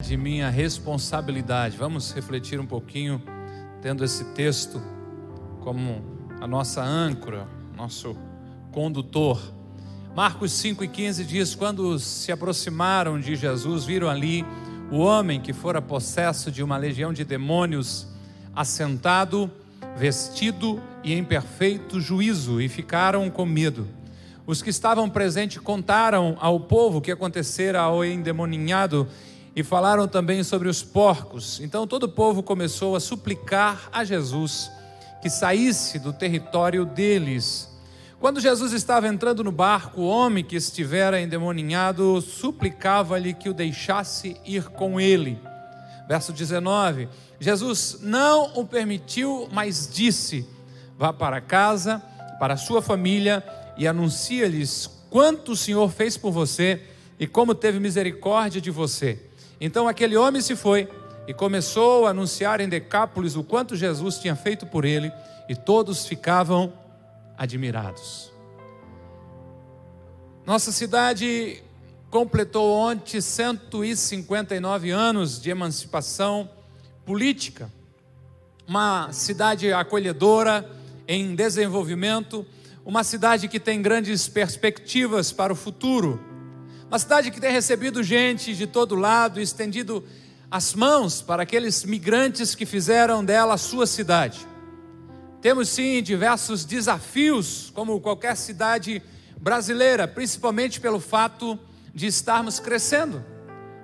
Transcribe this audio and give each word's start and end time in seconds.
de 0.00 0.16
minha 0.16 0.48
responsabilidade. 0.48 1.76
Vamos 1.76 2.12
refletir 2.12 2.60
um 2.60 2.64
pouquinho, 2.64 3.20
tendo 3.82 4.04
esse 4.04 4.24
texto 4.26 4.80
como 5.60 6.02
a 6.40 6.46
nossa 6.46 6.80
âncora, 6.80 7.48
nosso 7.76 8.16
condutor. 8.70 9.40
Marcos 10.14 10.52
5 10.52 10.84
e 10.84 10.88
15 10.88 11.24
diz: 11.24 11.54
Quando 11.56 11.98
se 11.98 12.30
aproximaram 12.30 13.18
de 13.18 13.34
Jesus, 13.34 13.84
viram 13.84 14.08
ali 14.08 14.46
o 14.88 14.98
homem 14.98 15.40
que 15.40 15.52
fora 15.52 15.82
possesso 15.82 16.50
de 16.50 16.62
uma 16.62 16.76
legião 16.76 17.12
de 17.12 17.24
demônios, 17.24 18.06
assentado, 18.54 19.50
vestido 19.96 20.80
e 21.02 21.12
em 21.12 21.24
perfeito 21.24 22.00
juízo, 22.00 22.60
e 22.60 22.68
ficaram 22.68 23.28
com 23.28 23.44
medo. 23.44 23.86
Os 24.46 24.62
que 24.62 24.70
estavam 24.70 25.10
presentes 25.10 25.58
contaram 25.58 26.36
ao 26.40 26.60
povo 26.60 26.98
o 26.98 27.00
que 27.02 27.10
acontecera 27.10 27.80
ao 27.80 28.02
endemoninhado 28.04 29.06
e 29.58 29.64
falaram 29.64 30.06
também 30.06 30.44
sobre 30.44 30.68
os 30.68 30.84
porcos. 30.84 31.58
Então 31.58 31.84
todo 31.84 32.04
o 32.04 32.08
povo 32.08 32.44
começou 32.44 32.94
a 32.94 33.00
suplicar 33.00 33.88
a 33.90 34.04
Jesus 34.04 34.70
que 35.20 35.28
saísse 35.28 35.98
do 35.98 36.12
território 36.12 36.84
deles. 36.84 37.68
Quando 38.20 38.38
Jesus 38.38 38.72
estava 38.72 39.08
entrando 39.08 39.42
no 39.42 39.50
barco, 39.50 40.02
o 40.02 40.08
homem 40.08 40.44
que 40.44 40.54
estivera 40.54 41.20
endemoninhado 41.20 42.20
suplicava-lhe 42.20 43.34
que 43.34 43.48
o 43.48 43.52
deixasse 43.52 44.36
ir 44.46 44.68
com 44.68 45.00
ele. 45.00 45.40
Verso 46.06 46.32
19: 46.32 47.08
Jesus 47.40 47.98
não 48.00 48.52
o 48.54 48.64
permitiu, 48.64 49.48
mas 49.50 49.90
disse: 49.92 50.46
Vá 50.96 51.12
para 51.12 51.40
casa, 51.40 52.00
para 52.38 52.54
a 52.54 52.58
sua 52.58 52.80
família 52.80 53.42
e 53.76 53.88
anuncia-lhes 53.88 54.88
quanto 55.10 55.50
o 55.50 55.56
Senhor 55.56 55.90
fez 55.90 56.16
por 56.16 56.30
você 56.30 56.80
e 57.18 57.26
como 57.26 57.56
teve 57.56 57.80
misericórdia 57.80 58.60
de 58.60 58.70
você. 58.70 59.24
Então 59.60 59.88
aquele 59.88 60.16
homem 60.16 60.40
se 60.40 60.54
foi 60.54 60.88
e 61.26 61.34
começou 61.34 62.06
a 62.06 62.10
anunciar 62.10 62.60
em 62.60 62.68
Decápolis 62.68 63.36
o 63.36 63.44
quanto 63.44 63.76
Jesus 63.76 64.18
tinha 64.18 64.34
feito 64.34 64.66
por 64.66 64.84
ele, 64.84 65.12
e 65.48 65.54
todos 65.54 66.06
ficavam 66.06 66.72
admirados. 67.36 68.32
Nossa 70.46 70.72
cidade 70.72 71.62
completou 72.10 72.72
ontem 72.74 73.20
159 73.20 74.90
anos 74.90 75.40
de 75.40 75.50
emancipação 75.50 76.48
política. 77.04 77.70
Uma 78.66 79.12
cidade 79.12 79.72
acolhedora, 79.72 80.66
em 81.06 81.34
desenvolvimento, 81.34 82.46
uma 82.84 83.04
cidade 83.04 83.48
que 83.48 83.60
tem 83.60 83.82
grandes 83.82 84.28
perspectivas 84.28 85.32
para 85.32 85.52
o 85.52 85.56
futuro, 85.56 86.18
uma 86.88 86.98
cidade 86.98 87.30
que 87.30 87.38
tem 87.38 87.52
recebido 87.52 88.02
gente 88.02 88.54
de 88.54 88.66
todo 88.66 88.94
lado, 88.94 89.38
estendido 89.38 90.02
as 90.50 90.74
mãos 90.74 91.20
para 91.20 91.42
aqueles 91.42 91.84
migrantes 91.84 92.54
que 92.54 92.64
fizeram 92.64 93.22
dela 93.22 93.54
a 93.54 93.58
sua 93.58 93.86
cidade. 93.86 94.46
Temos 95.42 95.68
sim 95.68 96.02
diversos 96.02 96.64
desafios, 96.64 97.70
como 97.74 98.00
qualquer 98.00 98.34
cidade 98.38 99.02
brasileira, 99.38 100.08
principalmente 100.08 100.80
pelo 100.80 100.98
fato 100.98 101.58
de 101.94 102.06
estarmos 102.06 102.58
crescendo. 102.58 103.22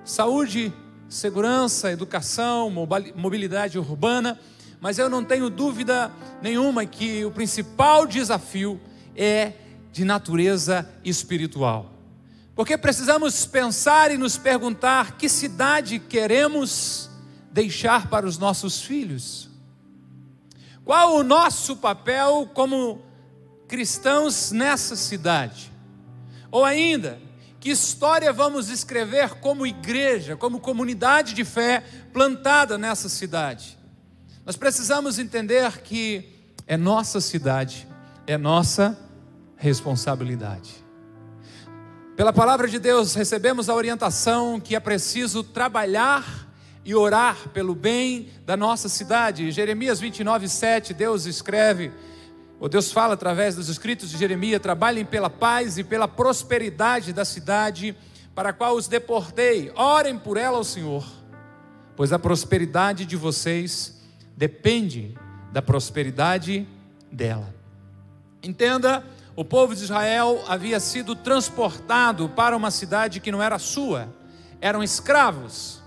Saúde, 0.03 0.73
segurança, 1.07 1.93
educação, 1.93 2.71
mobilidade 3.15 3.79
urbana, 3.79 4.41
mas 4.81 4.99
eu 4.99 5.11
não 5.11 5.23
tenho 5.23 5.51
dúvida 5.51 6.11
nenhuma 6.41 6.87
que 6.87 7.23
o 7.23 7.31
principal 7.31 8.07
desafio 8.07 8.81
é 9.15 9.53
de 9.93 10.07
natureza 10.07 10.89
espiritual. 11.05 11.94
Porque 12.55 12.79
precisamos 12.79 13.47
pensar 13.47 14.13
e 14.13 14.17
nos 14.17 14.39
perguntar 14.39 15.17
que 15.17 15.29
cidade 15.29 15.99
queremos 15.99 17.11
deixar 17.51 18.09
para 18.09 18.27
os 18.27 18.39
nossos 18.39 18.81
filhos. 18.81 19.49
Qual 20.85 21.17
o 21.17 21.25
nosso 21.25 21.77
papel 21.77 22.49
como 22.55 23.03
cristãos 23.67 24.53
nessa 24.53 24.95
cidade? 24.95 25.73
Ou 26.51 26.64
ainda, 26.64 27.19
que 27.59 27.70
história 27.70 28.33
vamos 28.33 28.69
escrever 28.69 29.37
como 29.37 29.67
igreja, 29.67 30.37
como 30.37 30.61
comunidade 30.61 31.35
de 31.35 31.45
fé 31.45 31.83
plantada 32.13 32.79
nessa 32.79 33.09
cidade? 33.09 33.79
Nós 34.47 34.57
precisamos 34.57 35.19
entender 35.19 35.81
que 35.83 36.29
é 36.67 36.77
nossa 36.77 37.20
cidade, 37.20 37.89
é 38.27 38.39
nossa 38.39 38.97
responsabilidade. 39.57 40.83
Pela 42.17 42.33
palavra 42.33 42.69
de 42.69 42.79
Deus, 42.79 43.13
recebemos 43.14 43.69
a 43.69 43.75
orientação 43.75 44.61
que 44.61 44.77
é 44.77 44.80
preciso 44.80 45.42
trabalhar 45.42 46.47
e 46.85 46.95
orar 46.95 47.48
pelo 47.48 47.75
bem 47.75 48.29
da 48.47 48.57
nossa 48.57 48.89
cidade. 48.89 49.51
Jeremias 49.51 49.98
29, 49.98 50.48
7, 50.48 50.95
Deus 50.95 51.27
escreve, 51.27 51.91
ou 52.61 52.69
Deus 52.69 52.92
fala 52.92 53.14
através 53.14 53.57
dos 53.57 53.69
escritos 53.69 54.11
de 54.11 54.17
Jeremias: 54.17 54.63
trabalhem 54.63 55.05
pela 55.05 55.29
paz 55.29 55.77
e 55.77 55.83
pela 55.83 56.07
prosperidade 56.07 57.13
da 57.13 57.25
cidade 57.25 57.97
para 58.33 58.51
a 58.51 58.52
qual 58.52 58.77
os 58.77 58.86
deportei, 58.86 59.73
orem 59.75 60.17
por 60.17 60.36
ela 60.36 60.58
ao 60.58 60.64
Senhor, 60.64 61.05
pois 61.96 62.13
a 62.13 62.19
prosperidade 62.19 63.05
de 63.05 63.17
vocês 63.17 64.01
depende 64.36 65.19
da 65.52 65.61
prosperidade 65.61 66.64
dela. 67.11 67.52
Entenda 68.41 69.02
o 69.36 69.45
povo 69.45 69.74
de 69.74 69.83
Israel 69.83 70.45
havia 70.46 70.78
sido 70.78 71.17
transportado 71.17 72.28
para 72.28 72.56
uma 72.56 72.70
cidade 72.70 73.18
que 73.18 73.33
não 73.33 73.42
era 73.42 73.58
sua, 73.58 74.08
eram 74.61 74.83
escravos, 74.83 75.83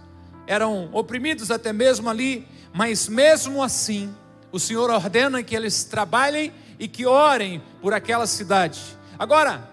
eram 0.45 0.89
oprimidos 0.91 1.49
até 1.49 1.71
mesmo 1.71 2.09
ali, 2.09 2.47
mas 2.73 3.07
mesmo 3.07 3.63
assim, 3.63 4.13
o 4.51 4.59
Senhor 4.59 4.89
ordena 4.89 5.41
que 5.43 5.55
eles 5.55 5.85
trabalhem 5.85 6.51
e 6.77 6.87
que 6.87 7.05
orem 7.05 7.61
por 7.81 7.93
aquela 7.93 8.27
cidade. 8.27 8.81
Agora, 9.17 9.69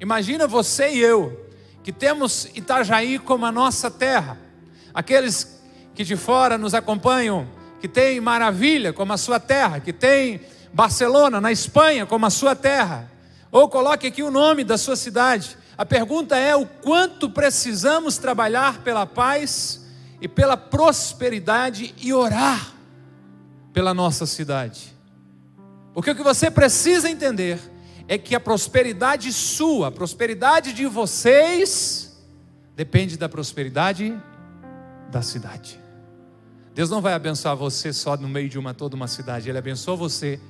imagina 0.00 0.46
você 0.46 0.90
e 0.90 0.98
eu, 0.98 1.48
que 1.82 1.92
temos 1.92 2.48
Itajaí 2.54 3.18
como 3.18 3.46
a 3.46 3.52
nossa 3.52 3.90
terra, 3.90 4.36
aqueles 4.92 5.62
que 5.94 6.02
de 6.02 6.16
fora 6.16 6.58
nos 6.58 6.74
acompanham, 6.74 7.46
que 7.80 7.86
tem 7.86 8.20
Maravilha 8.20 8.92
como 8.92 9.12
a 9.12 9.16
sua 9.16 9.38
terra, 9.38 9.78
que 9.78 9.92
tem 9.92 10.40
Barcelona, 10.72 11.40
na 11.40 11.52
Espanha, 11.52 12.04
como 12.04 12.26
a 12.26 12.30
sua 12.30 12.54
terra. 12.56 13.11
Ou 13.52 13.68
coloque 13.68 14.06
aqui 14.06 14.22
o 14.22 14.30
nome 14.30 14.64
da 14.64 14.78
sua 14.78 14.96
cidade. 14.96 15.58
A 15.76 15.84
pergunta 15.84 16.38
é: 16.38 16.56
o 16.56 16.64
quanto 16.66 17.28
precisamos 17.28 18.16
trabalhar 18.16 18.82
pela 18.82 19.04
paz 19.04 19.86
e 20.22 20.26
pela 20.26 20.56
prosperidade 20.56 21.94
e 22.00 22.14
orar 22.14 22.72
pela 23.74 23.92
nossa 23.92 24.24
cidade? 24.24 24.96
Porque 25.92 26.10
o 26.10 26.16
que 26.16 26.22
você 26.22 26.50
precisa 26.50 27.10
entender 27.10 27.60
é 28.08 28.16
que 28.16 28.34
a 28.34 28.40
prosperidade 28.40 29.30
sua, 29.34 29.88
a 29.88 29.90
prosperidade 29.90 30.72
de 30.72 30.86
vocês, 30.86 32.18
depende 32.74 33.18
da 33.18 33.28
prosperidade 33.28 34.18
da 35.10 35.20
cidade. 35.20 35.78
Deus 36.74 36.88
não 36.88 37.02
vai 37.02 37.12
abençoar 37.12 37.54
você 37.54 37.92
só 37.92 38.16
no 38.16 38.28
meio 38.28 38.48
de 38.48 38.58
uma 38.58 38.72
toda 38.72 38.96
uma 38.96 39.06
cidade, 39.06 39.50
Ele 39.50 39.58
abençoa 39.58 39.94
você 39.94 40.40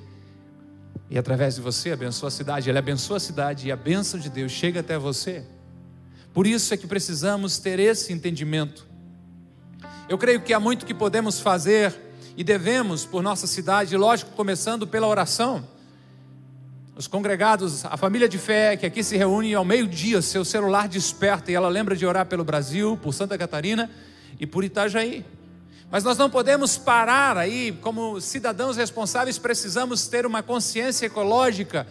e 1.09 1.17
através 1.17 1.55
de 1.55 1.61
você 1.61 1.91
abençoa 1.91 2.27
a 2.27 2.31
cidade. 2.31 2.69
Ele 2.69 2.77
abençoa 2.77 3.17
a 3.17 3.19
cidade 3.19 3.67
e 3.67 3.71
a 3.71 3.75
bênção 3.75 4.19
de 4.19 4.29
Deus 4.29 4.51
chega 4.51 4.79
até 4.79 4.97
você. 4.97 5.43
Por 6.33 6.47
isso 6.47 6.73
é 6.73 6.77
que 6.77 6.87
precisamos 6.87 7.59
ter 7.59 7.79
esse 7.79 8.11
entendimento. 8.11 8.87
Eu 10.09 10.17
creio 10.17 10.41
que 10.41 10.53
há 10.53 10.59
muito 10.59 10.85
que 10.85 10.93
podemos 10.93 11.39
fazer 11.39 11.95
e 12.35 12.43
devemos 12.43 13.05
por 13.05 13.21
nossa 13.21 13.45
cidade, 13.45 13.95
lógico, 13.95 14.31
começando 14.31 14.87
pela 14.87 15.07
oração. 15.07 15.67
Os 16.95 17.07
congregados, 17.07 17.85
a 17.85 17.97
família 17.97 18.27
de 18.27 18.37
fé 18.37 18.75
que 18.77 18.85
aqui 18.85 19.03
se 19.03 19.17
reúne 19.17 19.53
ao 19.53 19.63
meio-dia, 19.63 20.21
seu 20.21 20.43
celular 20.43 20.87
desperta 20.87 21.51
e 21.51 21.55
ela 21.55 21.69
lembra 21.69 21.95
de 21.95 22.05
orar 22.05 22.25
pelo 22.25 22.43
Brasil, 22.43 22.97
por 23.01 23.13
Santa 23.13 23.37
Catarina 23.37 23.89
e 24.39 24.45
por 24.45 24.63
Itajaí. 24.63 25.25
Mas 25.93 26.03
nós 26.03 26.17
não 26.17 26.27
podemos 26.27 26.75
parar 26.75 27.37
aí, 27.37 27.71
como 27.71 28.19
cidadãos 28.19 28.77
responsáveis, 28.77 29.37
precisamos 29.37 30.07
ter 30.07 30.25
uma 30.25 30.41
consciência 30.41 31.05
ecológica 31.05 31.85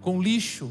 com 0.00 0.22
lixo, 0.22 0.70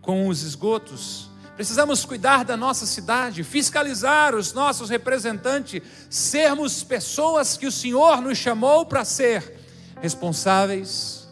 com 0.00 0.26
os 0.26 0.42
esgotos. 0.42 1.30
Precisamos 1.54 2.04
cuidar 2.04 2.44
da 2.44 2.56
nossa 2.56 2.86
cidade, 2.86 3.44
fiscalizar 3.44 4.34
os 4.34 4.52
nossos 4.52 4.90
representantes, 4.90 5.80
sermos 6.10 6.82
pessoas 6.82 7.56
que 7.56 7.68
o 7.68 7.70
Senhor 7.70 8.20
nos 8.20 8.36
chamou 8.36 8.84
para 8.84 9.04
ser 9.04 9.60
responsáveis, 10.02 11.28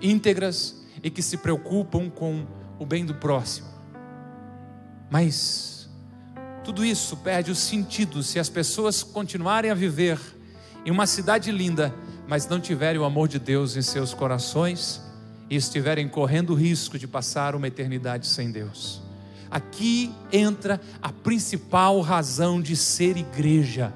íntegras 0.00 0.76
e 1.02 1.10
que 1.10 1.22
se 1.22 1.38
preocupam 1.38 2.08
com 2.08 2.46
o 2.78 2.86
bem 2.86 3.04
do 3.04 3.16
próximo. 3.16 3.66
Mas 5.10 5.88
tudo 6.62 6.84
isso 6.84 7.16
perde 7.16 7.50
o 7.50 7.56
sentido 7.56 8.22
se 8.22 8.38
as 8.38 8.48
pessoas 8.48 9.02
continuarem 9.02 9.72
a 9.72 9.74
viver 9.74 10.35
em 10.86 10.90
uma 10.92 11.04
cidade 11.04 11.50
linda, 11.50 11.92
mas 12.28 12.46
não 12.46 12.60
tiverem 12.60 13.00
o 13.00 13.04
amor 13.04 13.26
de 13.26 13.40
Deus 13.40 13.76
em 13.76 13.82
seus 13.82 14.14
corações 14.14 15.02
e 15.50 15.56
estiverem 15.56 16.08
correndo 16.08 16.50
o 16.50 16.54
risco 16.54 16.96
de 16.96 17.08
passar 17.08 17.56
uma 17.56 17.66
eternidade 17.66 18.28
sem 18.28 18.52
Deus. 18.52 19.02
Aqui 19.50 20.14
entra 20.32 20.80
a 21.02 21.12
principal 21.12 22.00
razão 22.00 22.62
de 22.62 22.76
ser 22.76 23.16
igreja: 23.16 23.92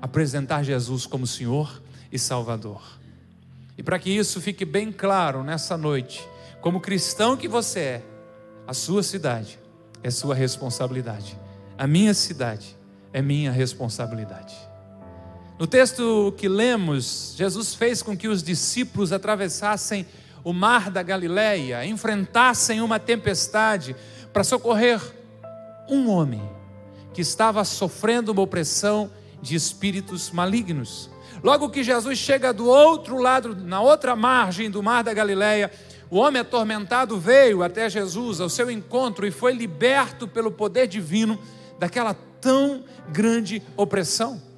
apresentar 0.00 0.62
Jesus 0.62 1.04
como 1.04 1.26
Senhor 1.26 1.82
e 2.10 2.18
Salvador. 2.18 2.82
E 3.76 3.82
para 3.82 3.98
que 3.98 4.10
isso 4.10 4.40
fique 4.40 4.64
bem 4.64 4.90
claro 4.90 5.44
nessa 5.44 5.76
noite, 5.76 6.26
como 6.62 6.80
cristão 6.80 7.36
que 7.36 7.48
você 7.48 7.80
é, 7.80 8.02
a 8.66 8.72
sua 8.72 9.02
cidade 9.02 9.58
é 10.02 10.10
sua 10.10 10.34
responsabilidade, 10.34 11.38
a 11.76 11.86
minha 11.86 12.14
cidade 12.14 12.74
é 13.12 13.20
minha 13.20 13.52
responsabilidade. 13.52 14.71
No 15.62 15.68
texto 15.68 16.34
que 16.36 16.48
lemos, 16.48 17.34
Jesus 17.36 17.72
fez 17.72 18.02
com 18.02 18.16
que 18.16 18.26
os 18.26 18.42
discípulos 18.42 19.12
atravessassem 19.12 20.04
o 20.42 20.52
mar 20.52 20.90
da 20.90 21.04
Galileia, 21.04 21.86
enfrentassem 21.86 22.80
uma 22.80 22.98
tempestade 22.98 23.94
para 24.32 24.42
socorrer 24.42 25.00
um 25.88 26.10
homem 26.10 26.42
que 27.14 27.20
estava 27.20 27.62
sofrendo 27.62 28.32
uma 28.32 28.42
opressão 28.42 29.08
de 29.40 29.54
espíritos 29.54 30.32
malignos. 30.32 31.08
Logo 31.44 31.70
que 31.70 31.84
Jesus 31.84 32.18
chega 32.18 32.52
do 32.52 32.66
outro 32.66 33.18
lado, 33.18 33.54
na 33.54 33.80
outra 33.80 34.16
margem 34.16 34.68
do 34.68 34.82
mar 34.82 35.04
da 35.04 35.14
Galileia, 35.14 35.70
o 36.10 36.16
homem 36.16 36.42
atormentado 36.42 37.20
veio 37.20 37.62
até 37.62 37.88
Jesus 37.88 38.40
ao 38.40 38.48
seu 38.48 38.68
encontro 38.68 39.24
e 39.24 39.30
foi 39.30 39.52
liberto 39.52 40.26
pelo 40.26 40.50
poder 40.50 40.88
divino 40.88 41.38
daquela 41.78 42.14
tão 42.40 42.82
grande 43.12 43.62
opressão. 43.76 44.50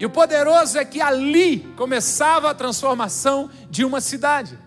E 0.00 0.06
o 0.06 0.08
poderoso 0.08 0.78
é 0.78 0.84
que 0.84 0.98
ali 0.98 1.58
começava 1.76 2.50
a 2.50 2.54
transformação 2.54 3.50
de 3.68 3.84
uma 3.84 4.00
cidade. 4.00 4.58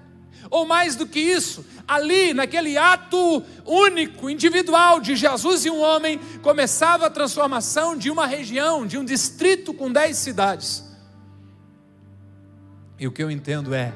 Ou 0.51 0.63
mais 0.63 0.95
do 0.95 1.07
que 1.07 1.19
isso, 1.19 1.65
ali, 1.87 2.35
naquele 2.35 2.77
ato 2.77 3.43
único, 3.65 4.29
individual 4.29 4.99
de 4.99 5.15
Jesus 5.15 5.65
e 5.65 5.71
um 5.71 5.81
homem, 5.81 6.19
começava 6.43 7.07
a 7.07 7.09
transformação 7.09 7.97
de 7.97 8.11
uma 8.11 8.27
região, 8.27 8.85
de 8.85 8.95
um 8.95 9.03
distrito 9.03 9.73
com 9.73 9.91
dez 9.91 10.17
cidades. 10.17 10.83
E 12.99 13.07
o 13.07 13.11
que 13.11 13.23
eu 13.23 13.31
entendo 13.31 13.73
é 13.73 13.91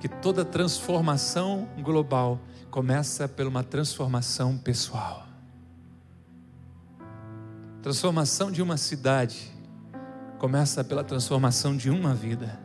que 0.00 0.08
toda 0.08 0.44
transformação 0.44 1.68
global 1.78 2.40
começa 2.68 3.28
por 3.28 3.46
uma 3.46 3.62
transformação 3.62 4.58
pessoal. 4.58 5.24
Transformação 7.80 8.50
de 8.50 8.60
uma 8.60 8.76
cidade 8.76 9.59
começa 10.40 10.82
pela 10.82 11.04
transformação 11.04 11.76
de 11.76 11.90
uma 11.90 12.14
vida. 12.14 12.58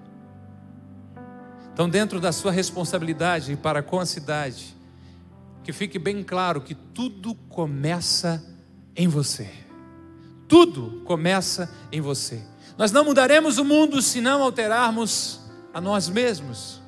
Então, 1.73 1.89
dentro 1.89 2.21
da 2.21 2.31
sua 2.31 2.49
responsabilidade 2.49 3.57
para 3.57 3.83
com 3.83 3.99
a 3.99 4.05
cidade, 4.05 4.73
que 5.61 5.73
fique 5.73 5.99
bem 5.99 6.23
claro 6.23 6.61
que 6.61 6.73
tudo 6.73 7.35
começa 7.49 8.41
em 8.95 9.09
você. 9.09 9.49
Tudo 10.47 11.01
começa 11.03 11.69
em 11.91 11.99
você. 11.99 12.41
Nós 12.77 12.93
não 12.93 13.03
mudaremos 13.03 13.57
o 13.57 13.65
mundo 13.65 14.01
se 14.01 14.21
não 14.21 14.41
alterarmos 14.41 15.41
a 15.73 15.81
nós 15.81 16.07
mesmos. 16.07 16.81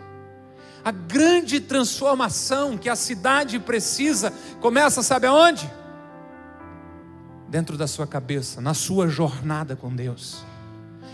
A 0.85 0.91
grande 0.91 1.59
transformação 1.59 2.77
que 2.77 2.87
a 2.87 2.95
cidade 2.95 3.59
precisa 3.59 4.31
começa, 4.61 5.03
sabe 5.03 5.27
aonde? 5.27 5.69
Dentro 7.49 7.77
da 7.77 7.87
sua 7.87 8.07
cabeça, 8.07 8.61
na 8.61 8.73
sua 8.73 9.09
jornada 9.09 9.75
com 9.75 9.93
Deus. 9.93 10.45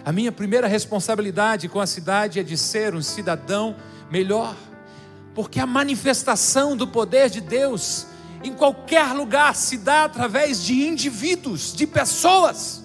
A 0.06 0.12
minha 0.12 0.32
primeira 0.32 0.68
responsabilidade 0.68 1.70
com 1.70 1.80
a 1.80 1.88
cidade 1.88 2.40
é 2.40 2.44
de 2.44 2.58
ser 2.58 2.94
um 2.94 3.02
cidadão 3.02 3.76
melhor, 4.12 4.56
porque 5.34 5.60
a 5.60 5.66
manifestação 5.66 6.76
do 6.76 6.88
poder 6.88 7.30
de 7.30 7.40
Deus 7.40 8.08
em 8.44 8.54
qualquer 8.54 9.14
lugar 9.14 9.56
se 9.56 9.78
dá 9.78 10.04
através 10.04 10.62
de 10.62 10.86
indivíduos, 10.86 11.74
de 11.74 11.88
pessoas. 11.88 12.84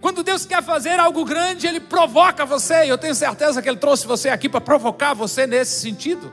Quando 0.00 0.22
Deus 0.22 0.44
quer 0.44 0.62
fazer 0.62 1.00
algo 1.00 1.24
grande, 1.24 1.66
Ele 1.66 1.80
provoca 1.80 2.44
você, 2.44 2.84
e 2.84 2.88
eu 2.90 2.98
tenho 2.98 3.14
certeza 3.14 3.62
que 3.62 3.68
Ele 3.68 3.78
trouxe 3.78 4.06
você 4.06 4.28
aqui 4.28 4.48
para 4.48 4.60
provocar 4.60 5.14
você 5.14 5.46
nesse 5.46 5.80
sentido. 5.80 6.30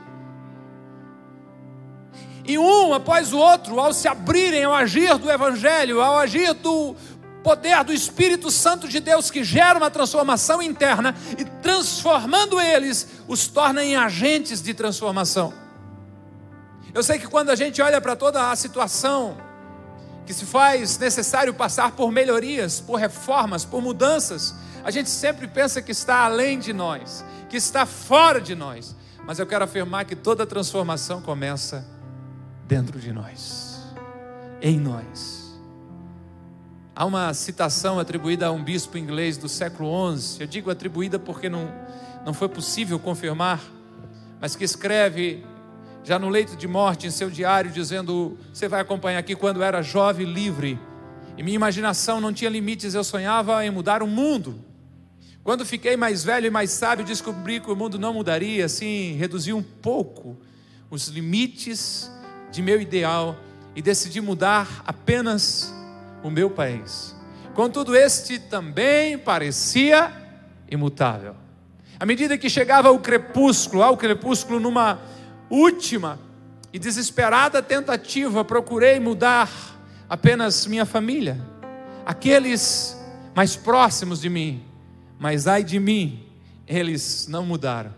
E 2.48 2.56
um 2.56 2.94
após 2.94 3.32
o 3.32 3.38
outro, 3.38 3.80
ao 3.80 3.92
se 3.92 4.06
abrirem 4.06 4.62
ao 4.62 4.72
agir 4.72 5.18
do 5.18 5.28
Evangelho, 5.28 6.00
ao 6.00 6.16
agir 6.16 6.54
do 6.54 6.94
poder 7.46 7.84
do 7.84 7.92
Espírito 7.92 8.50
Santo 8.50 8.88
de 8.88 8.98
Deus 8.98 9.30
que 9.30 9.44
gera 9.44 9.78
uma 9.78 9.88
transformação 9.88 10.60
interna 10.60 11.14
e 11.38 11.44
transformando 11.44 12.60
eles, 12.60 13.06
os 13.28 13.46
torna 13.46 13.84
em 13.84 13.94
agentes 13.94 14.60
de 14.60 14.74
transformação. 14.74 15.54
Eu 16.92 17.04
sei 17.04 17.20
que 17.20 17.28
quando 17.28 17.50
a 17.50 17.54
gente 17.54 17.80
olha 17.80 18.00
para 18.00 18.16
toda 18.16 18.50
a 18.50 18.56
situação, 18.56 19.36
que 20.26 20.34
se 20.34 20.44
faz 20.44 20.98
necessário 20.98 21.54
passar 21.54 21.92
por 21.92 22.10
melhorias, 22.10 22.80
por 22.80 22.96
reformas, 22.96 23.64
por 23.64 23.80
mudanças, 23.80 24.52
a 24.82 24.90
gente 24.90 25.08
sempre 25.08 25.46
pensa 25.46 25.80
que 25.80 25.92
está 25.92 26.24
além 26.24 26.58
de 26.58 26.72
nós, 26.72 27.24
que 27.48 27.56
está 27.56 27.86
fora 27.86 28.40
de 28.40 28.56
nós. 28.56 28.92
Mas 29.24 29.38
eu 29.38 29.46
quero 29.46 29.62
afirmar 29.62 30.04
que 30.04 30.16
toda 30.16 30.44
transformação 30.44 31.22
começa 31.22 31.86
dentro 32.66 32.98
de 32.98 33.12
nós, 33.12 33.78
em 34.60 34.80
nós. 34.80 35.45
Há 36.98 37.04
uma 37.04 37.34
citação 37.34 37.98
atribuída 37.98 38.46
a 38.46 38.50
um 38.50 38.64
bispo 38.64 38.96
inglês 38.96 39.36
do 39.36 39.50
século 39.50 40.16
XI, 40.16 40.40
eu 40.40 40.46
digo 40.46 40.70
atribuída 40.70 41.18
porque 41.18 41.46
não, 41.46 41.70
não 42.24 42.32
foi 42.32 42.48
possível 42.48 42.98
confirmar, 42.98 43.62
mas 44.40 44.56
que 44.56 44.64
escreve 44.64 45.44
já 46.02 46.18
no 46.18 46.30
leito 46.30 46.56
de 46.56 46.66
morte, 46.66 47.06
em 47.06 47.10
seu 47.10 47.28
diário, 47.28 47.70
dizendo: 47.70 48.38
Você 48.50 48.66
vai 48.66 48.80
acompanhar 48.80 49.18
aqui 49.18 49.36
quando 49.36 49.62
era 49.62 49.82
jovem 49.82 50.24
livre, 50.24 50.80
e 51.36 51.42
minha 51.42 51.56
imaginação 51.56 52.18
não 52.18 52.32
tinha 52.32 52.48
limites, 52.48 52.94
eu 52.94 53.04
sonhava 53.04 53.62
em 53.62 53.70
mudar 53.70 54.02
o 54.02 54.06
mundo. 54.06 54.58
Quando 55.44 55.66
fiquei 55.66 55.98
mais 55.98 56.24
velho 56.24 56.46
e 56.46 56.50
mais 56.50 56.70
sábio, 56.70 57.04
descobri 57.04 57.60
que 57.60 57.70
o 57.70 57.76
mundo 57.76 57.98
não 57.98 58.14
mudaria, 58.14 58.64
assim, 58.64 59.12
reduzi 59.16 59.52
um 59.52 59.62
pouco 59.62 60.34
os 60.88 61.08
limites 61.08 62.10
de 62.50 62.62
meu 62.62 62.80
ideal 62.80 63.36
e 63.74 63.82
decidi 63.82 64.22
mudar 64.22 64.82
apenas 64.86 65.76
o 66.26 66.30
meu 66.30 66.50
país. 66.50 67.14
Contudo, 67.54 67.96
este 67.96 68.38
também 68.38 69.16
parecia 69.16 70.12
imutável. 70.70 71.34
À 71.98 72.04
medida 72.04 72.36
que 72.36 72.50
chegava 72.50 72.90
o 72.90 72.98
crepúsculo, 72.98 73.82
ao 73.82 73.96
crepúsculo, 73.96 74.60
numa 74.60 75.00
última 75.48 76.18
e 76.72 76.78
desesperada 76.78 77.62
tentativa, 77.62 78.44
procurei 78.44 79.00
mudar 79.00 79.50
apenas 80.08 80.66
minha 80.66 80.84
família, 80.84 81.40
aqueles 82.04 83.00
mais 83.34 83.56
próximos 83.56 84.20
de 84.20 84.28
mim, 84.28 84.62
mas 85.18 85.46
ai 85.46 85.64
de 85.64 85.78
mim, 85.78 86.26
eles 86.66 87.26
não 87.28 87.46
mudaram. 87.46 87.94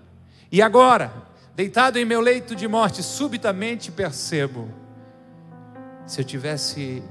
E 0.53 0.63
agora, 0.63 1.13
deitado 1.57 1.99
em 1.99 2.05
meu 2.05 2.21
leito 2.21 2.55
de 2.55 2.69
morte, 2.69 3.03
subitamente 3.03 3.91
percebo: 3.91 4.69
se 6.07 6.21
eu 6.21 6.25
tivesse 6.25 7.03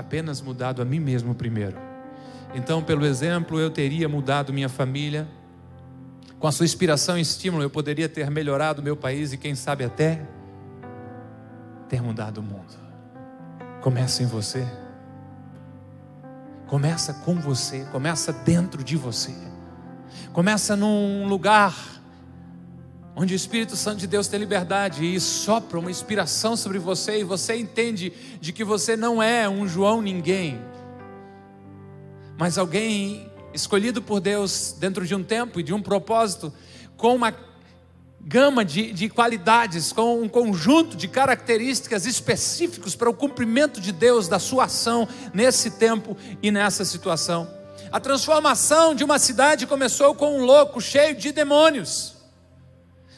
apenas 0.00 0.40
mudado 0.40 0.82
a 0.82 0.84
mim 0.84 0.98
mesmo 0.98 1.34
primeiro. 1.34 1.76
Então, 2.54 2.82
pelo 2.82 3.06
exemplo, 3.06 3.60
eu 3.60 3.70
teria 3.70 4.08
mudado 4.08 4.52
minha 4.52 4.68
família. 4.68 5.28
Com 6.38 6.46
a 6.46 6.52
sua 6.52 6.64
inspiração 6.64 7.16
e 7.18 7.20
estímulo, 7.20 7.62
eu 7.62 7.70
poderia 7.70 8.08
ter 8.08 8.30
melhorado 8.30 8.82
meu 8.82 8.96
país 8.96 9.32
e, 9.32 9.36
quem 9.36 9.54
sabe, 9.54 9.84
até 9.84 10.22
ter 11.88 12.02
mudado 12.02 12.38
o 12.38 12.42
mundo. 12.42 12.78
Começa 13.80 14.22
em 14.22 14.26
você. 14.26 14.66
Começa 16.66 17.14
com 17.14 17.34
você, 17.34 17.84
começa 17.92 18.32
dentro 18.32 18.82
de 18.82 18.96
você. 18.96 19.34
Começa 20.32 20.76
num 20.76 21.26
lugar 21.26 21.99
onde 23.20 23.34
o 23.34 23.36
Espírito 23.36 23.76
Santo 23.76 23.98
de 23.98 24.06
Deus 24.06 24.28
tem 24.28 24.40
liberdade 24.40 25.04
e 25.04 25.20
sopra 25.20 25.78
uma 25.78 25.90
inspiração 25.90 26.56
sobre 26.56 26.78
você 26.78 27.20
e 27.20 27.22
você 27.22 27.54
entende 27.54 28.14
de 28.40 28.50
que 28.50 28.64
você 28.64 28.96
não 28.96 29.22
é 29.22 29.46
um 29.46 29.68
João 29.68 30.00
ninguém, 30.00 30.58
mas 32.38 32.56
alguém 32.56 33.30
escolhido 33.52 34.00
por 34.00 34.20
Deus 34.20 34.74
dentro 34.80 35.06
de 35.06 35.14
um 35.14 35.22
tempo 35.22 35.60
e 35.60 35.62
de 35.62 35.74
um 35.74 35.82
propósito, 35.82 36.50
com 36.96 37.14
uma 37.14 37.34
gama 38.22 38.64
de, 38.64 38.90
de 38.90 39.10
qualidades, 39.10 39.92
com 39.92 40.22
um 40.22 40.26
conjunto 40.26 40.96
de 40.96 41.06
características 41.06 42.06
específicos 42.06 42.96
para 42.96 43.10
o 43.10 43.14
cumprimento 43.14 43.82
de 43.82 43.92
Deus, 43.92 44.28
da 44.28 44.38
sua 44.38 44.64
ação 44.64 45.06
nesse 45.34 45.72
tempo 45.72 46.16
e 46.42 46.50
nessa 46.50 46.86
situação. 46.86 47.46
A 47.92 48.00
transformação 48.00 48.94
de 48.94 49.04
uma 49.04 49.18
cidade 49.18 49.66
começou 49.66 50.14
com 50.14 50.38
um 50.38 50.42
louco 50.42 50.80
cheio 50.80 51.14
de 51.14 51.32
demônios. 51.32 52.18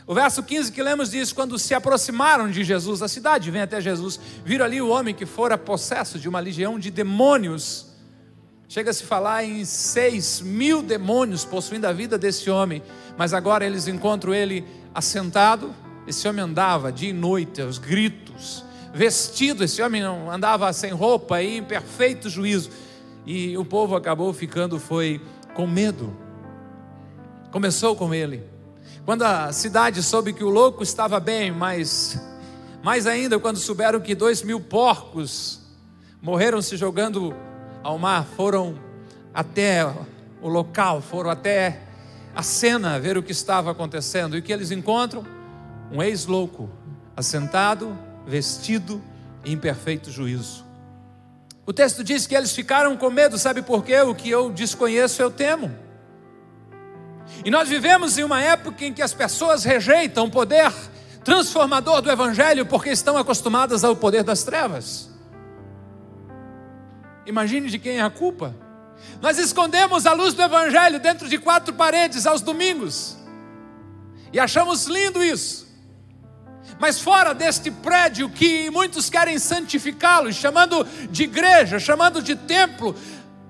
O 0.06 0.14
verso 0.14 0.42
15 0.42 0.72
que 0.72 0.82
lemos 0.82 1.10
diz: 1.10 1.32
quando 1.32 1.58
se 1.58 1.74
aproximaram 1.74 2.50
de 2.50 2.64
Jesus, 2.64 3.02
a 3.02 3.08
cidade 3.08 3.50
vem 3.50 3.62
até 3.62 3.80
Jesus, 3.80 4.18
viram 4.44 4.64
ali 4.64 4.80
o 4.80 4.88
homem 4.88 5.14
que 5.14 5.26
fora 5.26 5.56
possesso 5.56 6.18
de 6.18 6.28
uma 6.28 6.40
legião 6.40 6.78
de 6.78 6.90
demônios. 6.90 7.92
Chega 8.68 8.90
a 8.90 8.94
falar 8.94 9.44
em 9.44 9.64
seis 9.64 10.40
mil 10.40 10.82
demônios 10.82 11.44
possuindo 11.44 11.86
a 11.86 11.92
vida 11.92 12.16
desse 12.16 12.50
homem, 12.50 12.82
mas 13.16 13.34
agora 13.34 13.66
eles 13.66 13.86
encontram 13.86 14.34
ele 14.34 14.64
assentado, 14.94 15.74
Esse 16.06 16.26
homem 16.26 16.42
andava 16.42 16.90
dia 16.90 17.10
e 17.10 17.12
noite 17.12 17.62
aos 17.62 17.78
gritos, 17.78 18.64
vestido, 18.92 19.62
esse 19.62 19.80
homem 19.80 20.02
andava 20.02 20.72
sem 20.72 20.90
roupa, 20.90 21.36
aí, 21.36 21.58
em 21.58 21.62
perfeito 21.62 22.28
juízo. 22.28 22.70
E 23.24 23.56
o 23.56 23.64
povo 23.64 23.94
acabou 23.94 24.32
ficando 24.32 24.80
foi 24.80 25.20
com 25.54 25.66
medo. 25.66 26.16
Começou 27.52 27.94
com 27.94 28.12
ele. 28.12 28.51
Quando 29.04 29.22
a 29.22 29.52
cidade 29.52 30.00
soube 30.00 30.32
que 30.32 30.44
o 30.44 30.48
louco 30.48 30.84
estava 30.84 31.18
bem, 31.18 31.50
mas 31.50 32.20
mais 32.84 33.04
ainda 33.04 33.36
quando 33.36 33.56
souberam 33.56 33.98
que 34.00 34.14
dois 34.14 34.42
mil 34.44 34.60
porcos 34.60 35.60
morreram 36.20 36.62
se 36.62 36.76
jogando 36.76 37.34
ao 37.82 37.98
mar, 37.98 38.24
foram 38.36 38.78
até 39.34 39.84
o 40.40 40.48
local, 40.48 41.00
foram 41.00 41.30
até 41.30 41.80
a 42.32 42.44
cena 42.44 43.00
ver 43.00 43.18
o 43.18 43.22
que 43.24 43.32
estava 43.32 43.72
acontecendo. 43.72 44.36
E 44.36 44.38
o 44.38 44.42
que 44.42 44.52
eles 44.52 44.70
encontram? 44.70 45.26
Um 45.90 46.00
ex-louco, 46.00 46.70
assentado, 47.16 47.98
vestido 48.24 49.02
e 49.44 49.52
em 49.52 49.58
perfeito 49.58 50.12
juízo. 50.12 50.64
O 51.66 51.72
texto 51.72 52.04
diz 52.04 52.24
que 52.24 52.36
eles 52.36 52.52
ficaram 52.52 52.96
com 52.96 53.10
medo, 53.10 53.36
sabe 53.36 53.62
por 53.62 53.84
quê? 53.84 54.00
O 54.00 54.14
que 54.14 54.30
eu 54.30 54.48
desconheço 54.50 55.20
eu 55.20 55.30
temo. 55.30 55.81
E 57.44 57.50
nós 57.50 57.68
vivemos 57.68 58.16
em 58.18 58.24
uma 58.24 58.40
época 58.40 58.84
em 58.84 58.92
que 58.92 59.02
as 59.02 59.12
pessoas 59.12 59.64
rejeitam 59.64 60.26
o 60.26 60.30
poder 60.30 60.72
transformador 61.24 62.00
do 62.00 62.10
Evangelho 62.10 62.66
porque 62.66 62.90
estão 62.90 63.16
acostumadas 63.16 63.84
ao 63.84 63.96
poder 63.96 64.22
das 64.22 64.42
trevas. 64.42 65.10
Imagine 67.26 67.68
de 67.68 67.78
quem 67.78 67.98
é 67.98 68.02
a 68.02 68.10
culpa. 68.10 68.54
Nós 69.20 69.38
escondemos 69.38 70.06
a 70.06 70.12
luz 70.12 70.34
do 70.34 70.42
Evangelho 70.42 71.00
dentro 71.00 71.28
de 71.28 71.38
quatro 71.38 71.74
paredes 71.74 72.26
aos 72.26 72.40
domingos. 72.40 73.16
E 74.32 74.40
achamos 74.40 74.86
lindo 74.86 75.22
isso. 75.22 75.70
Mas 76.78 77.00
fora 77.00 77.34
deste 77.34 77.70
prédio 77.70 78.28
que 78.30 78.70
muitos 78.70 79.10
querem 79.10 79.38
santificá-lo, 79.38 80.32
chamando 80.32 80.84
de 81.10 81.24
igreja, 81.24 81.78
chamando 81.78 82.22
de 82.22 82.34
templo, 82.34 82.96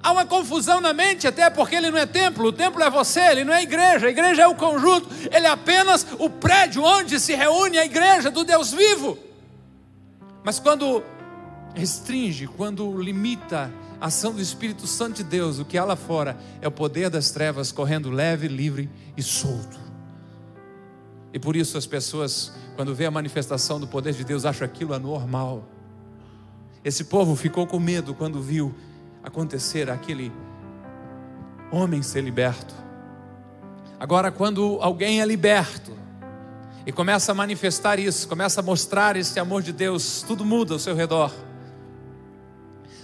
há 0.02 0.10
uma 0.10 0.26
confusão 0.26 0.80
na 0.80 0.92
mente, 0.92 1.26
até 1.26 1.48
porque 1.48 1.76
ele 1.76 1.90
não 1.90 1.98
é 1.98 2.06
templo, 2.06 2.46
o 2.46 2.52
templo 2.52 2.82
é 2.82 2.90
você, 2.90 3.20
ele 3.20 3.44
não 3.44 3.54
é 3.54 3.62
igreja, 3.62 4.08
a 4.08 4.10
igreja 4.10 4.42
é 4.42 4.46
o 4.48 4.54
conjunto, 4.54 5.08
ele 5.30 5.46
é 5.46 5.50
apenas 5.50 6.06
o 6.18 6.28
prédio 6.28 6.82
onde 6.82 7.20
se 7.20 7.34
reúne 7.34 7.78
a 7.78 7.84
igreja 7.84 8.30
do 8.30 8.44
Deus 8.44 8.72
vivo. 8.72 9.16
Mas 10.42 10.58
quando 10.58 11.02
restringe, 11.74 12.46
quando 12.46 13.00
limita 13.00 13.72
a 14.00 14.06
ação 14.06 14.32
do 14.32 14.40
Espírito 14.40 14.86
Santo 14.86 15.18
de 15.18 15.24
Deus, 15.24 15.60
o 15.60 15.64
que 15.64 15.78
há 15.78 15.84
lá 15.84 15.94
fora 15.94 16.36
é 16.60 16.66
o 16.66 16.72
poder 16.72 17.08
das 17.08 17.30
trevas 17.30 17.70
correndo 17.70 18.10
leve, 18.10 18.48
livre 18.48 18.90
e 19.16 19.22
solto. 19.22 19.80
E 21.32 21.38
por 21.38 21.54
isso 21.54 21.78
as 21.78 21.86
pessoas, 21.86 22.52
quando 22.74 22.94
vê 22.94 23.06
a 23.06 23.10
manifestação 23.10 23.78
do 23.78 23.86
poder 23.86 24.12
de 24.12 24.24
Deus, 24.24 24.44
acham 24.44 24.66
aquilo 24.66 24.92
anormal. 24.92 25.64
Esse 26.84 27.04
povo 27.04 27.36
ficou 27.36 27.66
com 27.66 27.78
medo 27.78 28.12
quando 28.12 28.42
viu 28.42 28.74
acontecer 29.22 29.90
aquele 29.90 30.32
homem 31.70 32.02
ser 32.02 32.22
liberto. 32.22 32.74
Agora, 33.98 34.30
quando 34.30 34.78
alguém 34.80 35.20
é 35.20 35.24
liberto 35.24 35.92
e 36.84 36.92
começa 36.92 37.32
a 37.32 37.34
manifestar 37.34 37.98
isso, 37.98 38.28
começa 38.28 38.60
a 38.60 38.62
mostrar 38.62 39.16
esse 39.16 39.38
amor 39.38 39.62
de 39.62 39.72
Deus, 39.72 40.22
tudo 40.26 40.44
muda 40.44 40.74
ao 40.74 40.78
seu 40.78 40.94
redor. 40.94 41.32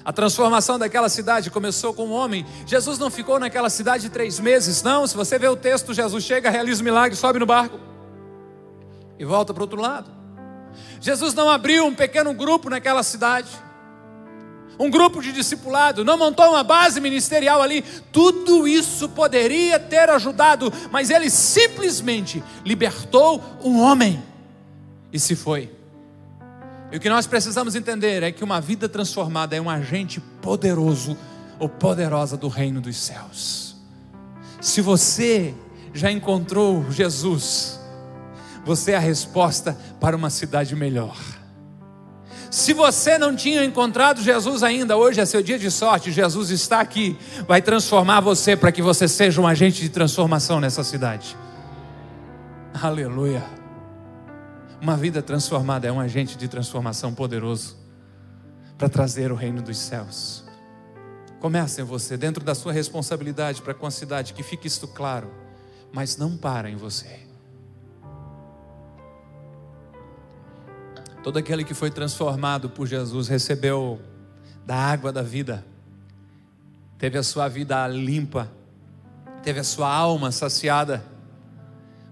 A 0.05 0.13
transformação 0.13 0.79
daquela 0.79 1.09
cidade 1.09 1.51
começou 1.51 1.93
com 1.93 2.07
um 2.07 2.13
homem. 2.13 2.47
Jesus 2.67 2.99
não 2.99 3.11
ficou 3.11 3.39
naquela 3.39 3.69
cidade 3.69 4.09
três 4.09 4.41
meses, 4.41 4.83
não. 4.83 5.07
Se 5.07 5.15
você 5.15 5.39
vê 5.39 5.49
o 5.49 5.57
texto, 5.57 5.93
Jesus 5.93 6.25
chega, 6.25 6.51
realiza 6.51 6.81
o 6.81 6.85
milagre, 6.85 7.15
sobe 7.15 7.39
no 7.39 7.47
barco 7.47 7.79
e 9.19 9.25
volta 9.25 9.53
para 9.53 9.61
o 9.61 9.65
outro 9.65 9.81
lado. 9.81 10.11
Jesus 11.01 11.35
não 11.35 11.51
abriu 11.51 11.85
um 11.85 11.95
pequeno 11.95 12.33
grupo 12.33 12.71
naquela 12.71 13.03
cidade, 13.03 13.51
um 14.79 14.91
grupo 14.91 15.21
de 15.21 15.33
discipulado, 15.33 16.05
não 16.05 16.17
montou 16.17 16.51
uma 16.51 16.63
base 16.63 17.01
ministerial 17.01 17.61
ali. 17.61 17.83
Tudo 18.13 18.69
isso 18.69 19.09
poderia 19.09 19.79
ter 19.79 20.09
ajudado, 20.09 20.73
mas 20.91 21.11
ele 21.11 21.29
simplesmente 21.29 22.43
libertou 22.65 23.43
um 23.63 23.81
homem 23.81 24.23
e 25.13 25.19
se 25.19 25.35
foi. 25.35 25.71
E 26.91 26.97
o 26.97 27.01
que 27.01 27.09
nós 27.09 27.27
precisamos 27.27 27.75
entender 27.75 28.23
é 28.23 28.33
que 28.33 28.45
uma 28.45 28.61
vida 28.61 28.89
transformada 28.89 29.55
é 29.55 29.61
um 29.61 29.69
agente 29.69 30.21
poderoso 30.41 31.17
ou 31.59 31.69
poderosa 31.69 32.37
do 32.37 32.49
reino 32.49 32.81
dos 32.81 32.97
céus. 32.97 33.77
Se 34.61 34.81
você 34.81 35.55
já 35.93 36.11
encontrou 36.11 36.91
Jesus, 36.91 37.79
você 38.65 38.93
é 38.93 38.97
a 38.97 39.01
resposta 39.01 39.77
para 40.01 40.17
uma 40.17 40.31
cidade 40.31 40.75
melhor. 40.75 41.17
Se 42.51 42.73
você 42.73 43.19
não 43.19 43.37
tinha 43.37 43.63
encontrado 43.65 44.23
Jesus 44.23 44.63
ainda, 44.63 44.97
hoje 44.97 45.21
é 45.21 45.27
seu 45.27 45.43
dia 45.43 45.59
de 45.59 45.71
sorte, 45.71 46.11
Jesus 46.11 46.51
está 46.51 46.81
aqui, 46.81 47.19
vai 47.47 47.61
transformar 47.61 48.21
você 48.21 48.57
para 48.57 48.73
que 48.73 48.81
você 48.81 49.07
seja 49.07 49.41
um 49.41 49.47
agente 49.47 49.83
de 49.83 49.89
transformação 49.91 50.59
nessa 50.59 50.83
cidade. 50.83 51.37
Aleluia. 52.73 53.45
Uma 54.81 54.97
vida 54.97 55.21
transformada 55.21 55.87
é 55.87 55.93
um 55.93 56.01
agente 56.01 56.39
de 56.39 56.49
transformação 56.49 57.13
poderoso 57.13 57.77
para 58.79 58.89
trazer 58.89 59.31
o 59.31 59.35
reino 59.35 59.61
dos 59.61 59.77
céus. 59.77 60.45
Comece 61.41 61.83
em 61.83 61.85
você, 61.85 62.17
dentro 62.17 62.43
da 62.43 62.55
sua 62.55 62.73
responsabilidade 62.73 63.61
para 63.61 63.75
com 63.75 63.87
a 63.87 63.91
cidade, 63.91 64.33
que 64.33 64.43
fique 64.43 64.67
isto 64.67 64.89
claro, 64.89 65.31
mas 65.93 66.17
não 66.17 66.37
para 66.37 66.71
em 66.71 66.77
você. 66.77 67.28
Todo 71.29 71.37
aquele 71.37 71.63
que 71.63 71.75
foi 71.75 71.91
transformado 71.91 72.71
por 72.71 72.87
Jesus 72.87 73.29
recebeu 73.29 74.01
da 74.65 74.75
água 74.75 75.13
da 75.13 75.21
vida, 75.21 75.63
teve 76.97 77.19
a 77.19 77.23
sua 77.23 77.49
vida 77.49 77.87
limpa, 77.87 78.51
teve 79.43 79.61
a 79.61 79.63
sua 79.63 79.95
alma 79.95 80.33
saciada, 80.33 81.05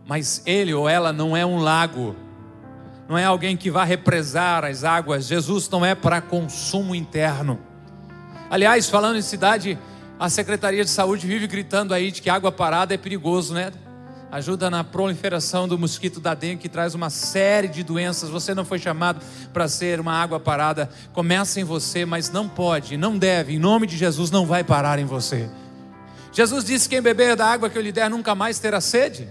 mas 0.06 0.42
ele 0.44 0.74
ou 0.74 0.86
ela 0.86 1.14
não 1.14 1.34
é 1.34 1.46
um 1.46 1.58
lago, 1.58 2.14
não 3.08 3.16
é 3.16 3.24
alguém 3.24 3.56
que 3.56 3.70
vá 3.70 3.84
represar 3.84 4.66
as 4.66 4.84
águas. 4.84 5.26
Jesus 5.26 5.66
não 5.70 5.82
é 5.82 5.94
para 5.94 6.20
consumo 6.20 6.94
interno. 6.94 7.58
Aliás, 8.50 8.86
falando 8.90 9.16
em 9.16 9.22
cidade, 9.22 9.78
a 10.20 10.28
Secretaria 10.28 10.84
de 10.84 10.90
Saúde 10.90 11.26
vive 11.26 11.46
gritando 11.46 11.94
aí 11.94 12.10
de 12.10 12.20
que 12.20 12.28
água 12.28 12.52
parada 12.52 12.92
é 12.92 12.98
perigoso, 12.98 13.54
né? 13.54 13.72
Ajuda 14.30 14.68
na 14.68 14.82
proliferação 14.82 15.68
do 15.68 15.78
mosquito 15.78 16.20
da 16.20 16.34
dengue 16.34 16.62
que 16.62 16.68
traz 16.68 16.94
uma 16.94 17.10
série 17.10 17.68
de 17.68 17.82
doenças. 17.82 18.28
Você 18.28 18.54
não 18.54 18.64
foi 18.64 18.78
chamado 18.78 19.24
para 19.52 19.68
ser 19.68 20.00
uma 20.00 20.12
água 20.12 20.40
parada. 20.40 20.90
Começa 21.12 21.60
em 21.60 21.64
você, 21.64 22.04
mas 22.04 22.30
não 22.30 22.48
pode, 22.48 22.96
não 22.96 23.16
deve. 23.16 23.54
Em 23.54 23.58
nome 23.58 23.86
de 23.86 23.96
Jesus, 23.96 24.30
não 24.30 24.44
vai 24.44 24.64
parar 24.64 24.98
em 24.98 25.04
você. 25.04 25.48
Jesus 26.32 26.64
disse: 26.64 26.88
Quem 26.88 27.00
beber 27.00 27.36
da 27.36 27.46
água 27.46 27.70
que 27.70 27.78
eu 27.78 27.82
lhe 27.82 27.92
der 27.92 28.10
nunca 28.10 28.34
mais 28.34 28.58
terá 28.58 28.80
sede. 28.80 29.28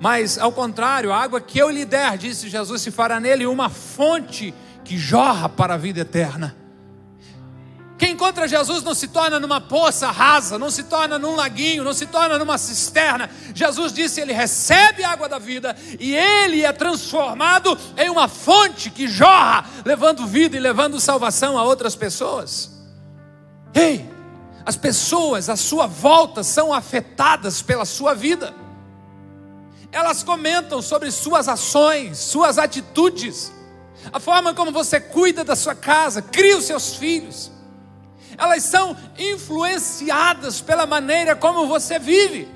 Mas, 0.00 0.38
ao 0.38 0.50
contrário, 0.50 1.12
a 1.12 1.16
água 1.16 1.40
que 1.40 1.58
eu 1.58 1.70
lhe 1.70 1.84
der, 1.84 2.18
disse 2.18 2.48
Jesus, 2.48 2.82
se 2.82 2.90
fará 2.90 3.20
nele 3.20 3.46
uma 3.46 3.68
fonte 3.68 4.52
que 4.84 4.98
jorra 4.98 5.48
para 5.48 5.74
a 5.74 5.76
vida 5.76 6.00
eterna. 6.00 6.56
Quem 8.02 8.14
encontra 8.14 8.48
Jesus 8.48 8.82
não 8.82 8.96
se 8.96 9.06
torna 9.06 9.38
numa 9.38 9.60
poça 9.60 10.10
rasa, 10.10 10.58
não 10.58 10.72
se 10.72 10.82
torna 10.82 11.20
num 11.20 11.36
laguinho, 11.36 11.84
não 11.84 11.94
se 11.94 12.04
torna 12.04 12.36
numa 12.36 12.58
cisterna. 12.58 13.30
Jesus 13.54 13.92
disse: 13.92 14.20
ele 14.20 14.32
recebe 14.32 15.04
a 15.04 15.12
água 15.12 15.28
da 15.28 15.38
vida 15.38 15.76
e 16.00 16.12
ele 16.12 16.64
é 16.64 16.72
transformado 16.72 17.78
em 17.96 18.10
uma 18.10 18.26
fonte 18.26 18.90
que 18.90 19.06
jorra, 19.06 19.64
levando 19.84 20.26
vida 20.26 20.56
e 20.56 20.58
levando 20.58 20.98
salvação 20.98 21.56
a 21.56 21.62
outras 21.62 21.94
pessoas. 21.94 22.72
Ei, 23.72 24.04
as 24.66 24.76
pessoas 24.76 25.48
à 25.48 25.54
sua 25.54 25.86
volta 25.86 26.42
são 26.42 26.74
afetadas 26.74 27.62
pela 27.62 27.84
sua 27.84 28.14
vida 28.14 28.52
elas 29.92 30.22
comentam 30.22 30.80
sobre 30.80 31.10
suas 31.12 31.48
ações, 31.48 32.16
suas 32.16 32.56
atitudes, 32.56 33.52
a 34.10 34.18
forma 34.18 34.54
como 34.54 34.72
você 34.72 34.98
cuida 34.98 35.44
da 35.44 35.54
sua 35.54 35.74
casa, 35.74 36.22
cria 36.22 36.56
os 36.56 36.64
seus 36.64 36.94
filhos. 36.96 37.52
Elas 38.42 38.64
são 38.64 38.96
influenciadas 39.16 40.60
pela 40.60 40.84
maneira 40.84 41.36
como 41.36 41.68
você 41.68 41.96
vive. 41.96 42.48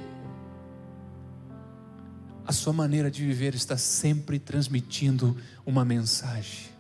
A 2.45 2.53
sua 2.53 2.73
maneira 2.73 3.09
de 3.09 3.25
viver 3.25 3.55
está 3.55 3.77
sempre 3.79 4.41
transmitindo 4.41 5.37
uma 5.65 5.85
mensagem. 5.85 6.71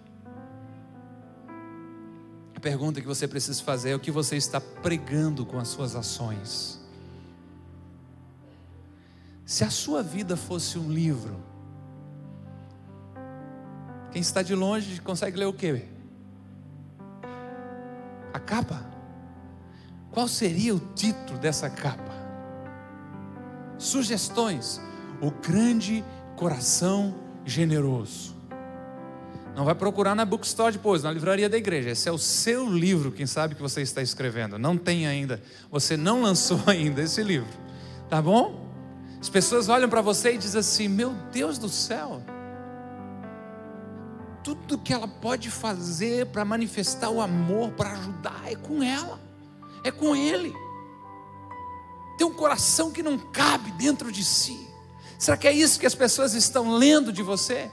A 2.57 2.59
pergunta 2.59 3.01
que 3.01 3.07
você 3.07 3.29
precisa 3.29 3.63
fazer 3.63 3.91
é 3.91 3.95
o 3.95 4.01
que 4.01 4.11
você 4.11 4.37
está 4.37 4.61
pregando 4.61 5.47
com 5.47 5.61
as 5.61 5.69
suas 5.69 5.95
ações. 5.95 6.81
Se 9.45 9.63
a 9.63 9.71
sua 9.71 10.03
vida 10.03 10.37
fosse 10.37 10.81
um 10.81 10.91
livro, 10.91 11.41
quem 14.11 14.21
está 14.21 14.43
de 14.43 14.57
longe 14.57 15.01
consegue 15.01 15.39
ler 15.39 15.47
o 15.47 15.53
quê? 15.53 15.85
A 18.35 18.41
capa. 18.41 18.96
Qual 20.17 20.27
seria 20.27 20.75
o 20.75 20.81
título 20.95 21.39
dessa 21.39 21.69
capa? 21.69 22.11
Sugestões: 23.77 24.81
O 25.21 25.31
grande 25.31 26.03
coração 26.37 27.15
generoso. 27.45 28.35
Não 29.55 29.63
vai 29.63 29.75
procurar 29.75 30.15
na 30.15 30.25
bookstore 30.25 30.73
depois, 30.73 31.03
na 31.03 31.13
livraria 31.13 31.51
da 31.51 31.59
igreja. 31.59 31.91
Esse 31.91 32.09
é 32.09 32.13
o 32.13 32.17
seu 32.17 32.67
livro, 32.67 33.13
quem 33.13 33.27
sabe 33.27 33.55
que 33.55 33.61
você 33.61 33.83
está 33.83 34.01
escrevendo. 34.01 34.59
Não 34.59 34.79
tem 34.79 35.07
ainda. 35.07 35.43
Você 35.71 35.99
não 35.99 36.23
lançou 36.23 36.61
ainda 36.67 37.03
esse 37.03 37.23
livro. 37.23 37.53
Tá 38.09 38.23
bom? 38.23 38.71
As 39.21 39.29
pessoas 39.29 39.69
olham 39.69 39.91
para 39.91 40.01
você 40.01 40.33
e 40.33 40.39
dizem 40.39 40.61
assim: 40.61 40.89
Meu 40.89 41.13
Deus 41.31 41.59
do 41.59 41.69
céu. 41.69 42.23
Tudo 44.43 44.79
que 44.79 44.95
ela 44.95 45.09
pode 45.09 45.51
fazer 45.51 46.25
para 46.29 46.43
manifestar 46.43 47.11
o 47.11 47.21
amor, 47.21 47.73
para 47.73 47.93
ajudar, 47.93 48.45
é 48.47 48.55
com 48.55 48.83
ela, 48.83 49.26
é 49.89 49.93
com 49.93 50.15
ele. 50.15 50.55
Tem 52.17 52.27
um 52.27 52.33
coração 52.33 52.91
que 52.91 53.03
não 53.03 53.19
cabe 53.19 53.71
dentro 53.73 54.11
de 54.11 54.25
si. 54.25 54.69
Será 55.19 55.37
que 55.37 55.49
é 55.49 55.53
isso 55.53 55.79
que 55.79 55.87
as 55.87 55.95
pessoas 55.95 56.35
estão 56.35 56.73
lendo 56.73 57.13
de 57.13 57.23
você? 57.23 57.71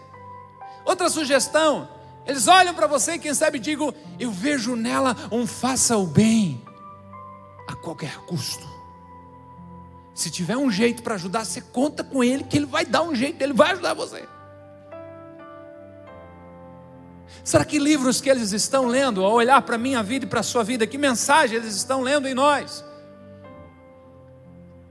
Outra 0.85 1.09
sugestão, 1.09 1.89
eles 2.25 2.47
olham 2.47 2.73
para 2.73 2.87
você 2.87 3.13
e 3.13 3.19
quem 3.19 3.33
sabe 3.33 3.59
digam: 3.59 3.93
Eu 4.19 4.31
vejo 4.31 4.75
nela 4.75 5.15
um 5.31 5.47
faça 5.47 5.97
o 5.97 6.05
bem 6.05 6.61
a 7.67 7.75
qualquer 7.75 8.17
custo. 8.25 8.67
Se 10.13 10.29
tiver 10.29 10.57
um 10.57 10.69
jeito 10.69 11.01
para 11.01 11.15
ajudar, 11.15 11.45
você 11.45 11.59
conta 11.59 12.03
com 12.03 12.23
ele 12.23 12.43
que 12.43 12.57
ele 12.57 12.65
vai 12.65 12.85
dar 12.85 13.01
um 13.01 13.15
jeito, 13.15 13.41
ele 13.41 13.53
vai 13.53 13.71
ajudar 13.71 13.93
você. 13.93 14.27
Será 17.43 17.65
que 17.65 17.77
livros 17.77 18.21
que 18.21 18.29
eles 18.29 18.53
estão 18.53 18.87
lendo, 18.87 19.23
ao 19.23 19.33
olhar 19.33 19.61
para 19.63 19.75
a 19.75 19.77
minha 19.77 20.01
vida 20.01 20.25
e 20.25 20.27
para 20.27 20.39
a 20.39 20.43
sua 20.43 20.63
vida, 20.63 20.87
que 20.87 20.97
mensagem 20.97 21.57
eles 21.57 21.75
estão 21.75 22.01
lendo 22.01 22.27
em 22.27 22.33
nós? 22.33 22.83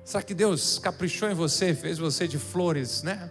Será 0.05 0.23
que 0.23 0.35
Deus 0.35 0.79
caprichou 0.79 1.31
em 1.31 1.35
você, 1.35 1.75
fez 1.75 1.97
você 1.97 2.29
de 2.29 2.39
flores, 2.39 3.03
né? 3.03 3.31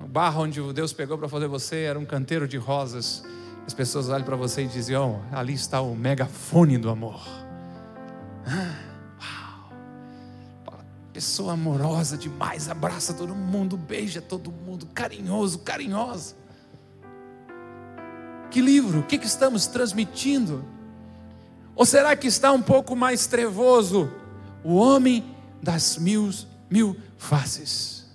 O 0.00 0.06
barro 0.06 0.44
onde 0.44 0.60
Deus 0.72 0.92
pegou 0.92 1.18
para 1.18 1.28
fazer 1.28 1.46
você 1.46 1.82
era 1.82 1.98
um 1.98 2.06
canteiro 2.06 2.48
de 2.48 2.56
rosas. 2.56 3.22
As 3.66 3.74
pessoas 3.74 4.08
olham 4.08 4.24
para 4.24 4.36
você 4.36 4.62
e 4.62 4.66
dizem: 4.66 4.96
oh, 4.96 5.20
ali 5.32 5.52
está 5.52 5.80
o 5.82 5.94
megafone 5.94 6.78
do 6.78 6.88
amor. 6.88 7.20
Ah, 8.46 9.68
uau! 10.66 10.80
Pessoa 11.12 11.52
amorosa 11.54 12.16
demais, 12.16 12.68
abraça 12.70 13.12
todo 13.12 13.34
mundo, 13.34 13.76
beija 13.76 14.22
todo 14.22 14.50
mundo, 14.52 14.86
carinhoso, 14.94 15.58
carinhosa. 15.58 16.45
Que 18.50 18.60
livro? 18.60 19.00
O 19.00 19.02
que, 19.02 19.18
que 19.18 19.26
estamos 19.26 19.66
transmitindo? 19.66 20.64
Ou 21.74 21.84
será 21.84 22.16
que 22.16 22.26
está 22.26 22.52
um 22.52 22.62
pouco 22.62 22.96
mais 22.96 23.26
trevoso? 23.26 24.10
O 24.64 24.76
homem 24.76 25.24
das 25.62 25.98
mil, 25.98 26.30
mil 26.70 26.96
faces. 27.18 28.06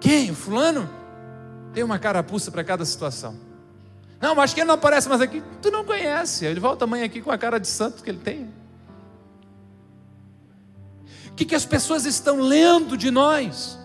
Quem? 0.00 0.34
Fulano? 0.34 0.88
Tem 1.72 1.82
uma 1.82 1.98
carapuça 1.98 2.50
para 2.50 2.62
cada 2.62 2.84
situação. 2.84 3.36
Não, 4.20 4.34
mas 4.34 4.54
que 4.54 4.60
ele 4.60 4.68
não 4.68 4.74
aparece 4.74 5.08
mais 5.08 5.20
aqui. 5.20 5.42
Tu 5.60 5.70
não 5.70 5.84
conhece. 5.84 6.44
Ele 6.44 6.60
volta 6.60 6.84
amanhã 6.84 7.04
aqui 7.04 7.20
com 7.20 7.30
a 7.30 7.38
cara 7.38 7.58
de 7.58 7.68
santo 7.68 8.02
que 8.02 8.10
ele 8.10 8.18
tem. 8.18 8.50
O 11.30 11.34
que, 11.34 11.44
que 11.44 11.54
as 11.54 11.66
pessoas 11.66 12.06
estão 12.06 12.40
lendo 12.40 12.96
de 12.96 13.10
nós? 13.10 13.78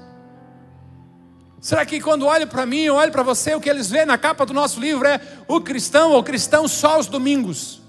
Será 1.61 1.85
que 1.85 2.01
quando 2.01 2.25
olham 2.25 2.47
para 2.47 2.65
mim, 2.65 2.89
olham 2.89 3.11
para 3.11 3.21
você, 3.21 3.53
o 3.53 3.61
que 3.61 3.69
eles 3.69 3.87
veem 3.87 4.07
na 4.07 4.17
capa 4.17 4.47
do 4.47 4.51
nosso 4.51 4.79
livro 4.79 5.07
é 5.07 5.21
o 5.47 5.61
cristão 5.61 6.11
ou 6.11 6.23
cristão 6.23 6.67
só 6.67 6.95
aos 6.95 7.05
domingos? 7.05 7.79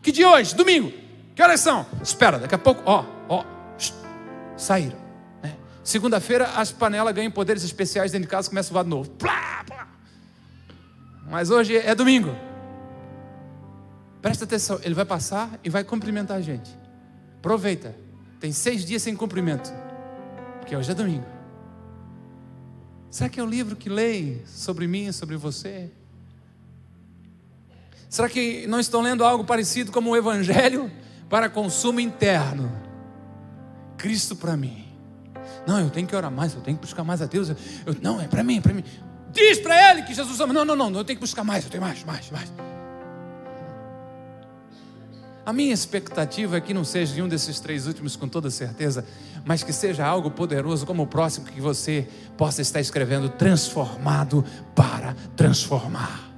Que 0.00 0.12
dia 0.12 0.30
hoje? 0.30 0.54
Domingo. 0.54 0.92
Que 1.34 1.42
horas 1.42 1.60
são? 1.60 1.84
Espera, 2.00 2.38
daqui 2.38 2.54
a 2.54 2.58
pouco, 2.58 2.82
ó, 2.86 3.04
ó, 3.28 3.44
saíram. 4.56 4.96
Segunda-feira, 5.82 6.50
as 6.56 6.70
panelas 6.72 7.14
ganham 7.14 7.30
poderes 7.30 7.64
especiais 7.64 8.12
dentro 8.12 8.26
de 8.26 8.30
casa, 8.30 8.48
começa 8.48 8.70
a 8.70 8.72
voar 8.72 8.84
de 8.84 8.90
novo. 8.90 9.10
Plá, 9.10 9.64
plá. 9.64 9.88
Mas 11.28 11.50
hoje 11.50 11.76
é 11.76 11.94
domingo. 11.94 12.34
Presta 14.22 14.44
atenção, 14.44 14.80
ele 14.82 14.94
vai 14.94 15.04
passar 15.04 15.50
e 15.62 15.70
vai 15.70 15.84
cumprimentar 15.84 16.36
a 16.36 16.40
gente. 16.40 16.76
Aproveita. 17.38 17.94
Tem 18.40 18.50
seis 18.50 18.84
dias 18.84 19.02
sem 19.02 19.14
cumprimento. 19.14 19.72
Porque 20.58 20.74
hoje 20.74 20.90
é 20.90 20.94
domingo. 20.94 21.35
Será 23.16 23.30
que 23.30 23.40
é 23.40 23.42
o 23.42 23.46
livro 23.46 23.74
que 23.74 23.88
leio 23.88 24.42
sobre 24.46 24.86
mim, 24.86 25.10
sobre 25.10 25.38
você? 25.38 25.90
Será 28.10 28.28
que 28.28 28.66
não 28.66 28.78
estão 28.78 29.00
lendo 29.00 29.24
algo 29.24 29.42
parecido 29.42 29.90
como 29.90 30.10
o 30.10 30.16
Evangelho 30.18 30.92
para 31.26 31.48
consumo 31.48 31.98
interno? 31.98 32.70
Cristo 33.96 34.36
para 34.36 34.54
mim. 34.54 34.84
Não, 35.66 35.80
eu 35.80 35.88
tenho 35.88 36.06
que 36.06 36.14
orar 36.14 36.30
mais, 36.30 36.52
eu 36.52 36.60
tenho 36.60 36.76
que 36.76 36.82
buscar 36.82 37.04
mais 37.04 37.22
a 37.22 37.24
Deus. 37.24 37.48
Eu, 37.48 37.56
não, 38.02 38.20
é 38.20 38.28
para 38.28 38.44
mim, 38.44 38.58
é 38.58 38.60
para 38.60 38.74
mim. 38.74 38.84
Diz 39.32 39.60
para 39.60 39.92
ele 39.92 40.02
que 40.02 40.12
Jesus 40.12 40.38
ama. 40.38 40.52
Não, 40.52 40.66
não, 40.66 40.76
não, 40.76 40.94
eu 40.94 41.02
tenho 41.02 41.16
que 41.16 41.22
buscar 41.22 41.42
mais, 41.42 41.64
eu 41.64 41.70
tenho 41.70 41.82
mais, 41.82 42.04
mais, 42.04 42.30
mais. 42.30 42.52
A 45.46 45.52
minha 45.52 45.72
expectativa 45.72 46.56
é 46.56 46.60
que 46.60 46.74
não 46.74 46.82
seja 46.82 47.14
nenhum 47.14 47.28
desses 47.28 47.60
três 47.60 47.86
últimos 47.86 48.16
com 48.16 48.26
toda 48.26 48.50
certeza, 48.50 49.04
mas 49.44 49.62
que 49.62 49.72
seja 49.72 50.04
algo 50.04 50.28
poderoso 50.28 50.84
como 50.84 51.04
o 51.04 51.06
próximo 51.06 51.46
que 51.46 51.60
você 51.60 52.08
possa 52.36 52.62
estar 52.62 52.80
escrevendo, 52.80 53.28
transformado 53.28 54.44
para 54.74 55.14
transformar. 55.36 56.32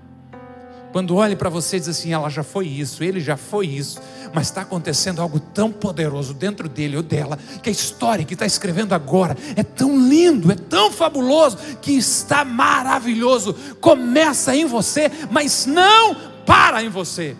Quando 0.92 1.16
olhe 1.16 1.34
para 1.34 1.48
você 1.48 1.78
e 1.78 1.80
diz 1.80 1.88
assim, 1.88 2.12
ela 2.12 2.28
já 2.28 2.42
foi 2.42 2.66
isso, 2.66 3.02
ele 3.02 3.18
já 3.18 3.38
foi 3.38 3.66
isso, 3.66 3.98
mas 4.34 4.48
está 4.48 4.60
acontecendo 4.60 5.22
algo 5.22 5.40
tão 5.40 5.72
poderoso 5.72 6.34
dentro 6.34 6.68
dele 6.68 6.98
ou 6.98 7.02
dela, 7.02 7.38
que 7.62 7.70
a 7.70 7.72
história 7.72 8.26
que 8.26 8.34
está 8.34 8.44
escrevendo 8.44 8.94
agora 8.94 9.34
é 9.56 9.62
tão 9.62 9.98
lindo, 10.06 10.52
é 10.52 10.54
tão 10.54 10.92
fabuloso, 10.92 11.56
que 11.80 11.92
está 11.92 12.44
maravilhoso. 12.44 13.54
Começa 13.80 14.54
em 14.54 14.66
você, 14.66 15.10
mas 15.30 15.64
não 15.64 16.14
para 16.44 16.82
em 16.82 16.90
você. 16.90 17.34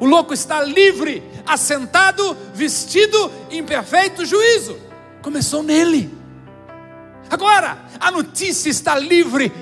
O 0.00 0.06
louco 0.06 0.32
está 0.32 0.62
livre, 0.62 1.22
assentado, 1.46 2.36
vestido 2.54 3.30
em 3.50 3.62
perfeito 3.62 4.24
juízo. 4.24 4.78
Começou 5.20 5.62
nele. 5.62 6.10
Agora, 7.28 7.78
a 8.00 8.10
notícia 8.10 8.70
está 8.70 8.98
livre 8.98 9.52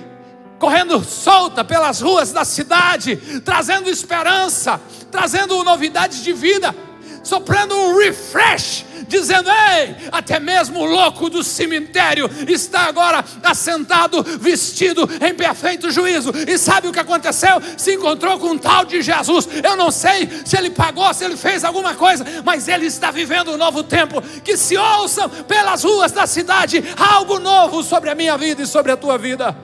correndo 0.59 1.03
solta 1.05 1.64
pelas 1.64 2.01
ruas 2.01 2.33
da 2.33 2.44
cidade, 2.44 3.16
trazendo 3.44 3.90
esperança, 3.90 4.81
trazendo 5.11 5.62
novidades 5.62 6.22
de 6.22 6.33
vida, 6.33 6.74
soprando 7.22 7.77
um 7.77 7.98
refresh, 7.98 8.85
dizendo: 9.09 9.51
Ei, 9.51 9.97
até 10.12 10.38
mesmo 10.38 10.81
o 10.81 10.85
louco 10.85 11.29
do 11.29 11.42
cemitério 11.42 12.31
está 12.47 12.83
agora 12.83 13.25
assentado, 13.42 14.23
vestido 14.38 15.09
em 15.21 15.35
perfeito 15.35 15.90
juízo. 15.90 16.31
E 16.47 16.57
sabe 16.59 16.88
o 16.88 16.92
que 16.92 17.01
aconteceu? 17.01 17.61
Se 17.77 17.94
encontrou 17.94 18.38
com 18.38 18.49
um 18.49 18.59
tal 18.59 18.85
de 18.85 19.03
Jesus. 19.03 19.49
Eu 19.64 19.77
não 19.77 19.90
sei 19.90 20.29
se 20.44 20.57
ele 20.57 20.71
pagou, 20.71 21.12
se 21.12 21.25
ele 21.25 21.37
fez 21.37 21.64
alguma 21.64 21.94
coisa, 21.94 22.25
mas 22.44 22.68
ele 22.68 22.87
está 22.87 23.11
vivendo 23.11 23.53
um 23.53 23.57
novo 23.57 23.83
tempo. 23.83 24.21
Que 24.44 24.57
se 24.57 24.77
ouçam 24.77 25.29
pelas 25.29 25.83
ruas 25.83 26.12
da 26.12 26.27
cidade 26.27 26.85
algo 26.97 27.38
novo 27.38 27.83
sobre 27.83 28.11
a 28.11 28.14
minha 28.14 28.37
vida 28.37 28.62
e 28.62 28.66
sobre 28.66 28.92
a 28.92 28.97
tua 28.97 29.16
vida. 29.16 29.57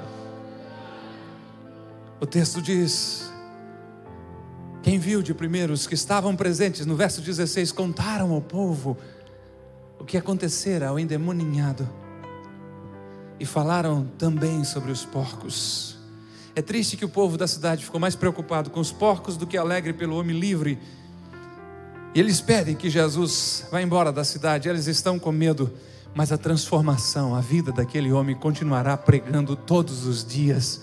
O 2.20 2.26
texto 2.26 2.62
diz: 2.62 3.30
Quem 4.83 4.98
viu 4.98 5.20
de 5.20 5.35
primeiros 5.35 5.87
que 5.87 5.94
estavam 5.94 6.35
presentes, 6.35 6.87
no 6.87 6.96
verso 6.96 7.20
16, 7.20 7.72
contaram 7.72 8.33
ao 8.33 8.40
povo 8.40 8.96
o 10.05 10.07
que 10.07 10.19
acontecera 10.19 10.88
ao 10.88 10.99
endemoninhado 10.99 11.88
e 13.40 13.47
falaram 13.47 14.07
também 14.19 14.62
sobre 14.62 14.93
os 14.93 15.03
porcos. 15.03 15.97
É 16.55 16.61
triste 16.61 16.95
que 16.95 17.07
o 17.07 17.09
povo 17.09 17.38
da 17.38 17.47
cidade 17.47 17.87
ficou 17.87 17.99
mais 17.99 18.14
preocupado 18.14 18.69
com 18.69 18.81
os 18.81 18.93
porcos 18.93 19.38
do 19.38 19.47
que 19.47 19.57
alegre 19.57 19.95
pelo 19.95 20.19
homem 20.19 20.38
livre. 20.38 20.79
E 22.14 22.21
eles 22.21 22.38
pedem 22.38 22.77
que 22.77 22.90
Jesus 22.90 23.67
vá 23.73 23.81
embora 23.81 24.12
da 24.12 24.25
cidade, 24.25 24.69
eles 24.69 24.87
estão 24.88 25.19
com 25.19 25.33
medo, 25.33 25.73
mas 26.14 26.31
a 26.31 26.37
transformação, 26.37 27.35
a 27.35 27.40
vida 27.40 27.73
daquele 27.73 28.12
homem 28.12 28.37
continuará 28.37 28.99
pregando 28.99 29.57
todos 29.57 30.05
os 30.05 30.23
dias 30.23 30.83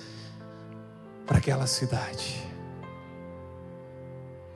para 1.27 1.37
aquela 1.37 1.67
cidade. 1.67 2.50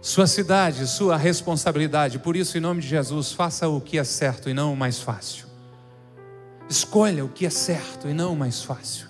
Sua 0.06 0.28
cidade, 0.28 0.86
sua 0.86 1.18
responsabilidade. 1.18 2.20
Por 2.20 2.36
isso, 2.36 2.56
em 2.56 2.62
nome 2.62 2.80
de 2.80 2.88
Jesus, 2.88 3.32
faça 3.32 3.68
o 3.68 3.82
que 3.82 3.98
é 3.98 4.04
certo 4.04 4.48
e 4.48 4.54
não 4.54 4.72
o 4.72 4.78
mais 4.78 5.00
fácil. 5.00 5.48
Escolha 6.70 7.26
o 7.26 7.30
que 7.30 7.44
é 7.44 7.50
certo 7.50 8.08
e 8.08 8.14
não 8.14 8.34
o 8.34 8.36
mais 8.36 8.62
fácil. 8.62 9.08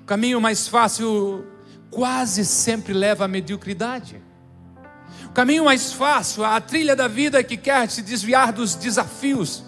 O 0.00 0.04
caminho 0.04 0.40
mais 0.40 0.68
fácil 0.68 1.44
quase 1.90 2.44
sempre 2.44 2.92
leva 2.92 3.24
à 3.24 3.28
mediocridade. 3.28 4.22
O 5.24 5.30
caminho 5.30 5.64
mais 5.64 5.92
fácil, 5.92 6.44
a 6.44 6.60
trilha 6.60 6.94
da 6.94 7.08
vida 7.08 7.42
que 7.42 7.56
quer 7.56 7.90
se 7.90 8.00
desviar 8.00 8.52
dos 8.52 8.76
desafios, 8.76 9.64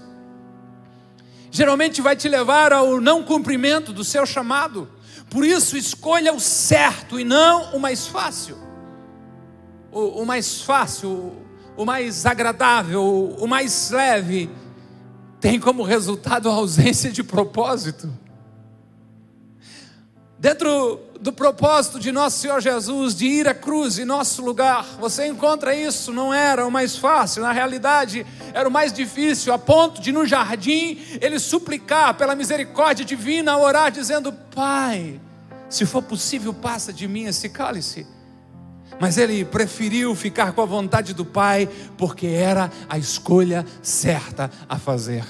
geralmente 1.50 2.00
vai 2.00 2.14
te 2.14 2.28
levar 2.28 2.72
ao 2.72 3.00
não 3.00 3.24
cumprimento 3.24 3.92
do 3.92 4.04
seu 4.04 4.24
chamado. 4.24 4.88
Por 5.28 5.44
isso, 5.44 5.76
escolha 5.76 6.32
o 6.32 6.38
certo 6.38 7.18
e 7.18 7.24
não 7.24 7.74
o 7.74 7.80
mais 7.80 8.06
fácil. 8.06 8.69
O, 9.92 10.22
o 10.22 10.26
mais 10.26 10.62
fácil, 10.62 11.33
o 11.76 11.85
mais 11.85 12.26
agradável, 12.26 13.37
o 13.38 13.46
mais 13.46 13.90
leve. 13.90 14.50
tem 15.40 15.59
como 15.59 15.83
resultado 15.83 16.48
a 16.48 16.53
ausência 16.53 17.11
de 17.11 17.22
propósito. 17.22 18.12
Dentro 20.38 20.98
do 21.20 21.33
propósito 21.33 22.00
de 22.00 22.11
nosso 22.11 22.38
Senhor 22.38 22.61
Jesus 22.62 23.14
de 23.14 23.26
ir 23.26 23.46
à 23.46 23.53
cruz 23.53 23.98
em 23.98 24.07
nosso 24.07 24.42
lugar, 24.42 24.85
você 24.98 25.26
encontra 25.26 25.74
isso, 25.74 26.12
não 26.12 26.33
era 26.33 26.66
o 26.66 26.70
mais 26.70 26.96
fácil, 26.96 27.42
na 27.42 27.53
realidade 27.53 28.26
era 28.55 28.66
o 28.66 28.72
mais 28.72 28.90
difícil, 28.90 29.53
a 29.53 29.59
ponto 29.59 30.00
de 30.00 30.12
no 30.12 30.24
jardim 30.26 30.98
ele 31.20 31.38
suplicar 31.38 32.14
pela 32.14 32.35
misericórdia 32.35 33.05
divina, 33.05 33.59
orar 33.59 33.90
dizendo: 33.90 34.33
Pai, 34.33 35.20
se 35.68 35.85
for 35.85 36.03
possível, 36.03 36.55
passa 36.55 36.90
de 36.90 37.07
mim 37.07 37.24
esse 37.24 37.50
cálice. 37.50 38.07
Mas 38.98 39.16
ele 39.16 39.44
preferiu 39.44 40.14
ficar 40.14 40.53
com 40.53 40.61
a 40.61 40.66
vontade 40.66 41.14
do 41.14 41.24
Pai, 41.24 41.68
porque 41.96 42.26
era 42.26 42.70
a 42.88 42.98
escolha 42.98 43.64
certa 43.83 44.50
a 44.68 44.79
fazer. 44.79 45.24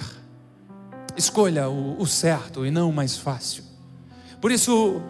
Escolha 1.16 1.68
o, 1.68 2.00
o 2.00 2.06
certo 2.06 2.64
e 2.64 2.70
não 2.70 2.88
o 2.88 2.92
mais 2.92 3.16
fácil. 3.16 3.64
Por 4.40 4.50
isso, 4.50 5.02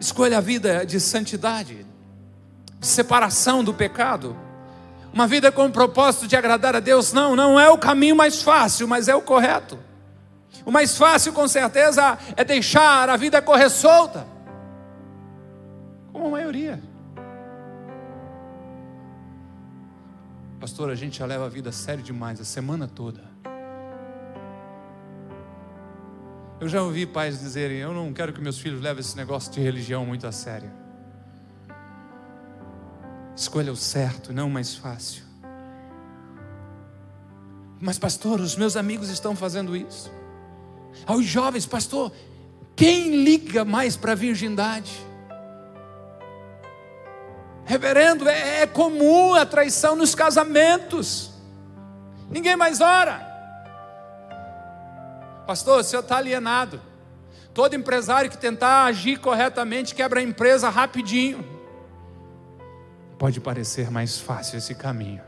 escolha 0.00 0.38
a 0.38 0.40
vida 0.40 0.84
de 0.86 0.98
santidade, 0.98 1.86
de 2.78 2.86
separação 2.86 3.62
do 3.62 3.74
pecado. 3.74 4.36
Uma 5.12 5.26
vida 5.26 5.52
com 5.52 5.66
o 5.66 5.70
propósito 5.72 6.26
de 6.26 6.36
agradar 6.36 6.74
a 6.74 6.80
Deus, 6.80 7.12
não, 7.12 7.36
não 7.36 7.60
é 7.60 7.68
o 7.68 7.76
caminho 7.76 8.16
mais 8.16 8.42
fácil, 8.42 8.88
mas 8.88 9.08
é 9.08 9.14
o 9.14 9.20
correto. 9.20 9.78
O 10.64 10.70
mais 10.70 10.96
fácil, 10.96 11.32
com 11.32 11.46
certeza, 11.48 12.18
é 12.36 12.44
deixar 12.44 13.08
a 13.08 13.16
vida 13.16 13.40
correr 13.42 13.70
solta, 13.70 14.26
como 16.12 16.26
a 16.26 16.30
maioria. 16.30 16.80
Pastor, 20.60 20.90
a 20.90 20.94
gente 20.94 21.18
já 21.18 21.24
leva 21.24 21.46
a 21.46 21.48
vida 21.48 21.72
sério 21.72 22.04
demais 22.04 22.38
a 22.38 22.44
semana 22.44 22.86
toda. 22.86 23.24
Eu 26.60 26.68
já 26.68 26.82
ouvi 26.82 27.06
pais 27.06 27.40
dizerem: 27.40 27.78
Eu 27.78 27.94
não 27.94 28.12
quero 28.12 28.34
que 28.34 28.42
meus 28.42 28.58
filhos 28.58 28.82
levem 28.82 29.00
esse 29.00 29.16
negócio 29.16 29.50
de 29.50 29.58
religião 29.58 30.04
muito 30.04 30.26
a 30.26 30.32
sério. 30.32 30.70
Escolha 33.34 33.72
o 33.72 33.76
certo, 33.76 34.34
não 34.34 34.48
o 34.48 34.50
mais 34.50 34.74
fácil. 34.74 35.24
Mas, 37.80 37.98
pastor, 37.98 38.38
os 38.38 38.54
meus 38.54 38.76
amigos 38.76 39.08
estão 39.08 39.34
fazendo 39.34 39.74
isso. 39.74 40.12
Aos 41.06 41.24
jovens, 41.24 41.64
pastor, 41.64 42.12
quem 42.76 43.24
liga 43.24 43.64
mais 43.64 43.96
para 43.96 44.12
a 44.12 44.14
virgindade? 44.14 44.92
Reverendo, 47.70 48.28
é, 48.28 48.62
é 48.62 48.66
comum 48.66 49.32
a 49.32 49.46
traição 49.46 49.94
nos 49.94 50.12
casamentos. 50.12 51.30
Ninguém 52.28 52.56
mais 52.56 52.80
ora. 52.80 53.24
Pastor, 55.46 55.78
o 55.78 55.84
senhor 55.84 56.02
está 56.02 56.16
alienado. 56.16 56.80
Todo 57.54 57.76
empresário 57.76 58.28
que 58.28 58.36
tentar 58.36 58.86
agir 58.86 59.20
corretamente 59.20 59.94
quebra 59.94 60.18
a 60.18 60.22
empresa 60.22 60.68
rapidinho. 60.68 61.46
Pode 63.16 63.40
parecer 63.40 63.88
mais 63.88 64.18
fácil 64.18 64.58
esse 64.58 64.74
caminho, 64.74 65.22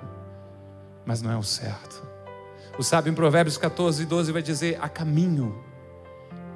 mas 1.07 1.23
não 1.23 1.31
é 1.31 1.37
o 1.37 1.45
certo. 1.45 2.05
O 2.77 2.83
sábio 2.83 3.13
em 3.13 3.15
Provérbios 3.15 3.57
14, 3.57 4.05
12 4.05 4.33
vai 4.33 4.43
dizer: 4.43 4.81
há 4.83 4.89
caminho 4.89 5.65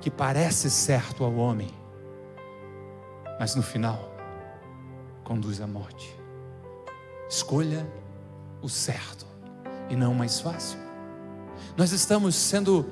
que 0.01 0.11
parece 0.11 0.69
certo 0.69 1.23
ao 1.23 1.37
homem, 1.37 1.73
mas 3.39 3.55
no 3.55 3.63
final 3.63 4.16
conduz 5.27 5.61
à 5.61 5.67
morte. 5.67 6.15
Escolha 7.29 7.85
o 8.63 8.69
certo 8.69 9.27
e 9.91 9.97
não 9.97 10.13
o 10.13 10.15
mais 10.15 10.41
fácil. 10.41 10.79
Nós 11.77 11.91
estamos 11.91 12.37
sendo 12.37 12.89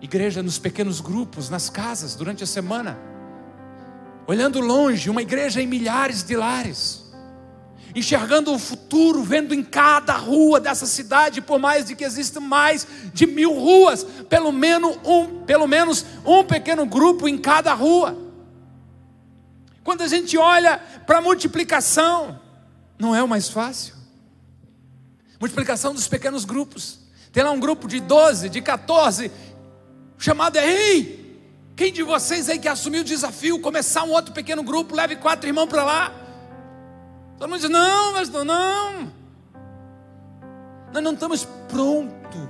igreja 0.00 0.42
nos 0.42 0.58
pequenos 0.58 1.02
grupos, 1.02 1.50
nas 1.50 1.68
casas, 1.68 2.14
durante 2.14 2.42
a 2.42 2.46
semana. 2.46 2.98
Olhando 4.26 4.58
longe, 4.58 5.10
uma 5.10 5.20
igreja 5.20 5.60
em 5.60 5.66
milhares 5.66 6.22
de 6.22 6.34
lares. 6.34 7.12
Enxergando 7.94 8.50
o 8.50 8.58
futuro, 8.58 9.22
vendo 9.22 9.54
em 9.54 9.62
cada 9.62 10.16
rua 10.16 10.58
dessa 10.58 10.86
cidade, 10.86 11.42
por 11.42 11.58
mais 11.58 11.84
de 11.84 11.94
que 11.94 12.04
existam 12.04 12.40
mais 12.40 12.86
de 13.12 13.26
mil 13.26 13.52
ruas, 13.52 14.02
pelo 14.30 14.50
menos 14.50 14.96
um, 15.04 15.44
pelo 15.44 15.66
menos 15.66 16.06
um 16.24 16.42
pequeno 16.42 16.86
grupo 16.86 17.28
em 17.28 17.36
cada 17.36 17.74
rua. 17.74 18.22
Quando 19.84 20.02
a 20.02 20.06
gente 20.06 20.38
olha 20.38 20.80
para 21.06 21.20
multiplicação, 21.20 22.40
não 22.98 23.14
é 23.14 23.22
o 23.22 23.28
mais 23.28 23.48
fácil. 23.48 23.94
Multiplicação 25.40 25.92
dos 25.92 26.06
pequenos 26.06 26.44
grupos. 26.44 27.00
Tem 27.32 27.42
lá 27.42 27.50
um 27.50 27.58
grupo 27.58 27.88
de 27.88 27.98
12, 27.98 28.48
de 28.48 28.60
14, 28.60 29.30
chamado 30.18 30.56
é: 30.56 30.66
Ei, 30.66 31.40
quem 31.74 31.92
de 31.92 32.02
vocês 32.02 32.48
aí 32.48 32.58
que 32.58 32.68
assumiu 32.68 33.00
o 33.00 33.04
desafio, 33.04 33.58
começar 33.58 34.04
um 34.04 34.10
outro 34.10 34.32
pequeno 34.32 34.62
grupo, 34.62 34.94
leve 34.94 35.16
quatro 35.16 35.48
irmãos 35.48 35.66
para 35.66 35.82
lá? 35.82 36.12
Todo 37.38 37.50
mundo 37.50 37.60
diz: 37.60 37.70
Não, 37.70 38.12
pastor, 38.12 38.44
não. 38.44 39.12
Nós 40.92 41.02
não 41.02 41.14
estamos 41.14 41.44
prontos. 41.68 42.48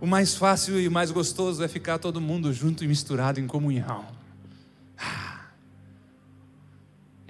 O 0.00 0.06
mais 0.06 0.34
fácil 0.34 0.80
e 0.80 0.88
mais 0.88 1.10
gostoso 1.10 1.62
é 1.62 1.68
ficar 1.68 1.98
todo 1.98 2.20
mundo 2.20 2.52
junto 2.52 2.84
e 2.84 2.88
misturado 2.88 3.38
em 3.38 3.46
comunhão. 3.46 4.17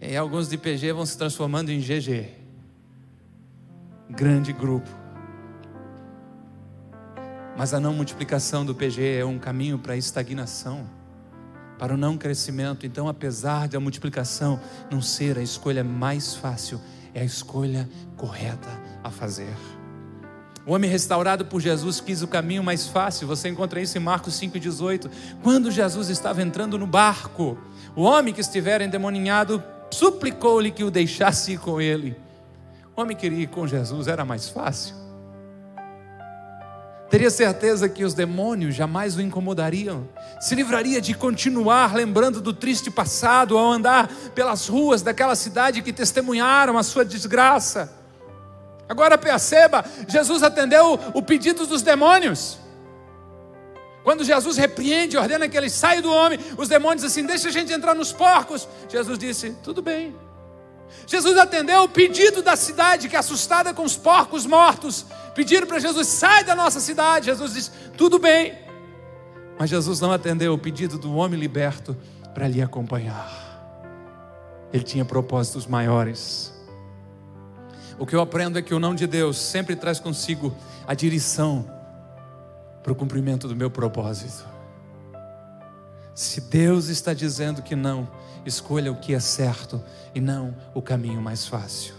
E 0.01 0.17
alguns 0.17 0.49
de 0.49 0.57
PG 0.57 0.93
vão 0.93 1.05
se 1.05 1.19
transformando 1.19 1.71
em 1.71 1.81
GG. 1.81 2.29
Grande 4.09 4.53
grupo. 4.53 4.89
Mas 7.57 7.75
a 7.75 7.81
não 7.81 7.93
multiplicação 7.93 8.65
do 8.65 8.73
PG 8.73 9.17
é 9.17 9.25
um 9.25 9.41
caminho 9.41 9.77
para 9.77 9.95
a 9.95 9.97
estagnação, 9.97 10.89
para 11.77 11.95
o 11.95 11.97
não 11.97 12.17
crescimento. 12.17 12.87
Então, 12.87 13.09
apesar 13.09 13.67
de 13.67 13.77
a 13.77 13.81
multiplicação 13.81 14.61
não 14.89 15.03
ser 15.03 15.37
a 15.37 15.43
escolha 15.43 15.83
mais 15.83 16.37
fácil, 16.37 16.81
é 17.13 17.21
a 17.21 17.25
escolha 17.25 17.89
correta 18.17 18.69
a 19.03 19.11
fazer. 19.11 19.53
O 20.65 20.73
homem 20.75 20.89
restaurado 20.89 21.47
por 21.47 21.61
Jesus 21.61 22.01
quis 22.01 22.23
o 22.23 22.29
caminho 22.29 22.63
mais 22.63 22.87
fácil. 22.87 23.27
Você 23.27 23.49
encontra 23.49 23.81
isso 23.81 23.99
em 23.99 24.01
Marcos 24.01 24.35
5,18. 24.35 25.11
Quando 25.43 25.73
Jesus 25.73 26.09
estava 26.09 26.41
entrando 26.41 26.79
no 26.79 26.87
barco, 26.87 27.59
o 27.97 28.03
homem 28.03 28.33
que 28.33 28.41
estivera 28.41 28.85
endemoninhado 28.85 29.61
suplicou-lhe 29.90 30.70
que 30.70 30.85
o 30.85 30.90
deixasse 30.90 31.53
ir 31.53 31.59
com 31.59 31.81
ele. 31.81 32.16
O 32.96 33.01
homem 33.01 33.16
queria 33.16 33.44
ir 33.44 33.48
com 33.48 33.66
Jesus, 33.66 34.09
era 34.09 34.24
mais 34.24 34.48
fácil. 34.48 34.94
Teria 37.11 37.31
certeza 37.31 37.88
que 37.88 38.05
os 38.05 38.12
demônios 38.12 38.74
jamais 38.74 39.16
o 39.16 39.22
incomodariam. 39.22 40.07
Se 40.40 40.55
livraria 40.55 41.01
de 41.01 41.14
continuar 41.14 41.94
lembrando 41.94 42.40
do 42.40 42.53
triste 42.53 42.90
passado 42.90 43.57
ao 43.57 43.72
andar 43.72 44.09
pelas 44.35 44.68
ruas 44.68 45.01
daquela 45.01 45.35
cidade 45.35 45.81
que 45.81 45.92
testemunharam 45.92 46.77
a 46.77 46.83
sua 46.83 47.05
desgraça. 47.05 47.90
Agora 48.87 49.16
perceba, 49.16 49.85
Jesus 50.07 50.42
atendeu 50.42 51.01
o 51.14 51.22
pedido 51.22 51.66
dos 51.66 51.81
demônios. 51.81 52.59
Quando 54.09 54.25
Jesus 54.25 54.57
repreende, 54.57 55.18
ordena 55.18 55.47
que 55.51 55.55
ele 55.55 55.68
saia 55.68 56.01
do 56.01 56.11
homem, 56.11 56.38
os 56.57 56.66
demônios 56.66 57.05
assim, 57.05 57.27
deixa 57.27 57.49
a 57.49 57.53
gente 57.53 57.71
entrar 57.71 57.94
nos 57.94 58.11
porcos. 58.11 58.66
Jesus 58.88 59.18
disse: 59.18 59.55
tudo 59.62 59.83
bem, 59.83 60.16
Jesus 61.07 61.37
atendeu 61.37 61.83
o 61.83 61.88
pedido 61.90 62.40
da 62.40 62.57
cidade, 62.57 63.07
que 63.07 63.16
é 63.16 63.18
assustada 63.18 63.75
com 63.75 63.85
os 63.85 63.99
porcos 63.99 64.47
mortos, 64.47 65.05
pediram 65.35 65.66
para 65.66 65.79
Jesus: 65.79 66.07
sai 66.07 66.42
da 66.42 66.57
nossa 66.57 66.81
cidade. 66.81 67.27
Jesus 67.27 67.53
disse: 67.53 67.71
tudo 67.99 68.18
bem. 68.18 68.59
Mas 69.59 69.68
Jesus 69.68 70.01
não 70.01 70.11
atendeu 70.11 70.55
o 70.55 70.59
pedido 70.59 70.97
do 70.97 71.14
homem 71.14 71.38
liberto 71.38 71.94
para 72.33 72.49
lhe 72.49 72.62
acompanhar. 72.62 73.31
Ele 74.73 74.85
tinha 74.85 75.05
propósitos 75.05 75.66
maiores. 75.66 76.51
O 77.99 78.07
que 78.07 78.16
eu 78.16 78.23
aprendo 78.23 78.59
é 78.59 78.62
que 78.62 78.73
o 78.73 78.81
não 78.81 78.94
de 78.94 79.07
Deus 79.07 79.37
sempre 79.37 79.77
traz 79.77 80.01
consigo 80.01 80.57
a 80.87 80.94
direção 80.94 81.77
para 82.88 82.94
o 82.94 82.96
cumprimento 82.96 83.46
do 83.46 83.55
meu 83.55 83.70
propósito. 83.70 84.46
Se 86.14 86.40
Deus 86.40 86.88
está 86.88 87.12
dizendo 87.12 87.61
que 87.61 87.77
não, 87.77 88.09
escolha 88.46 88.90
o 88.90 88.96
que 88.96 89.12
é 89.12 89.20
certo 89.20 89.83
e 90.14 90.22
não 90.22 90.57
o 90.74 90.81
caminho 90.81 91.20
mais 91.20 91.46
fácil. 91.46 91.92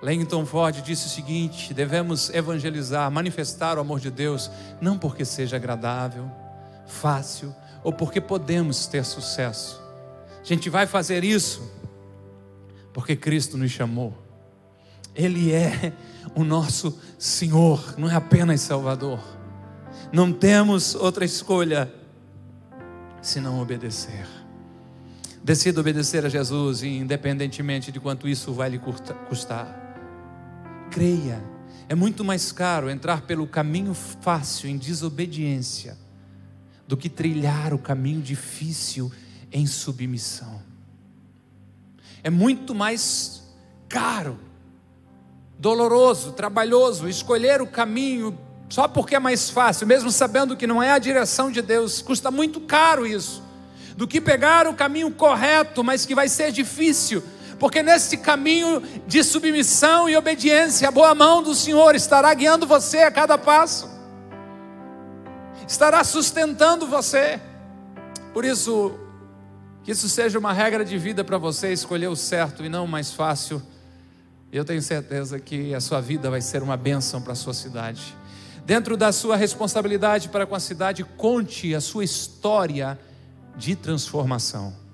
Langton 0.00 0.46
Ford 0.46 0.80
disse 0.80 1.06
o 1.06 1.10
seguinte: 1.10 1.74
devemos 1.74 2.30
evangelizar, 2.30 3.10
manifestar 3.10 3.78
o 3.78 3.80
amor 3.80 3.98
de 3.98 4.12
Deus, 4.12 4.48
não 4.80 4.96
porque 4.96 5.24
seja 5.24 5.56
agradável, 5.56 6.30
fácil 6.86 7.52
ou 7.82 7.92
porque 7.92 8.20
podemos 8.20 8.86
ter 8.86 9.04
sucesso. 9.04 9.82
A 10.40 10.44
gente 10.44 10.70
vai 10.70 10.86
fazer 10.86 11.24
isso 11.24 11.68
porque 12.92 13.16
Cristo 13.16 13.58
nos 13.58 13.72
chamou. 13.72 14.16
Ele 15.16 15.52
é 15.52 15.92
o 16.34 16.44
nosso 16.44 16.98
Senhor, 17.18 17.94
não 17.98 18.10
é 18.10 18.14
apenas 18.14 18.60
Salvador. 18.60 19.20
Não 20.12 20.32
temos 20.32 20.94
outra 20.94 21.24
escolha 21.24 21.92
se 23.20 23.40
não 23.40 23.60
obedecer. 23.60 24.26
Decida 25.42 25.80
obedecer 25.80 26.24
a 26.24 26.28
Jesus, 26.28 26.82
independentemente 26.82 27.92
de 27.92 28.00
quanto 28.00 28.28
isso 28.28 28.52
vai 28.52 28.70
lhe 28.70 28.80
custar. 29.28 29.74
Creia, 30.90 31.42
É 31.88 31.94
muito 31.94 32.22
mais 32.22 32.52
caro 32.52 32.90
entrar 32.90 33.22
pelo 33.22 33.46
caminho 33.46 33.94
fácil 33.94 34.68
em 34.68 34.76
desobediência 34.76 35.96
do 36.86 36.98
que 36.98 37.08
trilhar 37.08 37.72
o 37.72 37.78
caminho 37.78 38.20
difícil 38.20 39.10
em 39.50 39.66
submissão. 39.66 40.60
É 42.22 42.28
muito 42.28 42.74
mais 42.74 43.42
caro, 43.88 44.38
doloroso, 45.58 46.32
trabalhoso 46.32 47.08
escolher 47.08 47.60
o 47.60 47.66
caminho 47.66 48.38
só 48.68 48.86
porque 48.86 49.16
é 49.16 49.18
mais 49.18 49.48
fácil, 49.48 49.86
mesmo 49.86 50.10
sabendo 50.10 50.56
que 50.56 50.66
não 50.66 50.82
é 50.82 50.90
a 50.90 50.98
direção 50.98 51.50
de 51.50 51.62
Deus, 51.62 52.02
custa 52.02 52.30
muito 52.30 52.60
caro 52.60 53.06
isso, 53.06 53.42
do 53.96 54.06
que 54.06 54.20
pegar 54.20 54.66
o 54.66 54.74
caminho 54.74 55.10
correto, 55.10 55.82
mas 55.82 56.04
que 56.04 56.14
vai 56.14 56.28
ser 56.28 56.52
difícil 56.52 57.22
porque 57.58 57.82
nesse 57.82 58.16
caminho 58.18 58.80
de 59.06 59.24
submissão 59.24 60.08
e 60.08 60.16
obediência, 60.16 60.88
a 60.88 60.92
boa 60.92 61.14
mão 61.14 61.42
do 61.42 61.54
Senhor 61.54 61.94
estará 61.94 62.32
guiando 62.32 62.66
você 62.66 62.98
a 62.98 63.10
cada 63.10 63.36
passo, 63.36 63.90
estará 65.66 66.04
sustentando 66.04 66.86
você. 66.86 67.40
Por 68.32 68.44
isso, 68.44 68.96
que 69.82 69.90
isso 69.90 70.08
seja 70.08 70.38
uma 70.38 70.52
regra 70.52 70.84
de 70.84 70.96
vida 70.96 71.24
para 71.24 71.36
você 71.36 71.72
escolher 71.72 72.06
o 72.06 72.16
certo 72.16 72.64
e 72.64 72.68
não 72.68 72.84
o 72.84 72.88
mais 72.88 73.12
fácil. 73.12 73.60
Eu 74.52 74.64
tenho 74.64 74.80
certeza 74.82 75.38
que 75.38 75.74
a 75.74 75.80
sua 75.80 76.00
vida 76.00 76.30
vai 76.30 76.40
ser 76.40 76.62
uma 76.62 76.76
bênção 76.76 77.20
para 77.20 77.32
a 77.32 77.36
sua 77.36 77.54
cidade. 77.54 78.16
Dentro 78.64 78.96
da 78.96 79.12
sua 79.12 79.36
responsabilidade 79.36 80.28
para 80.28 80.46
com 80.46 80.54
a 80.54 80.60
cidade, 80.60 81.04
conte 81.04 81.74
a 81.74 81.80
sua 81.80 82.04
história 82.04 82.98
de 83.56 83.74
transformação. 83.76 84.88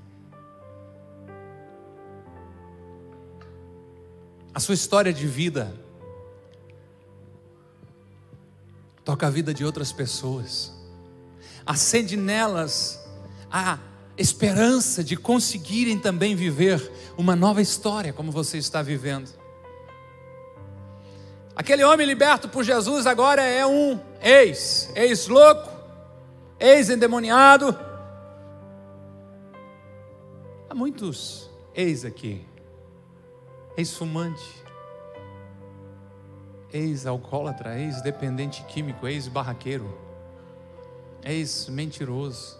a 4.54 4.60
sua 4.60 4.74
história 4.74 5.12
de 5.12 5.26
vida 5.26 5.74
toca 9.04 9.26
a 9.26 9.30
vida 9.30 9.52
de 9.52 9.64
outras 9.64 9.92
pessoas, 9.92 10.72
acende 11.66 12.16
nelas 12.16 13.04
a 13.50 13.78
esperança 14.16 15.02
de 15.02 15.16
conseguirem 15.16 15.98
também 15.98 16.36
viver 16.36 16.90
uma 17.18 17.34
nova 17.34 17.60
história 17.60 18.12
como 18.12 18.30
você 18.30 18.56
está 18.56 18.80
vivendo. 18.80 19.28
Aquele 21.56 21.84
homem 21.84 22.06
liberto 22.06 22.48
por 22.48 22.64
Jesus 22.64 23.06
agora 23.06 23.42
é 23.42 23.64
um 23.64 24.00
ex, 24.20 24.90
ex-louco, 24.94 25.70
ex-endemoniado. 26.58 27.78
Há 30.68 30.74
muitos 30.74 31.48
ex 31.74 32.04
aqui 32.04 32.44
ex-fumante, 33.76 34.64
ex-alcoólatra, 36.72 37.78
ex-dependente 37.78 38.62
químico, 38.64 39.06
ex-barraqueiro, 39.06 39.98
ex-mentiroso. 41.22 42.58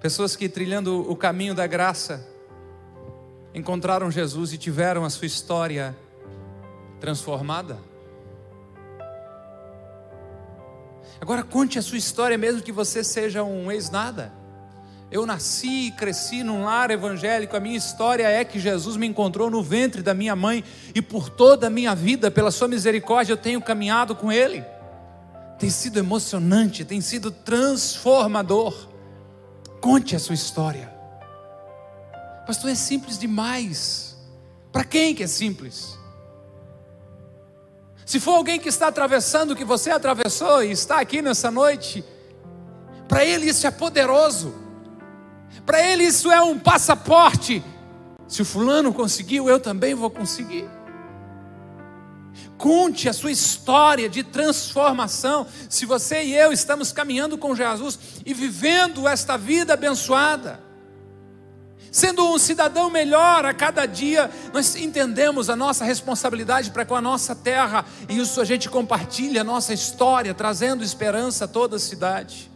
Pessoas 0.00 0.36
que 0.36 0.48
trilhando 0.48 1.08
o 1.10 1.16
caminho 1.16 1.54
da 1.54 1.66
graça 1.66 2.26
encontraram 3.54 4.10
Jesus 4.10 4.52
e 4.52 4.58
tiveram 4.58 5.04
a 5.04 5.10
sua 5.10 5.26
história 5.26 5.96
transformada. 7.02 7.80
Agora 11.20 11.42
conte 11.42 11.76
a 11.76 11.82
sua 11.82 11.98
história, 11.98 12.38
mesmo 12.38 12.62
que 12.62 12.70
você 12.70 13.02
seja 13.02 13.42
um 13.42 13.72
ex-nada. 13.72 14.32
Eu 15.10 15.26
nasci 15.26 15.88
e 15.88 15.90
cresci 15.90 16.44
num 16.44 16.62
lar 16.62 16.92
evangélico. 16.92 17.56
A 17.56 17.60
minha 17.60 17.76
história 17.76 18.28
é 18.28 18.44
que 18.44 18.60
Jesus 18.60 18.96
me 18.96 19.04
encontrou 19.04 19.50
no 19.50 19.64
ventre 19.64 20.00
da 20.00 20.14
minha 20.14 20.36
mãe 20.36 20.62
e 20.94 21.02
por 21.02 21.28
toda 21.28 21.66
a 21.66 21.70
minha 21.70 21.92
vida, 21.92 22.30
pela 22.30 22.52
sua 22.52 22.68
misericórdia, 22.68 23.32
eu 23.32 23.36
tenho 23.36 23.60
caminhado 23.60 24.14
com 24.14 24.30
Ele. 24.30 24.64
Tem 25.58 25.70
sido 25.70 25.98
emocionante, 25.98 26.84
tem 26.84 27.00
sido 27.00 27.32
transformador. 27.32 28.88
Conte 29.80 30.14
a 30.14 30.20
sua 30.20 30.36
história. 30.36 30.88
Pastor, 32.46 32.70
é 32.70 32.76
simples 32.76 33.18
demais. 33.18 34.16
Para 34.70 34.84
quem 34.84 35.16
que 35.16 35.24
é 35.24 35.26
simples? 35.26 36.00
Se 38.12 38.20
for 38.20 38.34
alguém 38.34 38.60
que 38.60 38.68
está 38.68 38.88
atravessando 38.88 39.52
o 39.52 39.56
que 39.56 39.64
você 39.64 39.90
atravessou 39.90 40.62
e 40.62 40.70
está 40.70 41.00
aqui 41.00 41.22
nessa 41.22 41.50
noite, 41.50 42.04
para 43.08 43.24
ele 43.24 43.46
isso 43.46 43.66
é 43.66 43.70
poderoso. 43.70 44.54
Para 45.64 45.82
ele 45.82 46.04
isso 46.04 46.30
é 46.30 46.38
um 46.42 46.58
passaporte. 46.58 47.64
Se 48.28 48.42
o 48.42 48.44
fulano 48.44 48.92
conseguiu, 48.92 49.48
eu 49.48 49.58
também 49.58 49.94
vou 49.94 50.10
conseguir. 50.10 50.68
Conte 52.58 53.08
a 53.08 53.14
sua 53.14 53.30
história 53.30 54.10
de 54.10 54.22
transformação. 54.22 55.46
Se 55.70 55.86
você 55.86 56.22
e 56.22 56.36
eu 56.36 56.52
estamos 56.52 56.92
caminhando 56.92 57.38
com 57.38 57.56
Jesus 57.56 57.98
e 58.26 58.34
vivendo 58.34 59.08
esta 59.08 59.38
vida 59.38 59.72
abençoada, 59.72 60.60
sendo 61.92 62.26
um 62.26 62.38
cidadão 62.38 62.88
melhor 62.88 63.44
a 63.44 63.52
cada 63.52 63.84
dia, 63.84 64.30
nós 64.52 64.74
entendemos 64.74 65.50
a 65.50 65.54
nossa 65.54 65.84
responsabilidade 65.84 66.70
para 66.70 66.86
com 66.86 66.96
a 66.96 67.02
nossa 67.02 67.34
terra 67.36 67.84
e 68.08 68.18
isso 68.18 68.40
a 68.40 68.44
gente 68.44 68.70
compartilha 68.70 69.42
a 69.42 69.44
nossa 69.44 69.74
história, 69.74 70.32
trazendo 70.32 70.82
esperança 70.82 71.44
a 71.44 71.48
toda 71.48 71.76
a 71.76 71.78
cidade. 71.78 72.50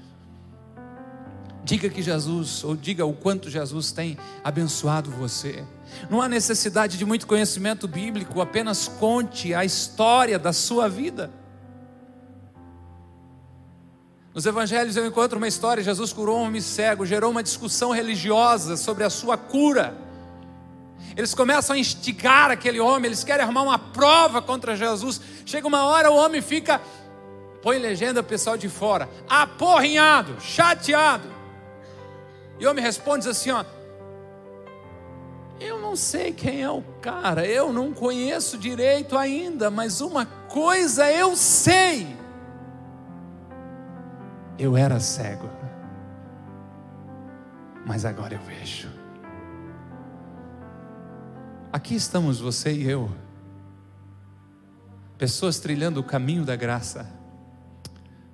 Diga 1.62 1.88
que 1.90 2.00
Jesus, 2.00 2.64
ou 2.64 2.74
diga 2.74 3.04
o 3.04 3.12
quanto 3.12 3.50
Jesus 3.50 3.92
tem 3.92 4.16
abençoado 4.42 5.10
você. 5.10 5.64
Não 6.08 6.22
há 6.22 6.28
necessidade 6.28 6.96
de 6.96 7.04
muito 7.04 7.26
conhecimento 7.26 7.86
bíblico, 7.86 8.40
apenas 8.40 8.88
conte 8.88 9.52
a 9.52 9.64
história 9.64 10.38
da 10.38 10.52
sua 10.52 10.88
vida. 10.88 11.30
Nos 14.36 14.44
evangelhos 14.44 14.94
eu 14.98 15.06
encontro 15.06 15.38
uma 15.38 15.48
história: 15.48 15.82
Jesus 15.82 16.12
curou 16.12 16.36
um 16.36 16.42
homem 16.42 16.60
cego, 16.60 17.06
gerou 17.06 17.30
uma 17.30 17.42
discussão 17.42 17.90
religiosa 17.90 18.76
sobre 18.76 19.02
a 19.02 19.08
sua 19.08 19.38
cura. 19.38 19.96
Eles 21.16 21.32
começam 21.32 21.74
a 21.74 21.78
instigar 21.78 22.50
aquele 22.50 22.78
homem, 22.78 23.06
eles 23.06 23.24
querem 23.24 23.42
arrumar 23.42 23.62
uma 23.62 23.78
prova 23.78 24.42
contra 24.42 24.76
Jesus. 24.76 25.18
Chega 25.46 25.66
uma 25.66 25.86
hora, 25.86 26.10
o 26.10 26.16
homem 26.16 26.42
fica, 26.42 26.82
põe 27.62 27.78
legenda 27.78 28.22
pessoal 28.22 28.58
de 28.58 28.68
fora, 28.68 29.08
aporrinhado, 29.26 30.38
chateado. 30.38 31.30
E 32.60 32.66
o 32.66 32.70
homem 32.70 32.84
responde 32.84 33.26
assim: 33.26 33.52
ó, 33.52 33.64
eu 35.58 35.78
não 35.80 35.96
sei 35.96 36.30
quem 36.30 36.62
é 36.62 36.70
o 36.70 36.82
cara, 37.00 37.46
eu 37.46 37.72
não 37.72 37.90
conheço 37.90 38.58
direito 38.58 39.16
ainda, 39.16 39.70
mas 39.70 40.02
uma 40.02 40.26
coisa 40.26 41.10
eu 41.10 41.34
sei. 41.34 42.15
Eu 44.58 44.74
era 44.74 44.98
cego, 44.98 45.50
mas 47.84 48.06
agora 48.06 48.34
eu 48.34 48.40
vejo. 48.40 48.88
Aqui 51.70 51.94
estamos 51.94 52.40
você 52.40 52.72
e 52.72 52.88
eu, 52.88 53.10
pessoas 55.18 55.58
trilhando 55.58 56.00
o 56.00 56.04
caminho 56.04 56.42
da 56.42 56.56
graça, 56.56 57.06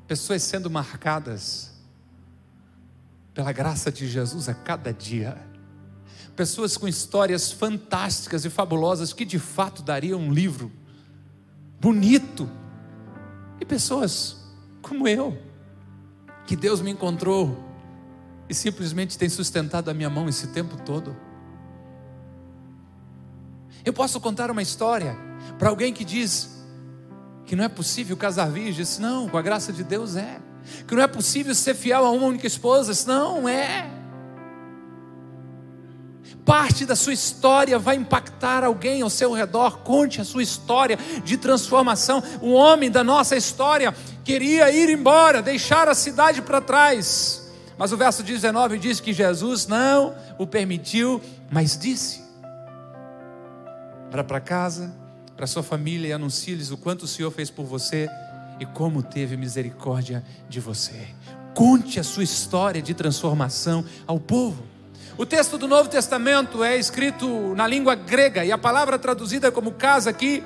pessoas 0.07 0.43
sendo 0.45 0.71
marcadas 0.71 1.73
pela 3.35 3.51
graça 3.51 3.91
de 3.91 4.07
Jesus 4.07 4.49
a 4.49 4.55
cada 4.55 4.93
dia. 4.93 5.37
Pessoas 6.37 6.77
com 6.77 6.89
histórias 6.89 7.51
fantásticas 7.51 8.45
e 8.45 8.51
fabulosas 8.51 9.13
que 9.13 9.25
de 9.25 9.39
fato 9.39 9.83
dariam 9.83 10.21
um 10.21 10.33
livro 10.33 10.73
bonito. 11.81 12.49
E 13.61 13.65
pessoas 13.65 14.37
como 14.81 15.07
eu, 15.07 15.37
que 16.47 16.57
Deus 16.57 16.81
me 16.81 16.91
encontrou 16.91 17.57
e 18.49 18.55
simplesmente 18.55 19.17
tem 19.17 19.29
sustentado 19.29 19.89
a 19.89 19.95
minha 19.95 20.11
mão 20.11 20.29
esse 20.29 20.49
tempo 20.49 20.77
todo. 20.85 21.17
Eu 23.85 23.93
posso 23.93 24.21
contar 24.21 24.51
uma 24.51 24.63
história 24.63 25.17
para 25.59 25.69
alguém 25.69 25.93
que 25.93 26.05
diz 26.05 26.63
que 27.47 27.57
não 27.57 27.65
é 27.65 27.69
possível 27.69 28.17
casar 28.17 28.51
virgem. 28.51 28.85
Não, 29.01 29.29
com 29.29 29.37
a 29.37 29.43
graça 29.43 29.73
de 29.73 29.83
Deus 29.83 30.17
é 30.17 30.41
que 30.87 30.95
não 30.95 31.03
é 31.03 31.09
possível 31.09 31.55
ser 31.55 31.75
fiel 31.75 32.05
a 32.05 32.11
uma 32.11 32.27
única 32.27 32.47
esposa. 32.47 32.93
Não 33.07 33.49
é. 33.49 34.02
Parte 36.45 36.85
da 36.85 36.97
sua 36.97 37.13
história 37.13 37.79
vai 37.79 37.97
impactar 37.97 38.65
alguém 38.65 39.03
ao 39.03 39.11
seu 39.11 39.33
redor. 39.33 39.79
Conte 39.79 40.21
a 40.21 40.25
sua 40.25 40.43
história 40.43 40.99
de 41.25 41.37
transformação. 41.37 42.23
O 42.41 42.53
homem 42.53 42.91
da 42.91 43.05
nossa 43.05 43.37
história 43.37 43.95
queria 44.25 44.71
ir 44.71 44.89
embora, 44.89 45.41
deixar 45.41 45.89
a 45.89 45.95
cidade 45.95 46.43
para 46.43 46.61
trás. 46.61 47.51
Mas 47.79 47.93
o 47.93 47.97
verso 47.97 48.23
19 48.23 48.79
diz 48.79 49.01
que 49.01 49.13
Jesus 49.13 49.67
não 49.67 50.15
o 50.37 50.47
permitiu, 50.47 51.21
mas 51.51 51.79
disse: 51.79 52.23
para 54.11 54.25
para 54.25 54.41
casa, 54.41 54.93
para 55.37 55.47
sua 55.47 55.63
família 55.63 56.09
e 56.09 56.13
anuncie-lhes 56.13 56.71
o 56.71 56.77
quanto 56.77 57.05
o 57.05 57.09
Senhor 57.09 57.31
fez 57.31 57.51
por 57.51 57.65
você 57.65 58.09
e 58.61 58.67
como 58.67 59.03
teve 59.03 59.37
misericórdia 59.37 60.23
de 60.49 60.61
você. 60.61 61.09
Conte 61.55 61.99
a 61.99 62.05
sua 62.05 62.23
história 62.23 62.83
de 62.83 62.95
transformação 62.95 63.85
ao 64.07 64.21
povo. 64.21 64.72
O 65.19 65.27
texto 65.27 65.59
do 65.59 65.69
Novo 65.69 65.91
Testamento 65.91 66.65
é 66.65 66.77
escrito 66.77 67.55
na 67.55 67.67
língua 67.67 67.95
grega 67.95 68.45
e 68.47 68.51
a 68.51 68.57
palavra 68.57 68.99
traduzida 68.99 69.53
como 69.53 69.73
casa 69.73 70.09
aqui 70.09 70.43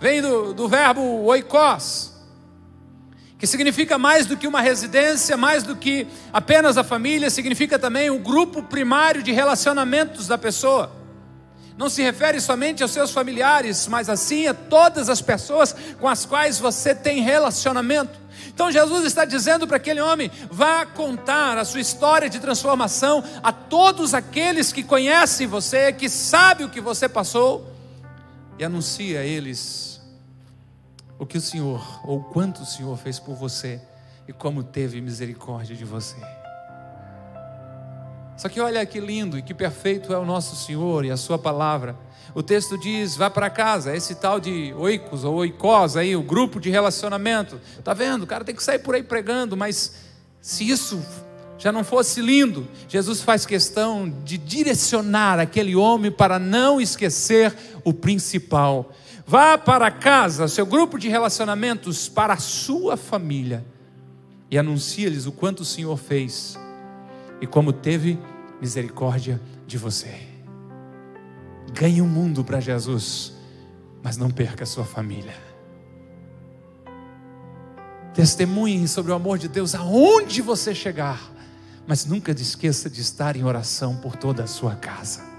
vem 0.00 0.22
do, 0.22 0.54
do 0.54 0.66
verbo 0.66 1.02
oikos, 1.24 2.12
que 3.38 3.46
significa 3.46 3.98
mais 3.98 4.24
do 4.24 4.34
que 4.34 4.46
uma 4.46 4.62
residência, 4.62 5.36
mais 5.36 5.62
do 5.62 5.76
que 5.76 6.06
apenas 6.32 6.78
a 6.78 6.84
família, 6.84 7.28
significa 7.28 7.78
também 7.78 8.08
o 8.08 8.18
grupo 8.18 8.62
primário 8.62 9.22
de 9.22 9.30
relacionamentos 9.30 10.26
da 10.26 10.38
pessoa. 10.38 10.90
Não 11.76 11.90
se 11.90 12.02
refere 12.02 12.40
somente 12.40 12.82
aos 12.82 12.92
seus 12.92 13.10
familiares, 13.10 13.86
mas 13.88 14.08
assim 14.08 14.46
a 14.46 14.54
todas 14.54 15.10
as 15.10 15.20
pessoas 15.20 15.76
com 16.00 16.08
as 16.08 16.24
quais 16.24 16.58
você 16.58 16.94
tem 16.94 17.20
relacionamento. 17.20 18.25
Então 18.48 18.70
Jesus 18.70 19.04
está 19.04 19.24
dizendo 19.24 19.66
para 19.66 19.76
aquele 19.76 20.00
homem: 20.00 20.30
vá 20.50 20.86
contar 20.86 21.58
a 21.58 21.64
sua 21.64 21.80
história 21.80 22.28
de 22.28 22.38
transformação 22.38 23.22
a 23.42 23.52
todos 23.52 24.14
aqueles 24.14 24.72
que 24.72 24.82
conhecem 24.82 25.46
você, 25.46 25.92
que 25.92 26.08
sabem 26.08 26.66
o 26.66 26.70
que 26.70 26.80
você 26.80 27.08
passou, 27.08 27.72
e 28.58 28.64
anuncie 28.64 29.16
a 29.16 29.24
eles 29.24 30.00
o 31.18 31.24
que 31.24 31.38
o 31.38 31.40
Senhor, 31.40 32.00
ou 32.04 32.22
quanto 32.22 32.62
o 32.62 32.66
Senhor 32.66 32.96
fez 32.96 33.18
por 33.18 33.34
você 33.34 33.80
e 34.28 34.32
como 34.32 34.62
teve 34.62 35.00
misericórdia 35.00 35.74
de 35.74 35.84
você. 35.84 36.16
Só 38.36 38.48
que 38.48 38.60
olha 38.60 38.84
que 38.84 39.00
lindo 39.00 39.38
e 39.38 39.42
que 39.42 39.54
perfeito 39.54 40.12
é 40.12 40.18
o 40.18 40.24
nosso 40.24 40.54
Senhor 40.56 41.04
e 41.04 41.10
a 41.10 41.16
Sua 41.16 41.38
palavra. 41.38 41.96
O 42.36 42.42
texto 42.42 42.76
diz: 42.76 43.16
vá 43.16 43.30
para 43.30 43.48
casa, 43.48 43.96
esse 43.96 44.14
tal 44.16 44.38
de 44.38 44.70
oicos 44.74 45.24
ou 45.24 45.36
oicós 45.36 45.96
aí, 45.96 46.14
o 46.14 46.20
grupo 46.22 46.60
de 46.60 46.68
relacionamento. 46.68 47.58
Tá 47.82 47.94
vendo? 47.94 48.24
O 48.24 48.26
cara 48.26 48.44
tem 48.44 48.54
que 48.54 48.62
sair 48.62 48.78
por 48.78 48.94
aí 48.94 49.02
pregando, 49.02 49.56
mas 49.56 49.94
se 50.38 50.68
isso 50.68 51.02
já 51.56 51.72
não 51.72 51.82
fosse 51.82 52.20
lindo, 52.20 52.68
Jesus 52.86 53.22
faz 53.22 53.46
questão 53.46 54.06
de 54.22 54.36
direcionar 54.36 55.40
aquele 55.40 55.74
homem 55.74 56.12
para 56.12 56.38
não 56.38 56.78
esquecer 56.78 57.56
o 57.82 57.94
principal. 57.94 58.92
Vá 59.26 59.56
para 59.56 59.90
casa, 59.90 60.46
seu 60.46 60.66
grupo 60.66 60.98
de 60.98 61.08
relacionamentos, 61.08 62.06
para 62.06 62.34
a 62.34 62.38
sua 62.38 62.98
família 62.98 63.64
e 64.50 64.58
anuncie-lhes 64.58 65.24
o 65.24 65.32
quanto 65.32 65.60
o 65.60 65.64
Senhor 65.64 65.96
fez 65.96 66.54
e 67.40 67.46
como 67.46 67.72
teve 67.72 68.18
misericórdia 68.60 69.40
de 69.66 69.78
você. 69.78 70.35
Ganhe 71.78 72.00
o 72.00 72.06
mundo 72.06 72.42
para 72.42 72.58
Jesus, 72.58 73.34
mas 74.02 74.16
não 74.16 74.30
perca 74.30 74.64
a 74.64 74.66
sua 74.66 74.84
família. 74.84 75.34
Testemunhe 78.14 78.88
sobre 78.88 79.12
o 79.12 79.14
amor 79.14 79.36
de 79.36 79.46
Deus 79.46 79.74
aonde 79.74 80.40
você 80.40 80.74
chegar, 80.74 81.20
mas 81.86 82.06
nunca 82.06 82.32
esqueça 82.32 82.88
de 82.88 83.02
estar 83.02 83.36
em 83.36 83.44
oração 83.44 83.96
por 83.96 84.16
toda 84.16 84.44
a 84.44 84.46
sua 84.46 84.74
casa 84.74 85.35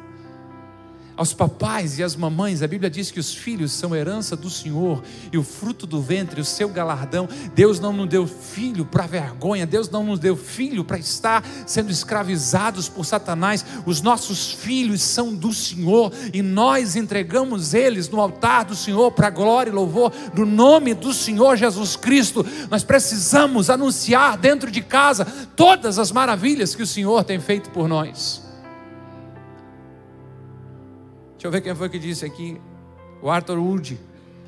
aos 1.17 1.33
papais 1.33 1.97
e 1.97 2.03
às 2.03 2.15
mamães, 2.15 2.61
a 2.61 2.67
Bíblia 2.67 2.91
diz 2.91 3.09
que 3.09 3.19
os 3.19 3.33
filhos 3.33 3.71
são 3.71 3.95
herança 3.95 4.35
do 4.35 4.51
Senhor 4.51 5.03
e 5.33 5.37
o 5.37 5.43
fruto 5.43 5.87
do 5.87 5.99
ventre, 5.99 6.39
o 6.39 6.45
seu 6.45 6.69
galardão. 6.69 7.27
Deus 7.55 7.79
não 7.79 7.91
nos 7.91 8.07
deu 8.07 8.27
filho 8.27 8.85
para 8.85 9.07
vergonha, 9.07 9.65
Deus 9.65 9.89
não 9.89 10.03
nos 10.03 10.19
deu 10.19 10.37
filho 10.37 10.85
para 10.85 10.99
estar 10.99 11.43
sendo 11.65 11.91
escravizados 11.91 12.87
por 12.87 13.03
Satanás. 13.03 13.65
Os 13.85 13.99
nossos 13.99 14.51
filhos 14.51 15.01
são 15.01 15.33
do 15.33 15.51
Senhor 15.51 16.13
e 16.31 16.43
nós 16.43 16.95
entregamos 16.95 17.73
eles 17.73 18.07
no 18.07 18.21
altar 18.21 18.65
do 18.65 18.75
Senhor 18.75 19.11
para 19.11 19.31
glória 19.31 19.71
e 19.71 19.73
louvor 19.73 20.11
do 20.35 20.45
nome 20.45 20.93
do 20.93 21.11
Senhor 21.11 21.57
Jesus 21.57 21.95
Cristo. 21.95 22.45
Nós 22.69 22.83
precisamos 22.83 23.71
anunciar 23.71 24.37
dentro 24.37 24.69
de 24.69 24.83
casa 24.83 25.25
todas 25.55 25.97
as 25.97 26.11
maravilhas 26.11 26.75
que 26.75 26.83
o 26.83 26.87
Senhor 26.87 27.23
tem 27.23 27.39
feito 27.39 27.71
por 27.71 27.87
nós. 27.87 28.46
Deixa 31.47 31.59
eu 31.59 31.61
ver 31.61 31.69
quem 31.69 31.75
foi 31.75 31.87
que 31.87 31.97
disse 31.97 32.25
aqui. 32.25 32.61
O 33.21 33.29
Arthur 33.29 33.57
Wood. 33.57 33.97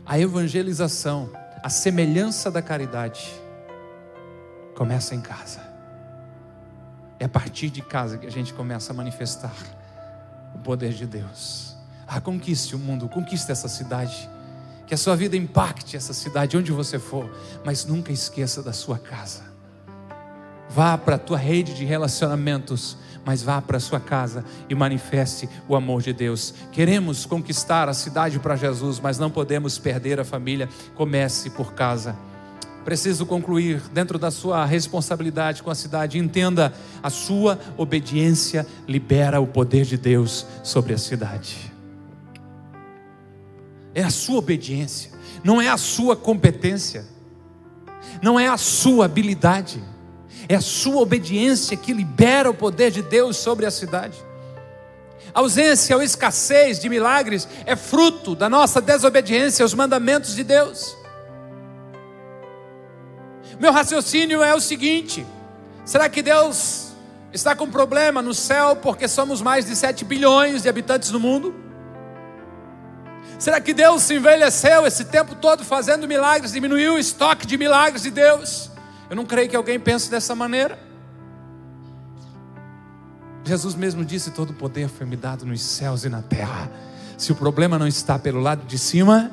A 0.05 0.19
evangelização, 0.19 1.29
a 1.63 1.69
semelhança 1.69 2.51
da 2.51 2.61
caridade, 2.61 3.31
começa 4.75 5.15
em 5.15 5.21
casa. 5.21 5.61
É 7.17 7.23
a 7.23 7.29
partir 7.29 7.69
de 7.69 7.81
casa 7.81 8.17
que 8.17 8.27
a 8.27 8.29
gente 8.29 8.53
começa 8.53 8.91
a 8.91 8.95
manifestar 8.95 9.55
o 10.53 10.59
poder 10.59 10.91
de 10.91 11.05
Deus. 11.05 11.73
Ah, 12.05 12.19
conquiste 12.19 12.75
o 12.75 12.79
mundo, 12.79 13.07
conquiste 13.07 13.49
essa 13.49 13.69
cidade. 13.69 14.29
Que 14.85 14.93
a 14.93 14.97
sua 14.97 15.15
vida 15.15 15.37
impacte 15.37 15.95
essa 15.95 16.13
cidade, 16.13 16.57
onde 16.57 16.73
você 16.73 16.99
for, 16.99 17.33
mas 17.63 17.85
nunca 17.85 18.11
esqueça 18.11 18.61
da 18.61 18.73
sua 18.73 18.99
casa. 18.99 19.43
Vá 20.69 20.97
para 20.97 21.15
a 21.15 21.19
tua 21.19 21.37
rede 21.37 21.75
de 21.75 21.85
relacionamentos 21.85 22.97
mas 23.29 23.43
vá 23.43 23.61
para 23.61 23.79
sua 23.79 23.99
casa 23.99 24.43
e 24.67 24.73
manifeste 24.73 25.47
o 25.67 25.75
amor 25.75 26.01
de 26.01 26.11
Deus. 26.11 26.51
Queremos 26.71 27.27
conquistar 27.27 27.87
a 27.87 27.93
cidade 27.93 28.39
para 28.39 28.55
Jesus, 28.55 28.99
mas 28.99 29.19
não 29.19 29.29
podemos 29.29 29.77
perder 29.77 30.19
a 30.19 30.25
família. 30.25 30.67
Comece 30.95 31.51
por 31.51 31.75
casa. 31.75 32.15
Preciso 32.83 33.27
concluir, 33.27 33.83
dentro 33.93 34.17
da 34.17 34.31
sua 34.31 34.65
responsabilidade 34.65 35.61
com 35.61 35.69
a 35.69 35.75
cidade, 35.75 36.17
entenda: 36.17 36.73
a 37.03 37.11
sua 37.11 37.59
obediência 37.77 38.65
libera 38.87 39.39
o 39.39 39.45
poder 39.45 39.85
de 39.85 39.95
Deus 39.95 40.47
sobre 40.63 40.95
a 40.95 40.97
cidade. 40.97 41.71
É 43.93 44.01
a 44.01 44.09
sua 44.09 44.39
obediência, 44.39 45.11
não 45.43 45.61
é 45.61 45.69
a 45.69 45.77
sua 45.77 46.15
competência, 46.15 47.05
não 48.23 48.39
é 48.39 48.47
a 48.47 48.57
sua 48.57 49.05
habilidade 49.05 49.83
é 50.49 50.55
a 50.55 50.61
sua 50.61 51.03
obediência 51.03 51.77
que 51.77 51.93
libera 51.93 52.49
o 52.49 52.55
poder 52.55 52.89
de 52.89 53.03
Deus 53.03 53.37
sobre 53.37 53.67
a 53.67 53.71
cidade. 53.71 54.17
A 55.31 55.41
ausência 55.41 55.95
ou 55.95 56.01
escassez 56.01 56.79
de 56.79 56.89
milagres 56.89 57.47
é 57.67 57.75
fruto 57.75 58.33
da 58.33 58.49
nossa 58.49 58.81
desobediência 58.81 59.61
aos 59.61 59.75
mandamentos 59.75 60.33
de 60.35 60.43
Deus. 60.43 60.97
Meu 63.59 63.71
raciocínio 63.71 64.41
é 64.41 64.55
o 64.55 64.59
seguinte: 64.59 65.23
será 65.85 66.09
que 66.09 66.23
Deus 66.23 66.93
está 67.31 67.55
com 67.55 67.69
problema 67.69 68.19
no 68.19 68.33
céu 68.33 68.75
porque 68.75 69.07
somos 69.07 69.43
mais 69.43 69.65
de 69.65 69.75
7 69.75 70.03
bilhões 70.03 70.63
de 70.63 70.69
habitantes 70.69 71.11
no 71.11 71.19
mundo? 71.19 71.53
Será 73.37 73.61
que 73.61 73.71
Deus 73.73 74.01
se 74.01 74.15
envelheceu 74.15 74.87
esse 74.87 75.05
tempo 75.05 75.35
todo 75.35 75.63
fazendo 75.63 76.07
milagres, 76.07 76.53
diminuiu 76.53 76.95
o 76.95 76.99
estoque 76.99 77.45
de 77.45 77.55
milagres 77.55 78.01
de 78.01 78.09
Deus? 78.09 78.71
Eu 79.09 79.15
não 79.15 79.25
creio 79.25 79.49
que 79.49 79.55
alguém 79.55 79.79
pense 79.79 80.09
dessa 80.09 80.35
maneira. 80.35 80.77
Jesus 83.43 83.73
mesmo 83.73 84.05
disse: 84.05 84.31
Todo 84.31 84.53
poder 84.53 84.87
foi 84.87 85.05
me 85.05 85.15
dado 85.15 85.45
nos 85.45 85.61
céus 85.61 86.03
e 86.03 86.09
na 86.09 86.21
terra. 86.21 86.69
Se 87.17 87.31
o 87.31 87.35
problema 87.35 87.79
não 87.79 87.87
está 87.87 88.19
pelo 88.19 88.39
lado 88.39 88.65
de 88.65 88.77
cima, 88.77 89.31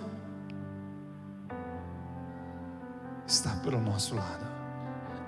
está 3.27 3.51
pelo 3.57 3.81
nosso 3.81 4.15
lado. 4.15 4.47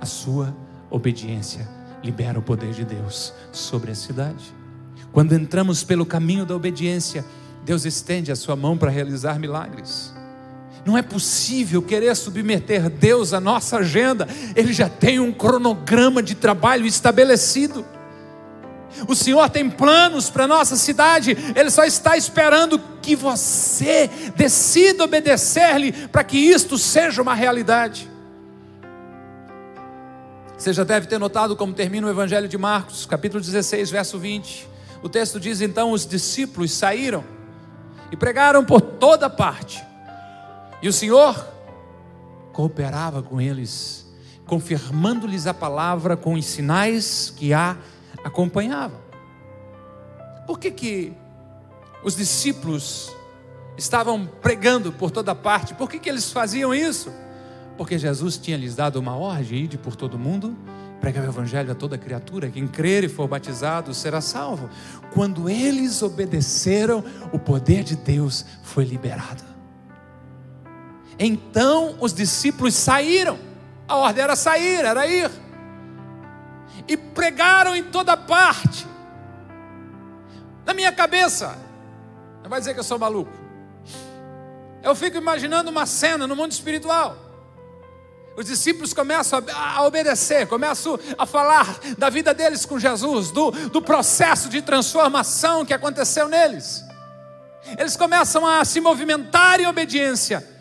A 0.01 0.07
sua 0.07 0.57
obediência 0.91 1.69
libera 2.03 2.39
o 2.39 2.43
poder 2.43 2.73
de 2.73 2.85
Deus 2.85 3.35
sobre 3.53 3.91
a 3.91 3.95
cidade. 3.95 4.55
Quando 5.13 5.35
entramos 5.35 5.85
pelo 5.85 6.07
caminho 6.07 6.47
da 6.47 6.55
obediência, 6.55 7.25
Deus 7.65 7.85
estende 7.85 8.33
a 8.33 8.37
sua 8.37 8.57
mão 8.57 8.79
para 8.79 8.91
realizar 8.91 9.39
milagres. 9.39 10.15
Não 10.89 10.97
é 10.97 11.03
possível 11.03 11.83
querer 11.83 12.17
submeter 12.17 12.89
Deus 12.89 13.35
à 13.35 13.41
nossa 13.41 13.77
agenda, 13.77 14.27
Ele 14.57 14.73
já 14.73 14.89
tem 14.89 15.21
um 15.21 15.31
cronograma 15.31 16.23
de 16.23 16.35
trabalho 16.35 16.87
estabelecido. 16.87 17.85
O 19.07 19.15
Senhor 19.15 19.51
tem 19.51 19.69
planos 19.69 20.31
para 20.31 20.47
nossa 20.47 20.77
cidade, 20.77 21.37
Ele 21.55 21.71
só 21.71 21.85
está 21.85 22.17
esperando 22.17 22.81
que 23.03 23.15
você 23.15 24.09
decida 24.35 25.05
obedecer-lhe 25.05 25.93
para 26.09 26.25
que 26.25 26.39
isto 26.39 26.79
seja 26.79 27.21
uma 27.21 27.35
realidade. 27.35 28.09
Você 30.57 30.73
já 30.73 30.85
deve 30.85 31.07
ter 31.07 31.19
notado 31.19 31.55
como 31.55 31.75
termina 31.75 32.07
o 32.07 32.11
Evangelho 32.11 32.49
de 32.49 32.57
Marcos, 32.57 33.05
capítulo 33.05 33.45
16, 33.45 33.91
verso 33.91 34.19
20. 34.19 34.67
O 35.03 35.09
texto 35.11 35.39
diz: 35.39 35.61
Então 35.61 35.93
os 35.93 36.07
discípulos 36.07 36.73
saíram 36.73 37.23
e 38.11 38.17
pregaram 38.17 38.65
por 38.65 38.81
toda 38.81 39.29
parte 39.29 39.87
e 40.81 40.89
o 40.89 40.93
Senhor 40.93 41.47
cooperava 42.53 43.23
com 43.23 43.41
eles, 43.41 44.07
confirmando-lhes 44.47 45.47
a 45.47 45.55
palavra 45.55 46.17
com 46.17 46.35
os 46.35 46.45
sinais 46.45 47.33
que 47.37 47.53
a 47.53 47.77
acompanhavam. 48.25 48.99
Por 50.47 50.59
que, 50.59 50.71
que 50.71 51.13
os 52.03 52.17
discípulos 52.17 53.13
estavam 53.77 54.27
pregando 54.27 54.93
por 54.93 55.11
toda 55.11 55.35
parte? 55.35 55.75
Por 55.75 55.89
que, 55.89 55.99
que 55.99 56.09
eles 56.09 56.33
faziam 56.33 56.75
isso? 56.75 57.13
Porque 57.77 57.99
Jesus 57.99 58.37
tinha 58.37 58.57
lhes 58.57 58.75
dado 58.75 58.97
uma 58.97 59.17
ordem 59.17 59.69
de 59.69 59.77
ir 59.77 59.79
por 59.79 59.95
todo 59.95 60.19
mundo, 60.19 60.57
pregar 61.01 61.25
o 61.25 61.29
evangelho 61.29 61.71
a 61.71 61.75
toda 61.75 61.97
criatura, 61.97 62.51
quem 62.51 62.67
crer 62.67 63.05
e 63.05 63.09
for 63.09 63.29
batizado 63.29 63.95
será 63.95 64.21
salvo. 64.21 64.69
Quando 65.15 65.49
eles 65.49 66.03
obedeceram, 66.03 67.05
o 67.33 67.39
poder 67.39 67.85
de 67.85 67.95
Deus 67.95 68.45
foi 68.63 68.85
liberado. 68.85 69.58
Então 71.19 71.97
os 72.01 72.13
discípulos 72.13 72.75
saíram, 72.75 73.39
a 73.89 73.97
ordem 73.97 74.23
era 74.23 74.37
sair, 74.37 74.85
era 74.85 75.07
ir, 75.07 75.31
e 76.87 76.97
pregaram 76.97 77.75
em 77.75 77.83
toda 77.83 78.17
parte. 78.17 78.87
Na 80.65 80.73
minha 80.73 80.93
cabeça, 80.93 81.57
não 82.43 82.51
vai 82.51 82.61
dizer 82.61 82.75
que 82.75 82.81
eu 82.81 82.85
sou 82.85 82.99
maluco. 82.99 83.33
Eu 84.83 84.95
fico 84.95 85.17
imaginando 85.17 85.71
uma 85.71 85.87
cena 85.87 86.27
no 86.27 86.37
mundo 86.37 86.53
espiritual. 86.53 87.17
Os 88.37 88.47
discípulos 88.47 88.95
começam 88.95 89.43
a 89.53 89.83
obedecer, 89.83 90.47
começam 90.47 90.97
a 91.19 91.27
falar 91.27 91.81
da 91.99 92.09
vida 92.09 92.33
deles 92.33 92.65
com 92.65 92.79
Jesus, 92.79 93.33
do, 93.33 93.51
do 93.51 93.83
processo 93.83 94.49
de 94.49 94.63
transformação 94.63 95.67
que 95.67 95.75
aconteceu 95.75 96.29
neles. 96.29 96.85
Eles 97.77 97.97
começam 97.97 98.47
a 98.47 98.65
se 98.65 98.81
movimentar 98.81 99.61
em 99.61 99.67
obediência. 99.67 100.58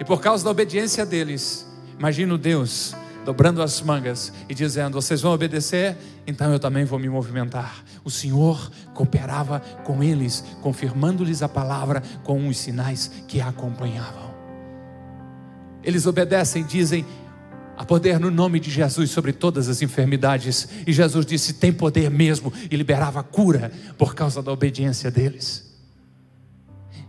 E 0.00 0.04
por 0.04 0.20
causa 0.20 0.44
da 0.44 0.50
obediência 0.50 1.04
deles, 1.04 1.66
imagino 1.98 2.38
Deus 2.38 2.94
dobrando 3.28 3.62
as 3.62 3.82
mangas 3.82 4.32
e 4.48 4.54
dizendo: 4.54 4.94
Vocês 4.94 5.20
vão 5.20 5.32
obedecer, 5.32 5.94
então 6.26 6.50
eu 6.50 6.58
também 6.58 6.86
vou 6.86 6.98
me 6.98 7.10
movimentar. 7.10 7.84
O 8.02 8.10
Senhor 8.10 8.70
cooperava 8.94 9.60
com 9.84 10.02
eles, 10.02 10.42
confirmando-lhes 10.62 11.42
a 11.42 11.48
palavra 11.48 12.02
com 12.24 12.48
os 12.48 12.56
sinais 12.56 13.10
que 13.28 13.38
a 13.38 13.48
acompanhavam. 13.48 14.34
Eles 15.84 16.06
obedecem 16.06 16.64
dizem: 16.64 17.04
Há 17.76 17.84
poder 17.84 18.18
no 18.18 18.30
nome 18.30 18.58
de 18.58 18.70
Jesus 18.70 19.10
sobre 19.10 19.32
todas 19.32 19.68
as 19.68 19.82
enfermidades. 19.82 20.66
E 20.86 20.92
Jesus 20.92 21.26
disse: 21.26 21.52
Tem 21.52 21.70
poder 21.70 22.10
mesmo, 22.10 22.50
e 22.70 22.76
liberava 22.76 23.22
cura 23.22 23.70
por 23.98 24.14
causa 24.14 24.42
da 24.42 24.50
obediência 24.50 25.10
deles. 25.10 25.67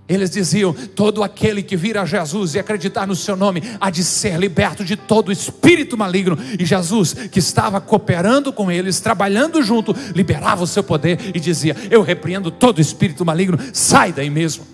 Eles 0.09 0.31
diziam: 0.31 0.73
todo 0.73 1.23
aquele 1.23 1.61
que 1.61 1.77
vir 1.77 1.97
a 1.97 2.03
Jesus 2.03 2.55
e 2.55 2.59
acreditar 2.59 3.05
no 3.05 3.15
seu 3.15 3.35
nome 3.35 3.61
há 3.79 3.91
de 3.91 4.03
ser 4.03 4.39
liberto 4.39 4.83
de 4.83 4.95
todo 4.95 5.31
espírito 5.31 5.95
maligno. 5.95 6.37
E 6.57 6.65
Jesus, 6.65 7.13
que 7.13 7.37
estava 7.37 7.79
cooperando 7.79 8.51
com 8.51 8.71
eles, 8.71 8.99
trabalhando 8.99 9.61
junto, 9.61 9.95
liberava 10.15 10.63
o 10.63 10.67
seu 10.67 10.83
poder 10.83 11.19
e 11.35 11.39
dizia: 11.39 11.75
Eu 11.91 12.01
repreendo 12.01 12.49
todo 12.49 12.81
espírito 12.81 13.23
maligno, 13.23 13.59
sai 13.71 14.11
daí 14.11 14.31
mesmo. 14.31 14.65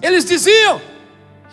Eles 0.00 0.24
diziam: 0.24 0.80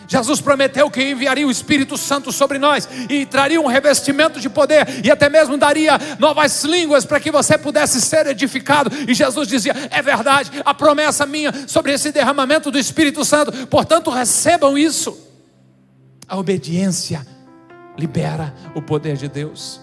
Jesus 0.08 0.40
prometeu 0.40 0.90
que 0.90 1.12
enviaria 1.12 1.48
o 1.48 1.52
Espírito 1.52 1.98
Santo 1.98 2.32
sobre 2.32 2.58
nós 2.58 2.88
e 3.10 3.26
traria 3.26 3.60
um 3.60 3.68
revestimento 3.68 4.40
de 4.40 4.50
poder 4.50 5.06
e 5.06 5.12
até 5.12 5.30
mesmo 5.30 5.58
daria 5.58 6.00
novas 6.20 6.64
línguas 6.64 7.06
para 7.06 7.20
que 7.20 7.32
você 7.32 7.58
pudesse 7.58 8.02
ser 8.02 8.28
edificado. 8.28 8.92
E 9.08 9.14
Jesus 9.14 9.48
dizia: 9.48 9.74
É 9.90 10.02
verdade, 10.02 10.52
a 10.64 10.74
promessa 10.74 11.26
minha 11.26 11.52
sobre 11.68 11.94
esse 11.94 12.12
derramamento 12.12 12.70
do 12.70 12.78
Espírito 12.78 13.26
Santo, 13.26 13.68
portanto, 13.68 14.10
recebam 14.10 14.78
isso. 14.78 15.18
A 16.28 16.38
obediência 16.38 17.26
libera 17.98 18.54
o 18.74 18.82
poder 18.82 19.18
de 19.18 19.28
Deus. 19.28 19.80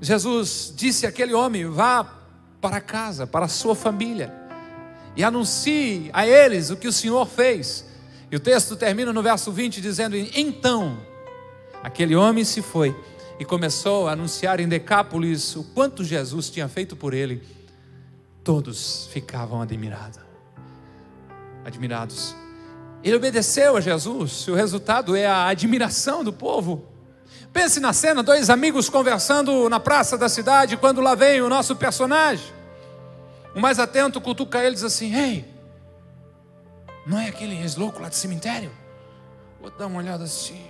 Jesus 0.00 0.72
disse 0.76 1.06
àquele 1.06 1.34
homem: 1.34 1.66
Vá 1.66 2.06
para 2.60 2.80
casa, 2.80 3.26
para 3.26 3.46
a 3.46 3.48
sua 3.48 3.74
família, 3.74 4.32
e 5.14 5.24
anuncie 5.24 6.10
a 6.12 6.26
eles 6.26 6.70
o 6.70 6.76
que 6.76 6.88
o 6.88 6.92
Senhor 6.92 7.26
fez. 7.26 7.84
E 8.30 8.36
o 8.36 8.40
texto 8.40 8.76
termina 8.76 9.12
no 9.12 9.22
verso 9.22 9.52
20 9.52 9.80
dizendo: 9.80 10.16
Então, 10.16 10.98
aquele 11.82 12.16
homem 12.16 12.44
se 12.44 12.60
foi 12.60 12.94
e 13.38 13.44
começou 13.44 14.08
a 14.08 14.12
anunciar 14.12 14.60
em 14.60 14.68
Decápolis 14.68 15.54
o 15.56 15.64
quanto 15.64 16.02
Jesus 16.02 16.50
tinha 16.50 16.68
feito 16.68 16.96
por 16.96 17.14
ele. 17.14 17.42
Todos 18.42 19.08
ficavam 19.12 19.60
admirados. 19.60 20.20
Admirados. 21.64 22.34
Ele 23.02 23.16
obedeceu 23.16 23.76
a 23.76 23.80
Jesus, 23.80 24.44
e 24.48 24.50
o 24.50 24.54
resultado 24.54 25.14
é 25.14 25.26
a 25.26 25.46
admiração 25.46 26.24
do 26.24 26.32
povo. 26.32 26.84
Pense 27.52 27.78
na 27.78 27.92
cena: 27.92 28.22
dois 28.22 28.50
amigos 28.50 28.88
conversando 28.88 29.68
na 29.68 29.78
praça 29.78 30.18
da 30.18 30.28
cidade, 30.28 30.76
quando 30.76 31.00
lá 31.00 31.14
vem 31.14 31.40
o 31.42 31.48
nosso 31.48 31.76
personagem. 31.76 32.56
O 33.54 33.60
mais 33.60 33.78
atento 33.78 34.20
cutuca 34.20 34.58
ele 34.58 34.70
e 34.70 34.74
diz 34.74 34.84
assim: 34.84 35.14
Ei, 35.14 35.55
não 37.06 37.20
é 37.20 37.28
aquele 37.28 37.56
ex-louco 37.60 38.02
lá 38.02 38.08
do 38.08 38.14
cemitério? 38.16 38.72
Vou 39.60 39.70
dar 39.70 39.86
uma 39.86 39.98
olhada 39.98 40.24
assim. 40.24 40.66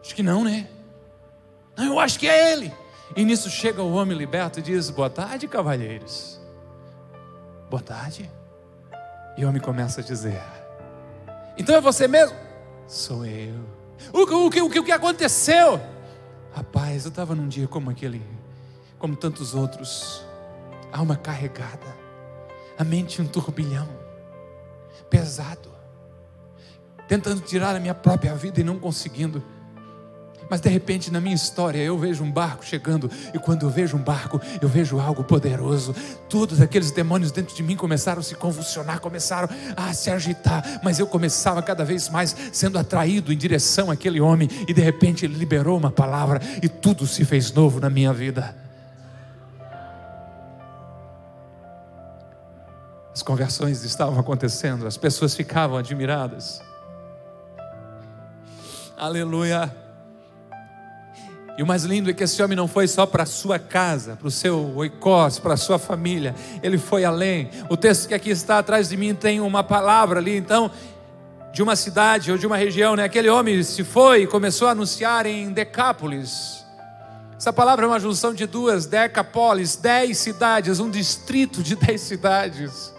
Acho 0.00 0.14
que 0.14 0.22
não, 0.22 0.44
né? 0.44 0.68
Não, 1.76 1.84
eu 1.84 2.00
acho 2.00 2.18
que 2.18 2.28
é 2.28 2.52
ele. 2.52 2.72
E 3.16 3.24
nisso 3.24 3.50
chega 3.50 3.82
o 3.82 3.92
homem 3.92 4.16
liberto 4.16 4.60
e 4.60 4.62
diz: 4.62 4.88
Boa 4.88 5.10
tarde, 5.10 5.48
cavalheiros. 5.48 6.40
Boa 7.68 7.82
tarde. 7.82 8.30
E 9.36 9.44
o 9.44 9.48
homem 9.48 9.60
começa 9.60 10.00
a 10.00 10.04
dizer: 10.04 10.40
Então 11.58 11.74
é 11.74 11.80
você 11.80 12.06
mesmo? 12.06 12.36
Sou 12.86 13.26
eu. 13.26 13.54
O, 14.12 14.20
o, 14.20 14.46
o, 14.46 14.48
o, 14.48 14.66
o 14.66 14.84
que 14.84 14.92
aconteceu? 14.92 15.80
Rapaz, 16.54 17.04
eu 17.04 17.08
estava 17.08 17.34
num 17.34 17.48
dia 17.48 17.66
como 17.66 17.90
aquele, 17.90 18.22
como 18.98 19.16
tantos 19.16 19.54
outros, 19.54 20.24
alma 20.92 21.16
carregada, 21.16 21.96
a 22.78 22.84
mente 22.84 23.20
um 23.20 23.26
turbilhão 23.26 23.95
pesado, 25.10 25.70
tentando 27.08 27.40
tirar 27.40 27.76
a 27.76 27.80
minha 27.80 27.94
própria 27.94 28.34
vida 28.34 28.60
e 28.60 28.64
não 28.64 28.78
conseguindo. 28.78 29.42
Mas 30.48 30.60
de 30.60 30.68
repente 30.68 31.10
na 31.10 31.20
minha 31.20 31.34
história 31.34 31.78
eu 31.78 31.98
vejo 31.98 32.22
um 32.22 32.30
barco 32.30 32.64
chegando, 32.64 33.10
e 33.34 33.38
quando 33.38 33.66
eu 33.66 33.70
vejo 33.70 33.96
um 33.96 34.02
barco, 34.02 34.40
eu 34.60 34.68
vejo 34.68 35.00
algo 35.00 35.24
poderoso. 35.24 35.94
Todos 36.28 36.60
aqueles 36.60 36.92
demônios 36.92 37.32
dentro 37.32 37.54
de 37.54 37.62
mim 37.62 37.76
começaram 37.76 38.20
a 38.20 38.22
se 38.22 38.34
convulsionar, 38.34 39.00
começaram 39.00 39.48
a 39.76 39.92
se 39.92 40.10
agitar, 40.10 40.80
mas 40.84 40.98
eu 40.98 41.06
começava 41.06 41.62
cada 41.62 41.84
vez 41.84 42.08
mais 42.08 42.34
sendo 42.52 42.78
atraído 42.78 43.32
em 43.32 43.36
direção 43.36 43.90
àquele 43.90 44.20
homem, 44.20 44.48
e 44.68 44.72
de 44.72 44.80
repente 44.80 45.24
ele 45.24 45.34
liberou 45.34 45.76
uma 45.76 45.90
palavra, 45.90 46.40
e 46.62 46.68
tudo 46.68 47.06
se 47.06 47.24
fez 47.24 47.52
novo 47.52 47.80
na 47.80 47.90
minha 47.90 48.12
vida. 48.12 48.65
As 53.16 53.22
conversões 53.22 53.82
estavam 53.82 54.20
acontecendo, 54.20 54.86
as 54.86 54.98
pessoas 54.98 55.34
ficavam 55.34 55.78
admiradas. 55.78 56.60
Aleluia. 58.94 59.74
E 61.56 61.62
o 61.62 61.66
mais 61.66 61.84
lindo 61.84 62.10
é 62.10 62.12
que 62.12 62.22
esse 62.22 62.42
homem 62.42 62.54
não 62.54 62.68
foi 62.68 62.86
só 62.86 63.06
para 63.06 63.22
a 63.22 63.26
sua 63.26 63.58
casa, 63.58 64.16
para 64.16 64.28
o 64.28 64.30
seu 64.30 64.70
oikos, 64.76 65.38
para 65.38 65.54
a 65.54 65.56
sua 65.56 65.78
família, 65.78 66.34
ele 66.62 66.76
foi 66.76 67.06
além. 67.06 67.48
O 67.70 67.76
texto 67.78 68.06
que 68.06 68.12
aqui 68.12 68.28
está 68.28 68.58
atrás 68.58 68.90
de 68.90 68.98
mim 68.98 69.14
tem 69.14 69.40
uma 69.40 69.64
palavra 69.64 70.20
ali, 70.20 70.36
então, 70.36 70.70
de 71.54 71.62
uma 71.62 71.74
cidade 71.74 72.30
ou 72.30 72.36
de 72.36 72.46
uma 72.46 72.58
região, 72.58 72.96
né? 72.96 73.04
Aquele 73.04 73.30
homem 73.30 73.62
se 73.62 73.82
foi 73.82 74.24
e 74.24 74.26
começou 74.26 74.68
a 74.68 74.72
anunciar 74.72 75.24
em 75.24 75.50
Decápolis. 75.54 76.66
Essa 77.34 77.50
palavra 77.50 77.86
é 77.86 77.88
uma 77.88 77.98
junção 77.98 78.34
de 78.34 78.44
duas, 78.44 78.84
Decapolis, 78.84 79.74
dez 79.74 80.18
cidades, 80.18 80.80
um 80.80 80.90
distrito 80.90 81.62
de 81.62 81.76
dez 81.76 82.02
cidades. 82.02 82.94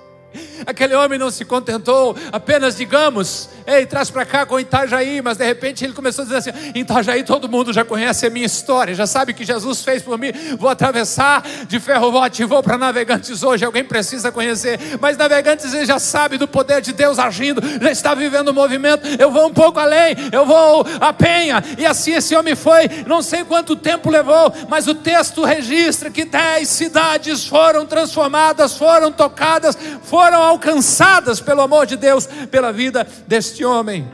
Aquele 0.66 0.94
homem 0.96 1.18
não 1.18 1.32
se 1.32 1.46
contentou 1.46 2.16
apenas, 2.32 2.76
digamos, 2.76 3.50
ei, 3.66 3.86
traz 3.86 4.10
para 4.10 4.26
cá 4.26 4.46
com 4.46 4.60
Itajaí, 4.60 5.22
mas 5.22 5.38
de 5.38 5.46
repente 5.46 5.84
ele 5.84 5.94
começou 5.94 6.24
a 6.24 6.26
dizer 6.26 6.38
assim: 6.38 6.72
Itajaí 6.76 7.24
todo 7.24 7.48
mundo 7.48 7.72
já 7.72 7.86
conhece 7.86 8.26
a 8.26 8.30
minha 8.30 8.46
história, 8.46 8.94
já 8.94 9.08
sabe 9.08 9.34
que 9.34 9.46
Jesus 9.46 9.82
fez 9.82 10.04
por 10.04 10.18
mim. 10.18 10.32
Vou 10.58 10.70
atravessar 10.70 11.44
de 11.68 11.80
ferrovote 11.80 12.42
e 12.42 12.46
vou 12.46 12.62
para 12.62 12.78
Navegantes 12.78 13.44
hoje. 13.44 13.64
Alguém 13.64 13.84
precisa 13.84 14.32
conhecer, 14.32 14.80
mas 15.00 15.18
Navegantes 15.18 15.74
ele 15.74 15.86
já 15.86 16.00
sabe 16.00 16.38
do 16.38 16.48
poder 16.48 16.82
de 16.82 16.92
Deus 16.92 17.18
agindo, 17.18 17.62
já 17.82 17.92
está 17.92 18.14
vivendo 18.14 18.50
o 18.50 18.54
movimento. 18.54 19.08
Eu 19.20 19.32
vou 19.32 19.48
um 19.48 19.54
pouco 19.54 19.80
além, 19.80 20.16
eu 20.32 20.46
vou 20.46 20.86
a 21.00 21.14
Penha, 21.14 21.64
e 21.78 21.86
assim 21.86 22.14
esse 22.14 22.36
homem 22.36 22.56
foi. 22.56 22.90
Não 23.06 23.22
sei 23.22 23.44
quanto 23.46 23.76
tempo 23.76 24.10
levou, 24.10 24.54
mas 24.68 24.88
o 24.88 24.96
texto 24.96 25.44
registra 25.44 26.12
que 26.12 26.26
dez 26.26 26.68
cidades 26.68 27.48
foram 27.48 27.86
transformadas, 27.86 28.76
foram 28.78 29.12
tocadas, 29.12 29.78
foram 30.04 30.17
foram 30.18 30.42
alcançadas 30.42 31.40
pelo 31.40 31.62
amor 31.62 31.86
de 31.86 31.96
Deus, 31.96 32.26
pela 32.50 32.74
vida 32.74 33.04
deste 33.28 33.64
homem. 33.64 34.08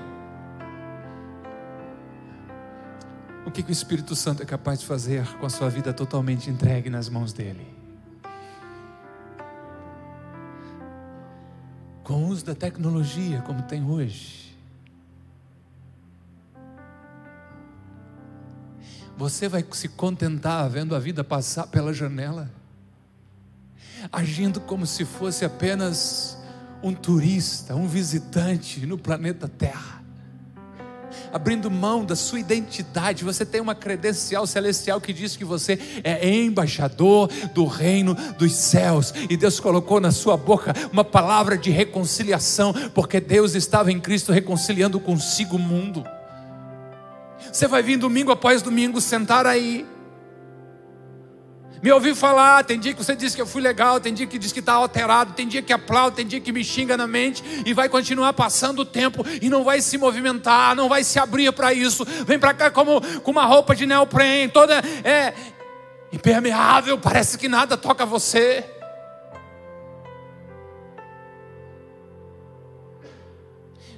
O 3.45 3.51
que, 3.51 3.64
que 3.64 3.70
o 3.70 3.72
Espírito 3.72 4.14
Santo 4.14 4.43
é 4.43 4.45
capaz 4.45 4.82
de 4.82 4.86
fazer 4.86 5.26
com 5.38 5.45
a 5.45 5.49
sua 5.49 5.70
vida 5.70 5.93
totalmente 5.93 6.49
entregue 6.49 6.89
nas 6.89 7.08
mãos 7.08 7.32
dele? 7.32 7.66
Com 12.04 12.26
o 12.26 12.28
uso 12.28 12.43
da 12.43 12.54
tecnologia 12.54 13.41
como 13.43 13.62
tem 13.62 13.86
hoje. 13.86 14.54
Você 19.16 19.47
vai 19.47 19.66
se 19.72 19.88
contentar 19.88 20.70
vendo 20.70 20.97
a 20.97 20.99
vida 20.99 21.24
passar 21.24 21.68
pela 21.68 21.93
janela? 21.93 22.51
Agindo 24.12 24.60
como 24.60 24.86
se 24.86 25.06
fosse 25.06 25.45
apenas 25.45 26.38
um 26.82 26.93
turista, 26.93 27.76
um 27.76 27.88
visitante 27.88 28.86
no 28.86 28.97
planeta 28.97 29.47
Terra. 29.47 30.04
Abrindo 31.32 31.70
mão 31.72 32.06
da 32.06 32.16
sua 32.16 32.39
identidade, 32.39 33.24
você 33.24 33.45
tem 33.45 33.62
uma 33.62 33.74
credencial 33.74 34.45
celestial 34.45 34.99
que 34.99 35.14
diz 35.14 35.36
que 35.36 35.45
você 35.45 35.80
é 36.04 36.36
embaixador 36.36 37.28
do 37.54 37.66
reino 37.66 38.16
dos 38.38 38.54
céus, 38.54 39.14
e 39.30 39.38
Deus 39.38 39.60
colocou 39.60 39.99
na 39.99 40.12
sua 40.12 40.36
boca 40.36 40.74
uma 40.91 41.04
palavra 41.04 41.58
de 41.58 41.72
reconciliação, 41.72 42.74
porque 42.93 43.20
Deus 43.20 43.56
estava 43.56 43.91
em 43.91 43.99
Cristo 43.99 44.32
reconciliando 44.32 44.99
consigo 44.99 45.56
o 45.56 45.60
mundo. 45.60 46.04
Você 47.51 47.68
vai 47.68 47.84
vir 47.84 47.97
domingo 47.97 48.32
após 48.32 48.62
domingo 48.62 48.99
sentar 48.99 49.45
aí, 49.45 49.86
me 51.84 51.92
ouvir 51.92 52.16
falar, 52.16 52.64
tem 52.64 52.80
dia 52.80 52.94
que 52.94 53.04
você 53.04 53.14
diz 53.14 53.36
que 53.36 53.42
eu 53.42 53.46
fui 53.46 53.62
legal, 53.62 54.00
tem 54.00 54.14
dia 54.14 54.26
que 54.26 54.40
diz 54.40 54.54
que 54.54 54.62
está 54.62 54.72
alterado, 54.72 55.34
tem 55.34 55.46
dia 55.46 55.62
que 55.62 55.74
aplaude, 55.74 56.16
tem 56.16 56.26
dia 56.26 56.40
que 56.40 56.54
me 56.54 56.64
xinga 56.64 56.96
na 56.96 57.06
mente 57.06 57.44
e 57.66 57.74
vai 57.74 57.90
continuar 57.90 58.32
passando 58.32 58.80
o 58.80 58.86
tempo 58.86 59.26
e 59.42 59.50
não 59.50 59.66
vai 59.66 59.82
se 59.82 59.98
movimentar, 59.98 60.78
não 60.78 60.88
vai 60.88 61.04
se 61.04 61.20
abrir 61.20 61.52
para 61.52 61.74
isso. 61.74 62.06
Vem 62.26 62.40
para 62.40 62.54
cá 62.54 62.72
como 62.72 63.02
com 63.20 63.32
uma 63.32 63.46
roupa 63.46 63.76
de 63.76 63.86
neoprene, 63.86 64.50
toda 64.50 64.82
é 65.04 65.34
impermeável, 66.14 66.98
parece 66.98 67.38
que 67.38 67.50
nada 67.50 67.76
toca 67.76 68.06
você. 68.06 68.64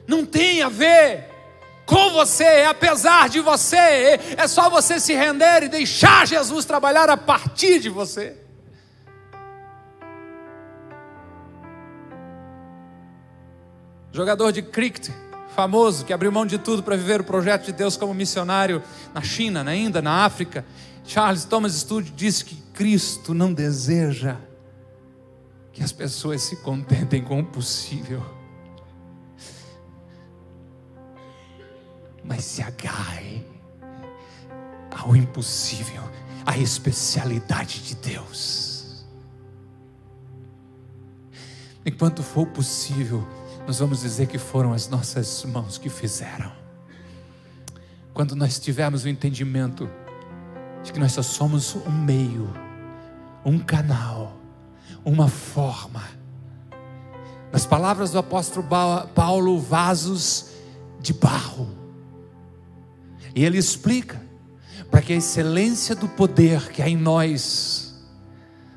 Não 0.08 0.26
tem 0.26 0.64
a 0.64 0.70
ver 0.70 1.35
com 1.86 2.12
você, 2.12 2.66
apesar 2.68 3.30
de 3.30 3.40
você, 3.40 4.20
é 4.38 4.48
só 4.48 4.70
você 4.70 5.00
se 5.00 5.14
render 5.14 5.64
e 5.64 5.70
deixar 5.70 6.26
Jesus 6.26 6.66
trabalhar 6.66 7.10
a 7.10 7.18
partir 7.18 7.80
de 7.80 7.90
você. 7.90 8.36
Jogador 14.12 14.52
de 14.52 14.62
cricket 14.62 15.10
famoso 15.56 16.06
que 16.06 16.14
abriu 16.14 16.32
mão 16.32 16.46
de 16.46 16.58
tudo 16.58 16.84
para 16.84 16.98
viver 16.98 17.22
o 17.22 17.24
projeto 17.24 17.66
de 17.66 17.72
Deus 17.72 17.96
como 17.96 18.14
missionário 18.14 18.82
na 19.14 19.22
China, 19.22 19.64
na 19.64 19.76
Índia, 19.76 20.02
na 20.02 20.26
África. 20.26 20.66
Charles 21.06 21.46
Thomas 21.46 21.74
Studd 21.74 22.12
disse 22.12 22.44
que 22.44 22.56
Cristo 22.74 23.34
não 23.34 23.54
deseja 23.54 24.38
que 25.72 25.84
as 25.84 25.92
pessoas 25.92 26.42
se 26.42 26.58
contentem 26.58 27.24
com 27.24 27.40
o 27.40 27.46
possível. 27.46 28.35
Mas 32.28 32.44
se 32.44 32.62
agarre 32.62 33.46
ao 34.92 35.16
impossível, 35.16 36.02
à 36.46 36.58
especialidade 36.58 37.84
de 37.84 37.96
Deus. 37.96 39.06
Enquanto 41.86 42.24
for 42.24 42.48
possível, 42.48 43.26
nós 43.68 43.80
vamos 43.80 44.02
dizer 44.02 44.28
que 44.28 44.40
foram 44.40 44.74
as 44.74 44.88
nossas 44.88 45.44
mãos 45.46 45.78
que 45.78 45.90
fizeram. 45.90 46.52
Quando 48.14 48.36
nós 48.36 48.58
tivermos 48.58 49.04
o 49.04 49.10
entendimento 49.10 49.90
de 50.82 50.92
que 50.92 51.00
nós 51.00 51.12
só 51.12 51.22
somos 51.22 51.76
um 51.76 51.92
meio, 51.92 52.50
um 53.44 53.60
canal, 53.60 54.38
uma 55.04 55.28
forma. 55.28 56.04
Nas 57.52 57.66
palavras 57.66 58.12
do 58.12 58.18
apóstolo 58.18 58.68
Paulo, 59.14 59.60
vasos 59.60 60.52
de 61.00 61.14
barro 61.14 61.85
e 63.36 63.44
ele 63.44 63.58
explica 63.58 64.20
para 64.90 65.02
que 65.02 65.12
a 65.12 65.18
excelência 65.18 65.94
do 65.94 66.08
poder 66.08 66.72
que 66.72 66.82
há 66.82 66.88
em 66.88 66.96
nós 66.96 67.94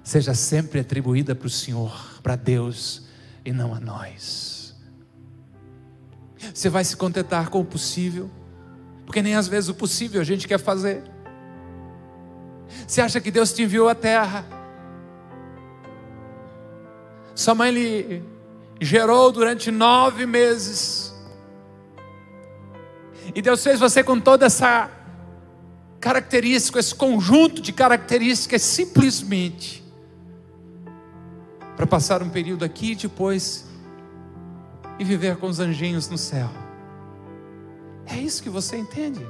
seja 0.03 0.35
sempre 0.35 0.81
atribuída 0.81 1.35
para 1.35 1.47
o 1.47 1.51
Senhor, 1.51 2.21
para 2.23 2.35
Deus 2.35 3.03
e 3.45 3.53
não 3.53 3.73
a 3.73 3.79
nós. 3.79 4.75
Você 6.53 6.69
vai 6.69 6.85
se 6.85 6.97
contentar 6.97 7.51
com 7.51 7.61
o 7.61 7.65
possível, 7.65 8.29
porque 9.07 9.23
nem 9.23 9.37
às 9.37 9.47
vezes 9.47 9.71
o 9.71 9.75
possível 9.75 10.21
a 10.21 10.25
gente 10.25 10.49
quer 10.49 10.59
fazer. 10.59 11.05
Você 12.87 13.01
acha 13.01 13.21
que 13.21 13.31
Deus 13.31 13.53
te 13.53 13.63
enviou 13.63 13.89
à 13.89 13.95
terra? 13.95 14.45
Sua 17.35 17.55
mãe 17.55 17.71
lhe 17.71 18.23
gerou 18.81 19.31
durante 19.31 19.71
nove 19.71 20.27
meses 20.27 21.08
e 23.35 23.43
Deus 23.43 23.63
fez 23.63 23.79
você 23.79 24.03
com 24.03 24.21
toda 24.21 24.47
essa 24.47 24.91
característica, 26.01 26.79
esse 26.79 26.95
conjunto 26.95 27.61
de 27.61 27.73
características, 27.73 28.63
simplesmente 28.63 29.85
para 31.77 31.87
passar 31.87 32.23
um 32.23 32.29
período 32.29 32.65
aqui 32.65 32.93
e 32.93 32.95
depois 32.97 33.67
e 34.99 35.05
viver 35.05 35.37
com 35.37 35.47
os 35.47 35.61
anjinhos 35.61 36.09
no 36.09 36.19
céu. 36.19 36.51
É 38.07 38.17
isso 38.17 38.43
que 38.43 38.51
você 38.51 38.77
entende? 38.77 39.25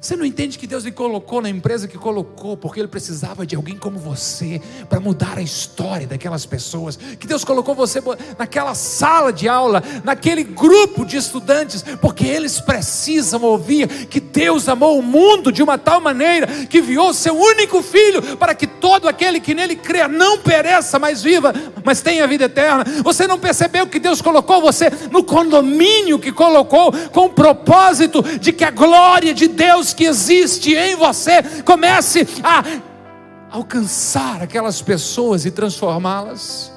Você 0.00 0.14
não 0.14 0.24
entende 0.24 0.58
que 0.58 0.66
Deus 0.66 0.84
lhe 0.84 0.92
colocou 0.92 1.42
na 1.42 1.48
empresa 1.48 1.88
que 1.88 1.98
colocou, 1.98 2.56
porque 2.56 2.78
Ele 2.78 2.88
precisava 2.88 3.46
de 3.46 3.56
alguém 3.56 3.76
como 3.76 3.98
você 3.98 4.60
para 4.88 5.00
mudar 5.00 5.38
a 5.38 5.42
história 5.42 6.06
daquelas 6.06 6.46
pessoas. 6.46 6.96
Que 6.96 7.26
Deus 7.26 7.44
colocou 7.44 7.74
você 7.74 8.00
naquela 8.38 8.74
sala 8.74 9.32
de 9.32 9.48
aula, 9.48 9.82
naquele 10.04 10.44
grupo 10.44 11.04
de 11.04 11.16
estudantes, 11.16 11.82
porque 12.00 12.24
eles 12.24 12.60
precisam 12.60 13.42
ouvir 13.42 13.88
que 14.06 14.20
Deus 14.20 14.68
amou 14.68 14.98
o 14.98 15.02
mundo 15.02 15.50
de 15.50 15.62
uma 15.62 15.78
tal 15.78 16.00
maneira 16.00 16.46
que 16.66 16.78
enviou 16.78 17.12
seu 17.12 17.36
único 17.36 17.82
filho 17.82 18.36
para 18.36 18.54
que 18.54 18.66
todo 18.66 19.08
aquele 19.08 19.40
que 19.40 19.54
nele 19.54 19.76
crê 19.76 20.06
não 20.06 20.38
pereça, 20.38 20.98
mas 20.98 21.22
viva, 21.22 21.52
mas 21.84 22.00
tenha 22.00 22.26
vida 22.26 22.44
eterna. 22.44 22.84
Você 23.02 23.26
não 23.26 23.38
percebeu 23.38 23.86
que 23.86 23.98
Deus 23.98 24.22
colocou 24.22 24.60
você 24.60 24.90
no 25.10 25.24
condomínio 25.24 26.18
que 26.18 26.30
colocou 26.30 26.92
com 27.10 27.26
o 27.26 27.30
propósito 27.30 28.22
de 28.38 28.52
que 28.52 28.64
a 28.64 28.70
glória 28.70 29.34
de 29.34 29.48
Deus 29.48 29.75
Deus 29.76 29.92
que 29.92 30.04
existe 30.04 30.74
em 30.74 30.96
você 30.96 31.62
comece 31.62 32.26
a 32.42 32.62
alcançar 33.54 34.42
aquelas 34.42 34.80
pessoas 34.80 35.44
e 35.44 35.50
transformá-las. 35.50 36.72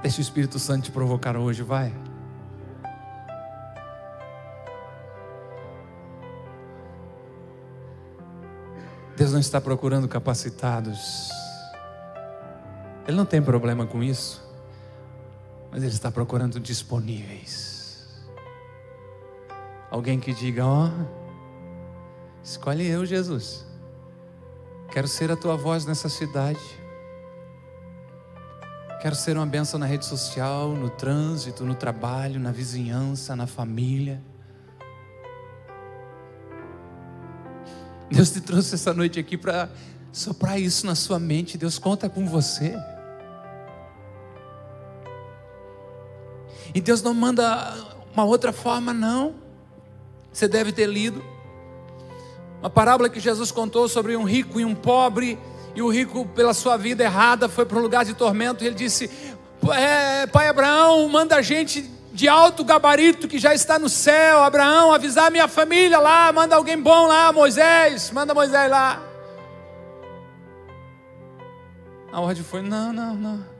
Deixa 0.00 0.18
o 0.18 0.22
Espírito 0.22 0.58
Santo 0.58 0.84
te 0.84 0.90
provocar 0.90 1.36
hoje, 1.36 1.62
vai. 1.62 1.92
Deus 9.18 9.32
não 9.32 9.40
está 9.40 9.60
procurando 9.60 10.08
capacitados. 10.08 11.28
Ele 13.06 13.16
não 13.18 13.26
tem 13.26 13.42
problema 13.42 13.86
com 13.86 14.02
isso 14.02 14.45
mas 15.76 15.82
Ele 15.82 15.92
está 15.92 16.10
procurando 16.10 16.58
disponíveis. 16.58 18.06
Alguém 19.90 20.18
que 20.18 20.32
diga: 20.32 20.64
Ó, 20.64 20.86
oh, 20.88 22.42
escolhe 22.42 22.86
eu, 22.86 23.04
Jesus. 23.04 23.66
Quero 24.90 25.06
ser 25.06 25.30
a 25.30 25.36
tua 25.36 25.54
voz 25.54 25.84
nessa 25.84 26.08
cidade. 26.08 26.58
Quero 29.02 29.14
ser 29.14 29.36
uma 29.36 29.44
bênção 29.44 29.78
na 29.78 29.84
rede 29.84 30.06
social, 30.06 30.70
no 30.70 30.88
trânsito, 30.88 31.62
no 31.62 31.74
trabalho, 31.74 32.40
na 32.40 32.52
vizinhança, 32.52 33.36
na 33.36 33.46
família. 33.46 34.22
Deus 38.10 38.30
te 38.30 38.40
trouxe 38.40 38.76
essa 38.76 38.94
noite 38.94 39.20
aqui 39.20 39.36
para 39.36 39.68
soprar 40.10 40.58
isso 40.58 40.86
na 40.86 40.94
sua 40.94 41.18
mente. 41.18 41.58
Deus 41.58 41.78
conta 41.78 42.08
com 42.08 42.26
você. 42.26 42.74
E 46.76 46.80
Deus 46.82 47.00
não 47.00 47.14
manda 47.14 47.74
uma 48.12 48.26
outra 48.26 48.52
forma, 48.52 48.92
não. 48.92 49.32
Você 50.30 50.46
deve 50.46 50.72
ter 50.72 50.84
lido. 50.84 51.24
Uma 52.60 52.68
parábola 52.68 53.08
que 53.08 53.18
Jesus 53.18 53.50
contou 53.50 53.88
sobre 53.88 54.14
um 54.14 54.24
rico 54.24 54.60
e 54.60 54.64
um 54.66 54.74
pobre, 54.74 55.38
e 55.74 55.80
o 55.80 55.88
rico, 55.88 56.26
pela 56.34 56.52
sua 56.52 56.76
vida 56.76 57.02
errada, 57.02 57.48
foi 57.48 57.64
para 57.64 57.78
um 57.78 57.80
lugar 57.80 58.04
de 58.04 58.12
tormento, 58.12 58.62
e 58.62 58.66
ele 58.66 58.76
disse: 58.76 59.10
é, 59.74 60.26
Pai 60.26 60.48
Abraão, 60.48 61.08
manda 61.08 61.36
a 61.36 61.40
gente 61.40 61.80
de 62.12 62.28
alto 62.28 62.62
gabarito 62.62 63.26
que 63.26 63.38
já 63.38 63.54
está 63.54 63.78
no 63.78 63.88
céu, 63.88 64.42
Abraão, 64.42 64.92
avisar 64.92 65.30
minha 65.30 65.48
família 65.48 65.98
lá, 65.98 66.30
manda 66.30 66.56
alguém 66.56 66.78
bom 66.78 67.06
lá, 67.06 67.32
Moisés, 67.32 68.10
manda 68.10 68.34
Moisés 68.34 68.70
lá. 68.70 69.02
A 72.12 72.20
ordem 72.20 72.44
foi: 72.44 72.60
não, 72.60 72.92
não, 72.92 73.14
não. 73.14 73.55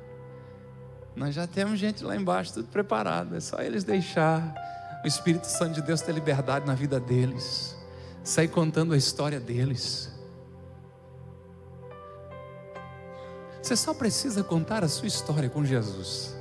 Nós 1.16 1.34
já 1.34 1.46
temos 1.46 1.78
gente 1.78 2.04
lá 2.04 2.14
embaixo, 2.14 2.52
tudo 2.52 2.68
preparado. 2.68 3.34
É 3.34 3.40
só 3.40 3.60
eles 3.60 3.82
deixar 3.82 4.54
o 5.02 5.08
Espírito 5.08 5.46
Santo 5.46 5.72
de 5.72 5.82
Deus 5.82 6.02
ter 6.02 6.12
liberdade 6.12 6.66
na 6.66 6.74
vida 6.74 7.00
deles. 7.00 7.74
Sair 8.22 8.48
contando 8.48 8.92
a 8.92 8.96
história 8.98 9.40
deles. 9.40 10.12
Você 13.62 13.74
só 13.74 13.94
precisa 13.94 14.44
contar 14.44 14.84
a 14.84 14.88
sua 14.88 15.08
história 15.08 15.48
com 15.48 15.64
Jesus. 15.64 16.36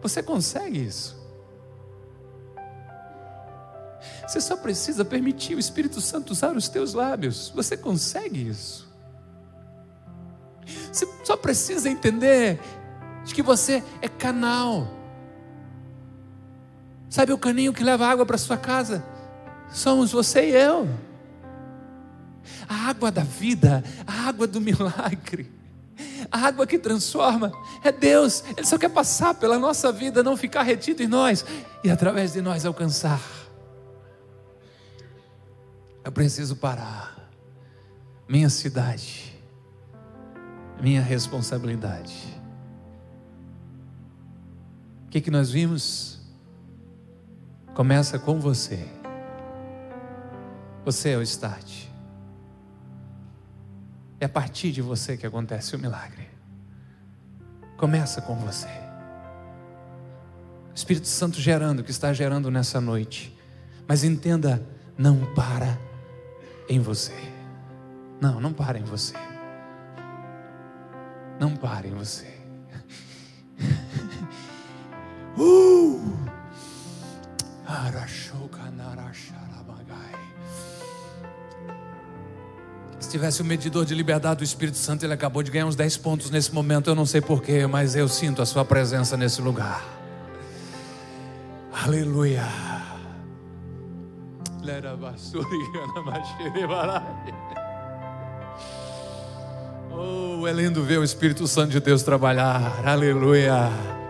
Você 0.00 0.22
consegue 0.22 0.82
isso. 0.82 1.20
Você 4.26 4.40
só 4.40 4.56
precisa 4.56 5.04
permitir 5.04 5.54
o 5.54 5.58
Espírito 5.58 6.00
Santo 6.00 6.30
usar 6.30 6.56
os 6.56 6.68
teus 6.68 6.94
lábios. 6.94 7.52
Você 7.54 7.76
consegue 7.76 8.48
isso. 8.48 8.90
Você 10.90 11.06
só 11.22 11.36
precisa 11.36 11.88
entender 11.88 12.58
de 13.24 13.34
que 13.34 13.42
você 13.42 13.82
é 14.00 14.08
canal. 14.08 14.88
Sabe 17.08 17.32
o 17.32 17.38
caninho 17.38 17.72
que 17.72 17.84
leva 17.84 18.06
água 18.06 18.24
para 18.24 18.38
sua 18.38 18.56
casa? 18.56 19.04
Somos 19.70 20.12
você 20.12 20.48
e 20.48 20.54
eu. 20.54 20.88
A 22.68 22.88
água 22.88 23.10
da 23.10 23.22
vida, 23.22 23.84
a 24.06 24.28
água 24.28 24.46
do 24.46 24.60
milagre, 24.60 25.50
a 26.30 26.38
água 26.46 26.66
que 26.66 26.78
transforma, 26.78 27.52
é 27.84 27.92
Deus. 27.92 28.42
Ele 28.56 28.66
só 28.66 28.78
quer 28.78 28.88
passar 28.88 29.34
pela 29.34 29.58
nossa 29.58 29.92
vida, 29.92 30.22
não 30.22 30.36
ficar 30.36 30.62
retido 30.62 31.02
em 31.02 31.06
nós 31.06 31.44
e 31.84 31.90
através 31.90 32.32
de 32.32 32.40
nós 32.40 32.64
alcançar 32.64 33.20
Eu 36.04 36.10
preciso 36.10 36.56
parar. 36.56 37.30
Minha 38.28 38.48
cidade, 38.48 39.38
minha 40.80 41.02
responsabilidade. 41.02 42.41
Que, 45.12 45.20
que 45.20 45.30
nós 45.30 45.50
vimos? 45.50 46.18
Começa 47.74 48.18
com 48.18 48.40
você. 48.40 48.88
Você 50.86 51.10
é 51.10 51.18
o 51.18 51.22
start. 51.22 51.84
É 54.18 54.24
a 54.24 54.28
partir 54.28 54.72
de 54.72 54.80
você 54.80 55.14
que 55.18 55.26
acontece 55.26 55.76
o 55.76 55.78
milagre. 55.78 56.30
Começa 57.76 58.22
com 58.22 58.36
você. 58.36 58.70
O 60.70 60.74
Espírito 60.74 61.08
Santo 61.08 61.38
gerando 61.38 61.84
que 61.84 61.90
está 61.90 62.10
gerando 62.14 62.50
nessa 62.50 62.80
noite. 62.80 63.38
Mas 63.86 64.04
entenda, 64.04 64.66
não 64.96 65.34
para 65.34 65.78
em 66.66 66.80
você. 66.80 67.12
Não, 68.18 68.40
não 68.40 68.54
para 68.54 68.78
em 68.78 68.84
você. 68.84 69.16
Não 71.38 71.54
para 71.54 71.86
em 71.86 71.92
você. 71.92 72.31
Uh! 75.42 76.02
Se 83.00 83.10
tivesse 83.10 83.42
o 83.42 83.44
um 83.44 83.48
medidor 83.48 83.84
de 83.84 83.94
liberdade 83.94 84.38
do 84.38 84.44
Espírito 84.44 84.78
Santo, 84.78 85.04
ele 85.04 85.12
acabou 85.12 85.42
de 85.42 85.50
ganhar 85.50 85.66
uns 85.66 85.76
10 85.76 85.96
pontos 85.98 86.30
nesse 86.30 86.54
momento. 86.54 86.88
Eu 86.88 86.94
não 86.94 87.04
sei 87.04 87.20
porquê, 87.20 87.66
mas 87.66 87.96
eu 87.96 88.08
sinto 88.08 88.40
a 88.40 88.46
sua 88.46 88.64
presença 88.64 89.16
nesse 89.16 89.42
lugar. 89.42 89.84
Aleluia. 91.72 92.46
Oh, 99.90 100.46
é 100.46 100.52
lindo 100.52 100.82
ver 100.82 100.98
o 100.98 101.04
Espírito 101.04 101.46
Santo 101.46 101.70
de 101.70 101.80
Deus 101.80 102.02
trabalhar. 102.02 102.86
Aleluia. 102.86 104.01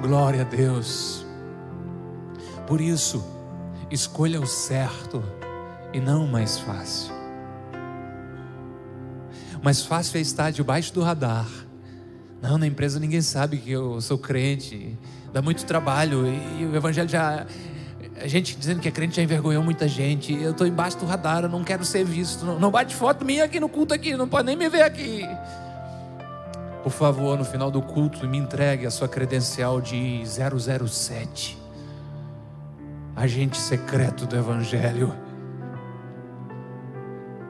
Glória 0.00 0.42
a 0.42 0.44
Deus. 0.44 1.24
Por 2.66 2.80
isso, 2.80 3.24
escolha 3.90 4.40
o 4.40 4.46
certo 4.46 5.22
e 5.92 6.00
não 6.00 6.24
o 6.24 6.28
mais 6.28 6.58
fácil. 6.58 7.14
Mais 9.62 9.82
fácil 9.82 10.18
é 10.18 10.20
estar 10.20 10.50
debaixo 10.50 10.92
do 10.92 11.02
radar. 11.02 11.48
Não, 12.42 12.58
na 12.58 12.66
empresa 12.66 13.00
ninguém 13.00 13.22
sabe 13.22 13.56
que 13.56 13.70
eu 13.70 14.00
sou 14.00 14.18
crente. 14.18 14.96
Dá 15.32 15.40
muito 15.40 15.64
trabalho 15.64 16.26
e 16.58 16.64
o 16.64 16.76
evangelho 16.76 17.08
já 17.08 17.46
a 18.20 18.26
gente 18.26 18.56
dizendo 18.56 18.80
que 18.80 18.88
é 18.88 18.90
crente 18.90 19.16
já 19.16 19.22
envergonhou 19.22 19.62
muita 19.62 19.88
gente. 19.88 20.32
Eu 20.32 20.52
estou 20.52 20.66
embaixo 20.66 20.98
do 20.98 21.06
radar, 21.06 21.44
eu 21.44 21.48
não 21.48 21.64
quero 21.64 21.84
ser 21.84 22.04
visto. 22.04 22.44
Não, 22.44 22.58
não 22.58 22.70
bate 22.70 22.94
foto 22.94 23.24
minha 23.24 23.44
aqui 23.44 23.60
no 23.60 23.68
culto 23.68 23.94
aqui, 23.94 24.16
não 24.16 24.28
pode 24.28 24.46
nem 24.46 24.56
me 24.56 24.68
ver 24.68 24.82
aqui. 24.82 25.22
Por 26.86 26.92
favor, 26.92 27.36
no 27.36 27.44
final 27.44 27.68
do 27.68 27.82
culto, 27.82 28.28
me 28.28 28.38
entregue 28.38 28.86
a 28.86 28.92
sua 28.92 29.08
credencial 29.08 29.80
de 29.80 30.22
007. 30.24 31.60
Agente 33.16 33.56
secreto 33.56 34.24
do 34.24 34.36
Evangelho. 34.36 35.12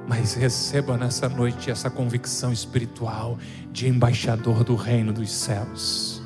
Mas 0.09 0.33
receba 0.33 0.97
nessa 0.97 1.29
noite 1.29 1.71
essa 1.71 1.91
convicção 1.91 2.51
espiritual 2.51 3.37
de 3.71 3.87
embaixador 3.87 4.65
do 4.65 4.75
reino 4.75 5.13
dos 5.13 5.31
céus. 5.31 6.23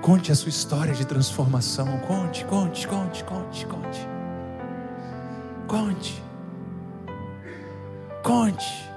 Conte 0.00 0.32
a 0.32 0.34
sua 0.34 0.48
história 0.48 0.94
de 0.94 1.06
transformação. 1.06 1.86
Conte, 2.00 2.44
conte, 2.46 2.88
conte, 2.88 3.22
conte, 3.22 3.66
conte. 3.66 4.08
Conte. 5.68 6.22
Conte. 8.24 8.91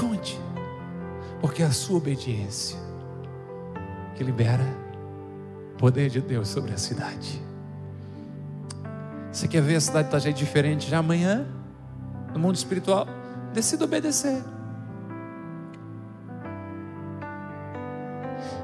Conte. 0.00 0.40
Porque 1.42 1.62
é 1.62 1.66
a 1.66 1.72
sua 1.72 1.98
obediência 1.98 2.78
que 4.16 4.24
libera 4.24 4.64
o 5.74 5.76
poder 5.76 6.08
de 6.08 6.22
Deus 6.22 6.48
sobre 6.48 6.72
a 6.72 6.78
cidade. 6.78 7.42
Você 9.30 9.46
quer 9.46 9.60
ver 9.60 9.76
a 9.76 9.80
cidade 9.80 10.08
estar 10.08 10.20
tá 10.20 10.30
diferente 10.30 10.88
já 10.88 10.98
amanhã? 10.98 11.46
No 12.32 12.40
mundo 12.40 12.56
espiritual? 12.56 13.06
Decida 13.52 13.84
obedecer. 13.84 14.42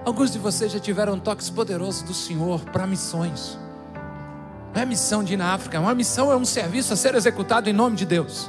Alguns 0.06 0.30
de 0.30 0.38
vocês 0.38 0.72
já 0.72 0.80
tiveram 0.80 1.18
toques 1.18 1.50
poderosos 1.50 2.02
do 2.02 2.14
Senhor 2.14 2.60
para 2.66 2.86
missões. 2.86 3.58
Não 4.74 4.80
é 4.80 4.86
missão 4.86 5.22
de 5.22 5.34
ir 5.34 5.36
na 5.36 5.52
África, 5.52 5.80
uma 5.80 5.94
missão 5.94 6.32
é 6.32 6.36
um 6.36 6.44
serviço 6.44 6.92
a 6.92 6.96
ser 6.96 7.14
executado 7.14 7.68
em 7.68 7.72
nome 7.72 7.96
de 7.96 8.06
Deus. 8.06 8.48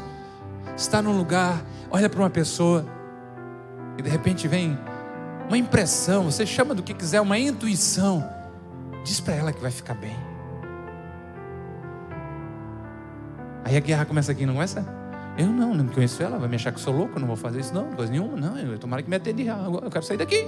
Está 0.78 1.02
num 1.02 1.18
lugar, 1.18 1.62
olha 1.92 2.08
para 2.08 2.20
uma 2.20 2.30
pessoa 2.30 2.86
e 3.98 4.02
de 4.02 4.10
repente 4.10 4.48
vem 4.48 4.78
uma 5.48 5.58
impressão, 5.58 6.26
você 6.26 6.46
chama 6.46 6.76
do 6.76 6.84
que 6.84 6.94
quiser, 6.94 7.20
uma 7.20 7.38
intuição. 7.38 8.24
Diz 9.04 9.20
para 9.20 9.34
ela 9.34 9.52
que 9.52 9.60
vai 9.62 9.72
ficar 9.72 9.96
bem. 9.96 10.16
Aí 13.66 13.76
a 13.76 13.80
guerra 13.80 14.06
começa 14.06 14.32
aqui, 14.32 14.46
não 14.46 14.54
começa? 14.54 14.86
Eu 15.38 15.48
não, 15.48 15.74
não 15.74 15.88
conheço 15.88 16.22
ela, 16.22 16.38
vai 16.38 16.48
me 16.48 16.56
achar 16.56 16.72
que 16.72 16.80
sou 16.80 16.96
louco, 16.96 17.20
não 17.20 17.28
vou 17.28 17.36
fazer 17.36 17.60
isso, 17.60 17.74
não, 17.74 17.92
coisa 17.92 18.12
nenhuma, 18.12 18.38
não. 18.38 18.58
Eu 18.58 18.78
tomara 18.78 19.02
que 19.02 19.10
me 19.10 19.16
atende, 19.16 19.48
eu 19.48 19.90
quero 19.90 20.06
sair 20.06 20.18
daqui. 20.18 20.48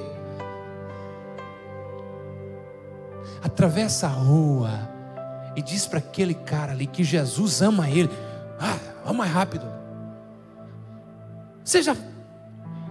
atravessa 3.41 4.07
a 4.07 4.09
rua 4.09 4.89
e 5.55 5.61
diz 5.61 5.85
para 5.87 5.99
aquele 5.99 6.33
cara 6.33 6.71
ali 6.71 6.87
que 6.87 7.03
Jesus 7.03 7.61
ama 7.61 7.89
ele. 7.89 8.09
Ah, 8.59 8.77
vamos 9.03 9.17
mais 9.17 9.31
rápido. 9.31 9.78
Você 11.69 11.83
já 11.83 11.95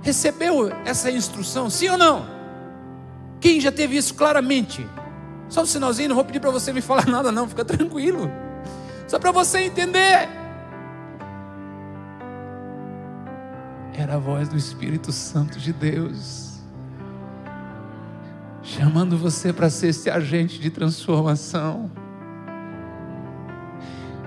recebeu 0.03 0.71
essa 0.85 1.11
instrução, 1.11 1.69
sim 1.69 1.89
ou 1.89 1.99
não? 1.99 2.25
Quem 3.41 3.61
já 3.61 3.73
teve 3.73 3.97
isso 3.97 4.15
claramente? 4.15 4.89
Só 5.49 5.63
um 5.63 5.67
sinalzinho, 5.67 6.11
não 6.11 6.15
vou 6.15 6.25
pedir 6.25 6.39
para 6.39 6.53
você 6.53 6.73
me 6.73 6.81
falar 6.81 7.05
nada, 7.11 7.33
não, 7.33 7.49
fica 7.49 7.65
tranquilo. 7.65 8.31
Só 9.09 9.19
para 9.19 9.33
você 9.33 9.63
entender. 9.63 10.29
Era 13.95 14.15
a 14.15 14.19
voz 14.19 14.49
do 14.49 14.57
Espírito 14.57 15.11
Santo 15.11 15.59
de 15.59 15.73
Deus 15.73 16.61
chamando 18.63 19.19
você 19.19 19.53
para 19.53 19.69
ser 19.71 19.89
esse 19.89 20.09
agente 20.09 20.61
de 20.61 20.71
transformação. 20.71 21.91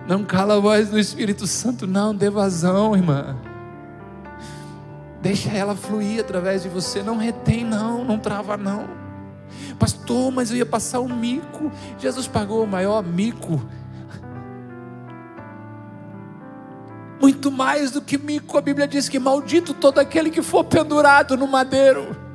Não 0.05 0.25
cala 0.25 0.57
a 0.57 0.59
voz 0.59 0.89
do 0.89 0.99
Espírito 0.99 1.47
Santo, 1.47 1.87
não, 1.87 2.13
dê 2.13 2.29
vazão, 2.29 2.93
irmã. 2.93 3.37
Deixa 5.21 5.51
ela 5.51 5.75
fluir 5.75 6.19
através 6.19 6.63
de 6.63 6.69
você, 6.69 7.03
não 7.03 7.17
retém, 7.17 7.63
não, 7.63 8.03
não 8.03 8.17
trava, 8.17 8.57
não. 8.57 8.89
Pastor, 9.77 10.31
mas 10.31 10.49
eu 10.51 10.57
ia 10.57 10.65
passar 10.65 10.99
o 10.99 11.05
um 11.05 11.15
mico. 11.15 11.71
Jesus 11.99 12.27
pagou 12.27 12.63
o 12.63 12.67
maior 12.67 13.03
mico. 13.03 13.61
Muito 17.21 17.51
mais 17.51 17.91
do 17.91 18.01
que 18.01 18.17
mico, 18.17 18.57
a 18.57 18.61
Bíblia 18.61 18.87
diz 18.87 19.07
que 19.07 19.19
maldito 19.19 19.75
todo 19.75 19.99
aquele 19.99 20.31
que 20.31 20.41
for 20.41 20.63
pendurado 20.63 21.37
no 21.37 21.45
madeiro 21.45 22.31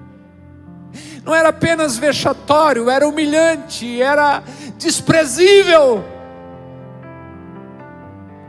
não 1.26 1.34
era 1.34 1.48
apenas 1.48 1.98
vexatório, 1.98 2.88
era 2.88 3.06
humilhante, 3.06 4.00
era 4.00 4.44
desprezível. 4.78 6.04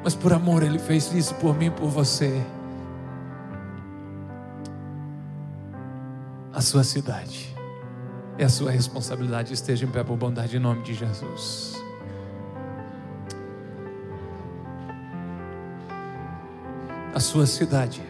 Mas 0.04 0.14
por 0.14 0.32
amor 0.32 0.62
Ele 0.62 0.78
fez 0.78 1.12
isso 1.12 1.34
por 1.36 1.58
mim 1.58 1.72
por 1.72 1.90
você. 1.90 2.40
A 6.58 6.62
sua 6.62 6.84
cidade 6.84 7.56
é 8.36 8.44
a 8.44 8.50
sua 8.50 8.72
responsabilidade. 8.72 9.54
Esteja 9.54 9.86
em 9.86 9.90
pé 9.90 10.04
por 10.04 10.18
bondade 10.18 10.58
em 10.58 10.60
nome 10.60 10.82
de 10.82 10.96
Jesus. 10.96 11.76
A 17.14 17.20
sua 17.20 17.46
cidade 17.46 18.02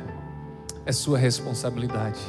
é 0.85 0.93
sua 0.93 1.17
responsabilidade. 1.17 2.21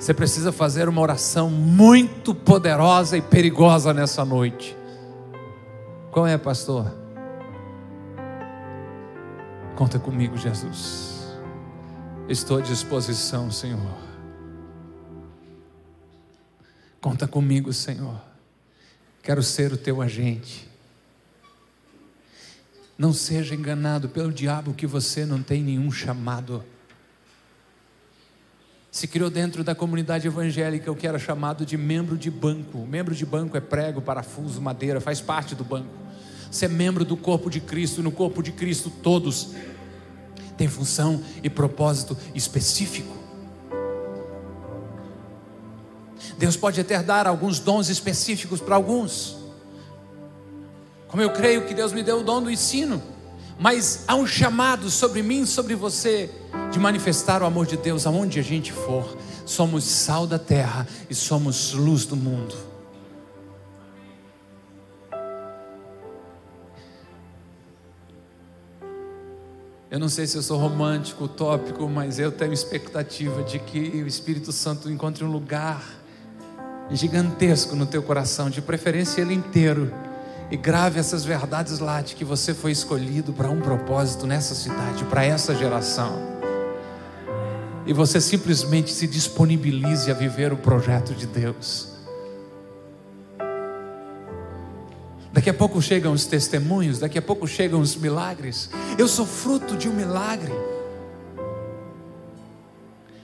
Você 0.00 0.14
precisa 0.14 0.50
fazer 0.50 0.88
uma 0.88 1.02
oração 1.02 1.50
muito 1.50 2.34
poderosa 2.34 3.18
e 3.18 3.20
perigosa 3.20 3.92
nessa 3.92 4.24
noite. 4.24 4.74
Qual 6.10 6.26
é, 6.26 6.38
pastor? 6.38 6.90
Conta 9.76 9.98
comigo, 9.98 10.38
Jesus. 10.38 11.36
Estou 12.30 12.56
à 12.56 12.60
disposição, 12.62 13.50
Senhor. 13.50 14.07
Conta 17.00 17.28
comigo, 17.28 17.72
Senhor. 17.72 18.20
Quero 19.22 19.42
ser 19.42 19.72
o 19.72 19.76
teu 19.76 20.02
agente. 20.02 20.68
Não 22.96 23.12
seja 23.12 23.54
enganado 23.54 24.08
pelo 24.08 24.32
diabo 24.32 24.74
que 24.74 24.86
você 24.86 25.24
não 25.24 25.42
tem 25.42 25.62
nenhum 25.62 25.90
chamado. 25.92 26.64
se 28.90 29.06
criou 29.06 29.30
dentro 29.30 29.62
da 29.62 29.74
comunidade 29.74 30.26
evangélica 30.26 30.90
o 30.90 30.96
que 30.96 31.06
era 31.06 31.18
chamado 31.18 31.64
de 31.64 31.76
membro 31.76 32.16
de 32.16 32.30
banco. 32.30 32.84
Membro 32.86 33.14
de 33.14 33.24
banco 33.24 33.56
é 33.56 33.60
prego, 33.60 34.02
parafuso, 34.02 34.60
madeira, 34.60 35.00
faz 35.00 35.20
parte 35.20 35.54
do 35.54 35.62
banco. 35.62 35.94
Você 36.50 36.64
é 36.64 36.68
membro 36.68 37.04
do 37.04 37.16
corpo 37.16 37.50
de 37.50 37.60
Cristo, 37.60 38.02
no 38.02 38.10
corpo 38.10 38.42
de 38.42 38.50
Cristo 38.50 38.90
todos 38.90 39.54
têm 40.56 40.66
função 40.66 41.22
e 41.42 41.48
propósito 41.48 42.16
específico. 42.34 43.17
Deus 46.36 46.56
pode 46.56 46.80
até 46.80 47.02
dar 47.02 47.26
alguns 47.26 47.58
dons 47.58 47.88
específicos 47.88 48.60
para 48.60 48.76
alguns. 48.76 49.36
Como 51.08 51.22
eu 51.22 51.30
creio 51.30 51.66
que 51.66 51.74
Deus 51.74 51.92
me 51.92 52.02
deu 52.02 52.20
o 52.20 52.22
dom 52.22 52.42
do 52.42 52.50
ensino, 52.50 53.02
mas 53.58 54.04
há 54.06 54.14
um 54.14 54.26
chamado 54.26 54.90
sobre 54.90 55.22
mim, 55.22 55.44
sobre 55.44 55.74
você, 55.74 56.30
de 56.70 56.78
manifestar 56.78 57.42
o 57.42 57.46
amor 57.46 57.66
de 57.66 57.76
Deus 57.76 58.06
aonde 58.06 58.38
a 58.38 58.42
gente 58.42 58.72
for. 58.72 59.16
Somos 59.44 59.84
sal 59.84 60.26
da 60.26 60.38
terra 60.38 60.86
e 61.08 61.14
somos 61.14 61.72
luz 61.72 62.04
do 62.04 62.14
mundo. 62.14 62.54
Eu 69.90 69.98
não 69.98 70.08
sei 70.10 70.26
se 70.26 70.36
eu 70.36 70.42
sou 70.42 70.58
romântico, 70.58 71.24
utópico, 71.24 71.88
mas 71.88 72.18
eu 72.18 72.30
tenho 72.30 72.52
expectativa 72.52 73.42
de 73.42 73.58
que 73.58 74.02
o 74.02 74.06
Espírito 74.06 74.52
Santo 74.52 74.90
encontre 74.90 75.24
um 75.24 75.32
lugar 75.32 75.82
gigantesco 76.90 77.76
no 77.76 77.86
teu 77.86 78.02
coração, 78.02 78.48
de 78.48 78.62
preferência 78.62 79.20
ele 79.20 79.34
inteiro, 79.34 79.92
e 80.50 80.56
grave 80.56 80.98
essas 80.98 81.24
verdades 81.24 81.78
lá 81.78 82.00
de 82.00 82.14
que 82.14 82.24
você 82.24 82.54
foi 82.54 82.72
escolhido 82.72 83.32
para 83.32 83.50
um 83.50 83.60
propósito 83.60 84.26
nessa 84.26 84.54
cidade, 84.54 85.04
para 85.04 85.24
essa 85.24 85.54
geração. 85.54 86.38
E 87.84 87.92
você 87.92 88.20
simplesmente 88.20 88.90
se 88.90 89.06
disponibilize 89.06 90.10
a 90.10 90.14
viver 90.14 90.52
o 90.52 90.56
projeto 90.56 91.14
de 91.14 91.26
Deus. 91.26 91.88
Daqui 95.32 95.50
a 95.50 95.54
pouco 95.54 95.80
chegam 95.80 96.12
os 96.12 96.26
testemunhos, 96.26 96.98
daqui 96.98 97.18
a 97.18 97.22
pouco 97.22 97.46
chegam 97.46 97.80
os 97.80 97.94
milagres. 97.94 98.70
Eu 98.98 99.06
sou 99.06 99.26
fruto 99.26 99.76
de 99.76 99.88
um 99.88 99.92
milagre. 99.92 100.52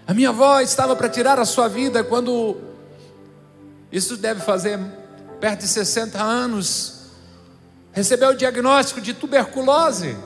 A 0.07 0.12
minha 0.12 0.29
avó 0.29 0.61
estava 0.61 0.95
para 0.95 1.09
tirar 1.09 1.39
a 1.39 1.45
sua 1.45 1.67
vida 1.67 2.05
quando, 2.05 2.57
isso 3.95 4.16
deve 4.16 4.40
fazer 4.40 4.76
perto 5.38 5.61
de 5.61 5.68
60 5.68 6.20
anos, 6.20 7.11
recebeu 7.92 8.30
o 8.30 8.36
diagnóstico 8.36 9.01
de 9.01 9.14
tuberculose. 9.14 10.16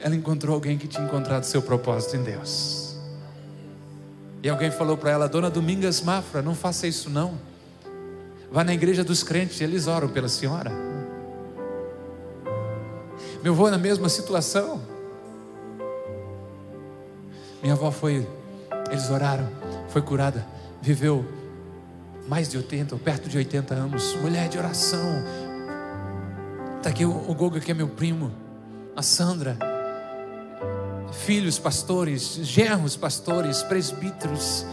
Ela 0.00 0.16
encontrou 0.16 0.56
alguém 0.56 0.76
que 0.76 0.88
tinha 0.88 1.04
encontrado 1.04 1.44
seu 1.44 1.62
propósito 1.62 2.16
em 2.16 2.24
Deus. 2.24 2.96
E 4.42 4.48
alguém 4.48 4.72
falou 4.72 4.96
para 4.96 5.12
ela, 5.12 5.28
Dona 5.28 5.48
Domingas 5.48 6.00
Mafra, 6.00 6.42
não 6.42 6.54
faça 6.54 6.88
isso 6.88 7.08
não. 7.08 7.38
Vá 8.50 8.64
na 8.64 8.74
igreja 8.74 9.04
dos 9.04 9.22
crentes, 9.22 9.60
eles 9.60 9.86
oram 9.86 10.08
pela 10.08 10.28
senhora. 10.28 10.72
Meu 13.40 13.52
avô 13.52 13.70
na 13.70 13.78
mesma 13.78 14.08
situação. 14.08 14.82
Minha 17.62 17.74
avó 17.74 17.92
foi, 17.92 18.26
eles 18.90 19.10
oraram, 19.10 19.48
foi 19.96 20.02
curada, 20.02 20.46
viveu 20.82 21.24
mais 22.28 22.50
de 22.50 22.58
80, 22.58 22.94
ou 22.94 22.98
perto 22.98 23.30
de 23.30 23.38
80 23.38 23.74
anos, 23.74 24.14
mulher 24.16 24.46
de 24.46 24.58
oração. 24.58 25.24
Está 26.76 26.90
aqui 26.90 27.06
o, 27.06 27.10
o 27.10 27.34
Goga, 27.34 27.60
que 27.60 27.70
é 27.70 27.74
meu 27.74 27.88
primo, 27.88 28.30
a 28.94 29.00
Sandra, 29.00 29.56
filhos 31.24 31.58
pastores, 31.58 32.40
genros 32.42 32.94
pastores, 32.94 33.62
presbíteros, 33.62 34.66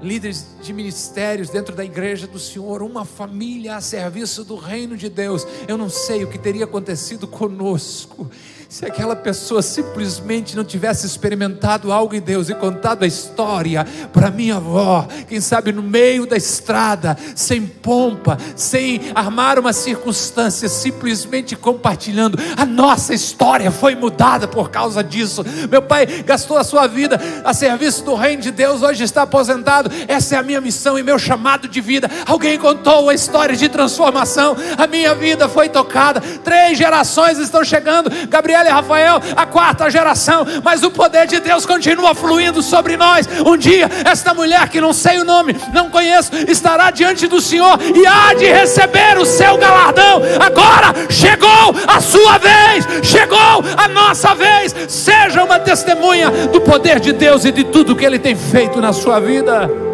líderes 0.00 0.46
de 0.62 0.72
ministérios 0.72 1.50
dentro 1.50 1.76
da 1.76 1.84
igreja 1.84 2.26
do 2.26 2.38
Senhor, 2.38 2.82
uma 2.82 3.04
família 3.04 3.76
a 3.76 3.80
serviço 3.82 4.42
do 4.42 4.56
reino 4.56 4.96
de 4.96 5.10
Deus. 5.10 5.46
Eu 5.68 5.76
não 5.76 5.90
sei 5.90 6.24
o 6.24 6.30
que 6.30 6.38
teria 6.38 6.64
acontecido 6.64 7.28
conosco 7.28 8.30
se 8.72 8.86
aquela 8.86 9.14
pessoa 9.14 9.60
simplesmente 9.60 10.56
não 10.56 10.64
tivesse 10.64 11.06
experimentado 11.06 11.92
algo 11.92 12.14
em 12.14 12.22
Deus 12.22 12.48
e 12.48 12.54
contado 12.54 13.02
a 13.02 13.06
história 13.06 13.86
para 14.14 14.30
minha 14.30 14.56
avó, 14.56 15.06
quem 15.28 15.42
sabe 15.42 15.72
no 15.72 15.82
meio 15.82 16.24
da 16.24 16.38
estrada, 16.38 17.14
sem 17.36 17.66
pompa, 17.66 18.38
sem 18.56 19.12
armar 19.14 19.58
uma 19.58 19.74
circunstância, 19.74 20.70
simplesmente 20.70 21.54
compartilhando, 21.54 22.38
a 22.56 22.64
nossa 22.64 23.12
história 23.12 23.70
foi 23.70 23.94
mudada 23.94 24.48
por 24.48 24.70
causa 24.70 25.04
disso. 25.04 25.44
Meu 25.70 25.82
pai 25.82 26.06
gastou 26.24 26.56
a 26.56 26.64
sua 26.64 26.86
vida 26.86 27.20
a 27.44 27.52
serviço 27.52 28.02
do 28.04 28.14
reino 28.14 28.40
de 28.40 28.50
Deus, 28.50 28.80
hoje 28.80 29.04
está 29.04 29.20
aposentado. 29.20 29.90
Essa 30.08 30.36
é 30.36 30.38
a 30.38 30.42
minha 30.42 30.62
missão 30.62 30.98
e 30.98 31.02
meu 31.02 31.18
chamado 31.18 31.68
de 31.68 31.80
vida. 31.82 32.10
Alguém 32.24 32.58
contou 32.58 33.10
a 33.10 33.14
história 33.14 33.54
de 33.54 33.68
transformação, 33.68 34.56
a 34.78 34.86
minha 34.86 35.14
vida 35.14 35.46
foi 35.46 35.68
tocada. 35.68 36.22
Três 36.42 36.78
gerações 36.78 37.36
estão 37.36 37.62
chegando. 37.62 38.10
Gabriel 38.30 38.61
e 38.68 38.72
Rafael, 38.72 39.20
a 39.36 39.46
quarta 39.46 39.90
geração, 39.90 40.46
mas 40.62 40.82
o 40.82 40.90
poder 40.90 41.26
de 41.26 41.40
Deus 41.40 41.66
continua 41.66 42.14
fluindo 42.14 42.62
sobre 42.62 42.96
nós. 42.96 43.28
Um 43.46 43.56
dia, 43.56 43.88
esta 44.04 44.34
mulher 44.34 44.68
que 44.68 44.80
não 44.80 44.92
sei 44.92 45.18
o 45.18 45.24
nome, 45.24 45.56
não 45.72 45.90
conheço, 45.90 46.32
estará 46.48 46.90
diante 46.90 47.26
do 47.26 47.40
Senhor 47.40 47.78
e 47.94 48.06
há 48.06 48.34
de 48.34 48.46
receber 48.46 49.18
o 49.18 49.24
seu 49.24 49.56
galardão. 49.56 50.22
Agora 50.40 50.94
chegou 51.10 51.74
a 51.86 52.00
sua 52.00 52.38
vez, 52.38 52.86
chegou 53.02 53.64
a 53.76 53.88
nossa 53.88 54.34
vez. 54.34 54.74
Seja 54.88 55.42
uma 55.42 55.58
testemunha 55.58 56.30
do 56.30 56.60
poder 56.60 57.00
de 57.00 57.12
Deus 57.12 57.44
e 57.44 57.52
de 57.52 57.64
tudo 57.64 57.96
que 57.96 58.04
Ele 58.04 58.18
tem 58.18 58.34
feito 58.36 58.80
na 58.80 58.92
sua 58.92 59.20
vida. 59.20 59.91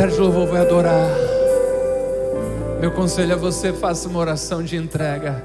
Ministério 0.00 0.16
de 0.16 0.20
Louvor 0.22 0.46
vai 0.46 0.62
adorar. 0.62 1.10
Meu 2.80 2.90
conselho 2.90 3.34
a 3.34 3.36
você: 3.36 3.70
faça 3.70 4.08
uma 4.08 4.18
oração 4.18 4.62
de 4.62 4.74
entrega. 4.74 5.44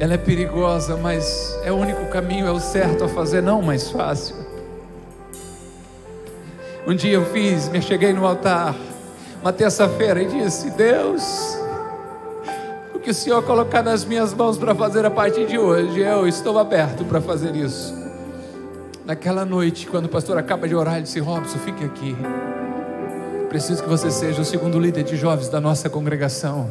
Ela 0.00 0.14
é 0.14 0.18
perigosa, 0.18 0.96
mas 0.96 1.56
é 1.62 1.70
o 1.70 1.76
único 1.76 2.06
caminho, 2.06 2.44
é 2.44 2.50
o 2.50 2.58
certo 2.58 3.04
a 3.04 3.08
fazer, 3.08 3.40
não 3.40 3.60
o 3.60 3.62
mais 3.62 3.88
fácil. 3.88 4.34
Um 6.84 6.92
dia 6.92 7.12
eu 7.12 7.24
fiz, 7.26 7.68
me 7.68 7.80
cheguei 7.80 8.12
no 8.12 8.26
altar, 8.26 8.74
uma 9.40 9.52
terça-feira, 9.52 10.20
e 10.20 10.26
disse: 10.26 10.68
Deus, 10.70 11.56
o 12.92 12.98
que 12.98 13.10
o 13.10 13.14
Senhor 13.14 13.44
colocar 13.44 13.84
nas 13.84 14.04
minhas 14.04 14.34
mãos 14.34 14.58
para 14.58 14.74
fazer 14.74 15.06
a 15.06 15.10
partir 15.10 15.46
de 15.46 15.56
hoje, 15.56 16.00
eu 16.00 16.26
estou 16.26 16.58
aberto 16.58 17.04
para 17.04 17.20
fazer 17.20 17.54
isso. 17.54 17.94
Naquela 19.06 19.44
noite, 19.44 19.86
quando 19.86 20.06
o 20.06 20.08
pastor 20.08 20.36
acaba 20.36 20.66
de 20.66 20.74
orar, 20.74 20.94
ele 20.94 21.04
disse: 21.04 21.20
Robson, 21.20 21.58
fique 21.58 21.84
aqui. 21.84 22.16
Preciso 23.50 23.82
que 23.82 23.88
você 23.88 24.12
seja 24.12 24.40
o 24.42 24.44
segundo 24.44 24.78
líder 24.78 25.02
de 25.02 25.16
jovens 25.16 25.48
da 25.48 25.60
nossa 25.60 25.90
congregação. 25.90 26.70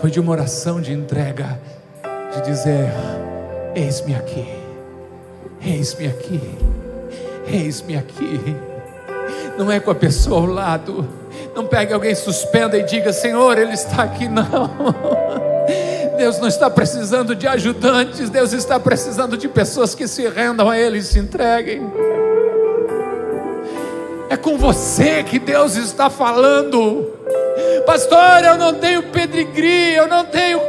Foi 0.00 0.10
de 0.10 0.18
uma 0.18 0.32
oração 0.32 0.80
de 0.80 0.94
entrega, 0.94 1.60
de 2.34 2.40
dizer: 2.40 2.90
Eis-me 3.74 4.14
aqui, 4.14 4.48
eis-me 5.60 6.06
aqui, 6.06 6.40
eis-me 7.46 7.98
aqui. 7.98 8.56
Não 9.58 9.70
é 9.70 9.78
com 9.78 9.90
a 9.90 9.94
pessoa 9.94 10.40
ao 10.40 10.46
lado. 10.46 11.06
Não 11.54 11.66
pegue 11.66 11.92
alguém, 11.92 12.14
suspenda 12.14 12.78
e 12.78 12.82
diga: 12.82 13.12
Senhor, 13.12 13.58
Ele 13.58 13.74
está 13.74 14.04
aqui. 14.04 14.24
Não. 14.26 14.70
Deus 16.16 16.38
não 16.38 16.48
está 16.48 16.68
precisando 16.68 17.34
de 17.34 17.46
ajudantes, 17.46 18.28
Deus 18.28 18.52
está 18.52 18.78
precisando 18.78 19.38
de 19.38 19.48
pessoas 19.48 19.94
que 19.94 20.06
se 20.06 20.28
rendam 20.28 20.68
a 20.68 20.78
Ele 20.78 20.98
e 20.98 21.02
se 21.02 21.18
entreguem. 21.18 21.82
É 24.30 24.36
com 24.36 24.56
você 24.56 25.24
que 25.24 25.40
Deus 25.40 25.74
está 25.74 26.08
falando. 26.08 27.18
Pastor, 27.84 28.44
eu 28.44 28.56
não 28.56 28.72
tenho 28.74 29.02
pedigree, 29.10 29.96
eu 29.96 30.06
não 30.06 30.24
tenho 30.24 30.60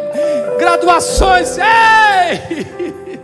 graduações. 0.58 1.60
Ei! 1.60 3.22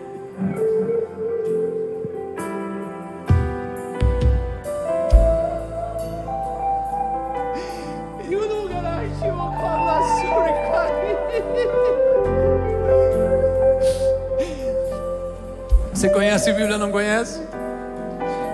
Você 15.92 16.10
conhece 16.10 16.52
a 16.52 16.54
Bíblia, 16.54 16.78
não 16.78 16.92
conhece? 16.92 17.42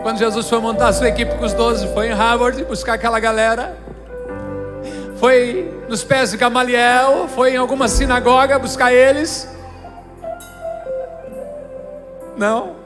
Quando 0.04 0.20
Jesus 0.20 0.48
foi 0.48 0.60
montar 0.60 0.90
a 0.90 0.94
sua 0.94 1.10
equipe 1.10 1.34
com 1.36 1.46
os 1.46 1.54
doze, 1.54 1.88
foi 1.94 2.10
em 2.10 2.14
Harvard 2.14 2.64
buscar 2.66 2.94
aquela 2.94 3.20
galera. 3.20 3.76
Foi 5.16 5.74
nos 5.90 6.04
pés 6.04 6.32
de 6.32 6.38
Gamaliel, 6.38 7.28
foi 7.34 7.54
em 7.54 7.58
alguma 7.58 7.88
sinagoga 7.88 8.60
buscar 8.60 8.94
eles. 8.94 9.50
Não. 12.38 12.84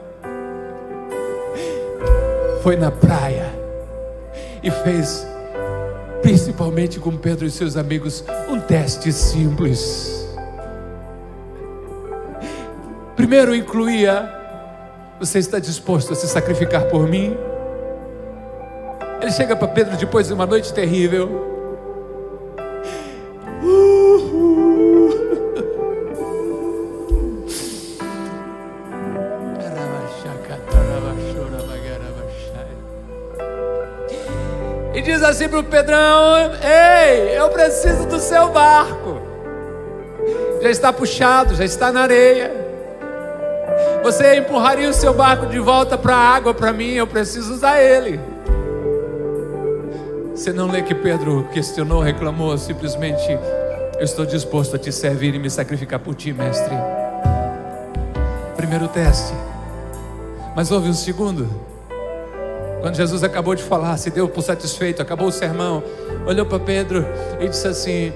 foi 2.68 2.76
na 2.76 2.90
praia 2.90 3.50
e 4.62 4.70
fez, 4.70 5.26
principalmente 6.20 6.98
com 6.98 7.16
Pedro 7.16 7.46
e 7.46 7.50
seus 7.50 7.78
amigos, 7.78 8.22
um 8.46 8.60
teste 8.60 9.10
simples. 9.10 10.28
Primeiro 13.16 13.54
incluía: 13.54 14.37
Você 15.20 15.40
está 15.40 15.58
disposto 15.58 16.12
a 16.12 16.16
se 16.16 16.28
sacrificar 16.28 16.84
por 16.84 17.08
mim? 17.08 17.36
Ele 19.20 19.32
chega 19.32 19.56
para 19.56 19.66
Pedro 19.66 19.96
depois 19.96 20.28
de 20.28 20.32
uma 20.32 20.46
noite 20.46 20.72
terrível. 20.72 21.44
E 34.94 35.02
diz 35.02 35.20
assim 35.24 35.48
para 35.48 35.58
o 35.58 35.64
Pedrão: 35.64 36.52
Ei, 36.62 37.36
eu 37.36 37.48
preciso 37.48 38.06
do 38.06 38.20
seu 38.20 38.50
barco. 38.50 39.20
Já 40.62 40.70
está 40.70 40.92
puxado, 40.92 41.56
já 41.56 41.64
está 41.64 41.90
na 41.90 42.02
areia. 42.02 42.67
Você 44.02 44.36
empurraria 44.36 44.88
o 44.88 44.92
seu 44.92 45.12
barco 45.12 45.46
de 45.46 45.58
volta 45.58 45.98
para 45.98 46.14
a 46.14 46.34
água 46.34 46.54
para 46.54 46.72
mim? 46.72 46.92
Eu 46.92 47.06
preciso 47.06 47.52
usar 47.52 47.80
ele. 47.80 48.20
Você 50.34 50.52
não 50.52 50.70
lê 50.70 50.82
que 50.82 50.94
Pedro 50.94 51.48
questionou, 51.52 52.00
reclamou, 52.00 52.56
simplesmente: 52.56 53.28
Eu 53.98 54.04
estou 54.04 54.24
disposto 54.24 54.76
a 54.76 54.78
te 54.78 54.92
servir 54.92 55.34
e 55.34 55.38
me 55.38 55.50
sacrificar 55.50 55.98
por 55.98 56.14
ti, 56.14 56.32
mestre. 56.32 56.74
Primeiro 58.56 58.86
teste. 58.88 59.34
Mas 60.54 60.70
houve 60.70 60.88
um 60.88 60.94
segundo. 60.94 61.48
Quando 62.80 62.94
Jesus 62.94 63.24
acabou 63.24 63.56
de 63.56 63.62
falar, 63.62 63.96
se 63.96 64.10
deu 64.10 64.28
por 64.28 64.42
satisfeito, 64.42 65.02
acabou 65.02 65.28
o 65.28 65.32
sermão, 65.32 65.82
olhou 66.24 66.46
para 66.46 66.60
Pedro 66.60 67.04
e 67.40 67.48
disse 67.48 67.66
assim: 67.66 68.12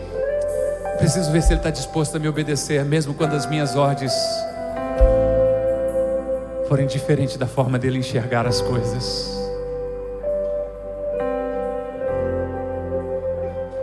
Preciso 0.98 1.32
ver 1.32 1.42
se 1.42 1.52
ele 1.52 1.58
está 1.58 1.70
disposto 1.70 2.16
a 2.16 2.20
me 2.20 2.28
obedecer, 2.28 2.84
mesmo 2.84 3.12
quando 3.14 3.34
as 3.34 3.46
minhas 3.46 3.74
ordens 3.74 4.12
forem 6.72 6.86
diferentes 6.86 7.36
da 7.36 7.46
forma 7.46 7.78
dele 7.78 7.98
enxergar 7.98 8.46
as 8.46 8.62
coisas. 8.62 9.30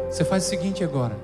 Você 0.10 0.26
faz 0.26 0.44
o 0.44 0.50
seguinte 0.50 0.84
agora. 0.84 1.16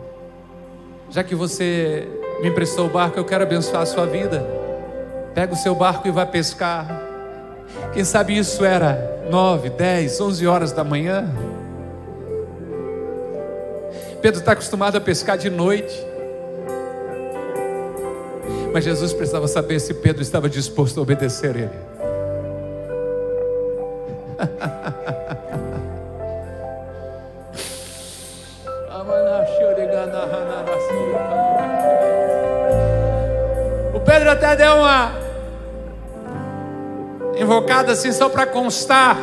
Já 1.10 1.24
que 1.24 1.34
você 1.34 2.08
me 2.40 2.50
emprestou 2.50 2.86
o 2.86 2.90
barco, 2.90 3.18
eu 3.18 3.26
quero 3.26 3.42
abençoar 3.42 3.82
a 3.82 3.86
sua 3.88 4.06
vida. 4.06 4.46
Pega 5.34 5.54
o 5.54 5.56
seu 5.56 5.74
barco 5.74 6.08
e 6.08 6.12
vai 6.12 6.28
pescar. 6.28 7.02
Quem 7.94 8.04
sabe 8.04 8.38
isso 8.38 8.64
era 8.64 9.26
nove, 9.32 9.72
dez, 9.72 10.22
onze 10.22 10.46
horas 10.46 10.72
da 10.72 10.84
manhã. 10.84 11.34
Pedro 14.22 14.40
está 14.40 14.52
acostumado 14.52 14.98
a 14.98 15.02
pescar 15.02 15.36
de 15.36 15.50
noite. 15.50 16.00
Mas 18.76 18.84
Jesus 18.84 19.14
precisava 19.14 19.48
saber 19.48 19.80
se 19.80 19.94
Pedro 19.94 20.22
estava 20.22 20.50
disposto 20.50 21.00
a 21.00 21.04
obedecer 21.04 21.56
ele. 21.56 21.70
O 33.94 34.00
Pedro 34.02 34.30
até 34.30 34.58
deu 34.58 34.76
uma 34.76 35.14
invocada 37.38 37.94
assim 37.94 38.12
só 38.12 38.28
para 38.28 38.46
constar. 38.46 39.16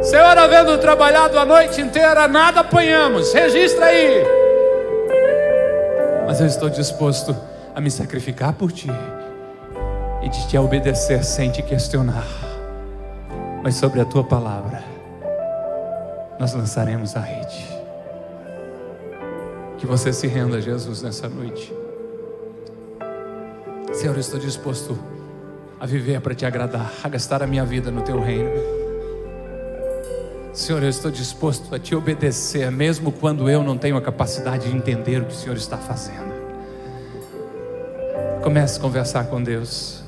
Senhor, 0.00 0.38
havendo 0.38 0.78
trabalhado 0.78 1.36
a 1.36 1.44
noite 1.44 1.80
inteira, 1.80 2.28
nada 2.28 2.60
apanhamos. 2.60 3.32
Registra 3.32 3.86
aí. 3.86 4.24
Mas 6.26 6.40
eu 6.40 6.46
estou 6.46 6.70
disposto 6.70 7.49
a 7.74 7.80
me 7.80 7.90
sacrificar 7.90 8.52
por 8.54 8.72
ti 8.72 8.88
e 10.22 10.28
de 10.28 10.48
te 10.48 10.58
obedecer 10.58 11.24
sem 11.24 11.50
te 11.50 11.62
questionar. 11.62 12.26
Mas 13.62 13.74
sobre 13.76 14.00
a 14.00 14.04
tua 14.04 14.24
palavra, 14.24 14.82
nós 16.38 16.54
lançaremos 16.54 17.16
a 17.16 17.20
rede. 17.20 17.66
Que 19.78 19.86
você 19.86 20.12
se 20.12 20.26
renda 20.26 20.56
a 20.56 20.60
Jesus 20.60 21.02
nessa 21.02 21.28
noite. 21.28 21.72
Senhor, 23.92 24.14
eu 24.14 24.20
estou 24.20 24.38
disposto 24.38 24.98
a 25.78 25.86
viver 25.86 26.20
para 26.20 26.34
te 26.34 26.44
agradar, 26.44 26.92
a 27.02 27.08
gastar 27.08 27.42
a 27.42 27.46
minha 27.46 27.64
vida 27.64 27.90
no 27.90 28.02
teu 28.02 28.20
reino. 28.20 28.50
Senhor, 30.52 30.82
eu 30.82 30.88
estou 30.88 31.10
disposto 31.10 31.74
a 31.74 31.78
te 31.78 31.94
obedecer, 31.94 32.70
mesmo 32.70 33.12
quando 33.12 33.48
eu 33.48 33.62
não 33.62 33.78
tenho 33.78 33.96
a 33.96 34.02
capacidade 34.02 34.70
de 34.70 34.76
entender 34.76 35.22
o 35.22 35.26
que 35.26 35.32
o 35.32 35.36
Senhor 35.36 35.56
está 35.56 35.76
fazendo. 35.76 36.29
Comece 38.42 38.78
a 38.78 38.80
conversar 38.80 39.24
com 39.24 39.42
Deus. 39.42 39.99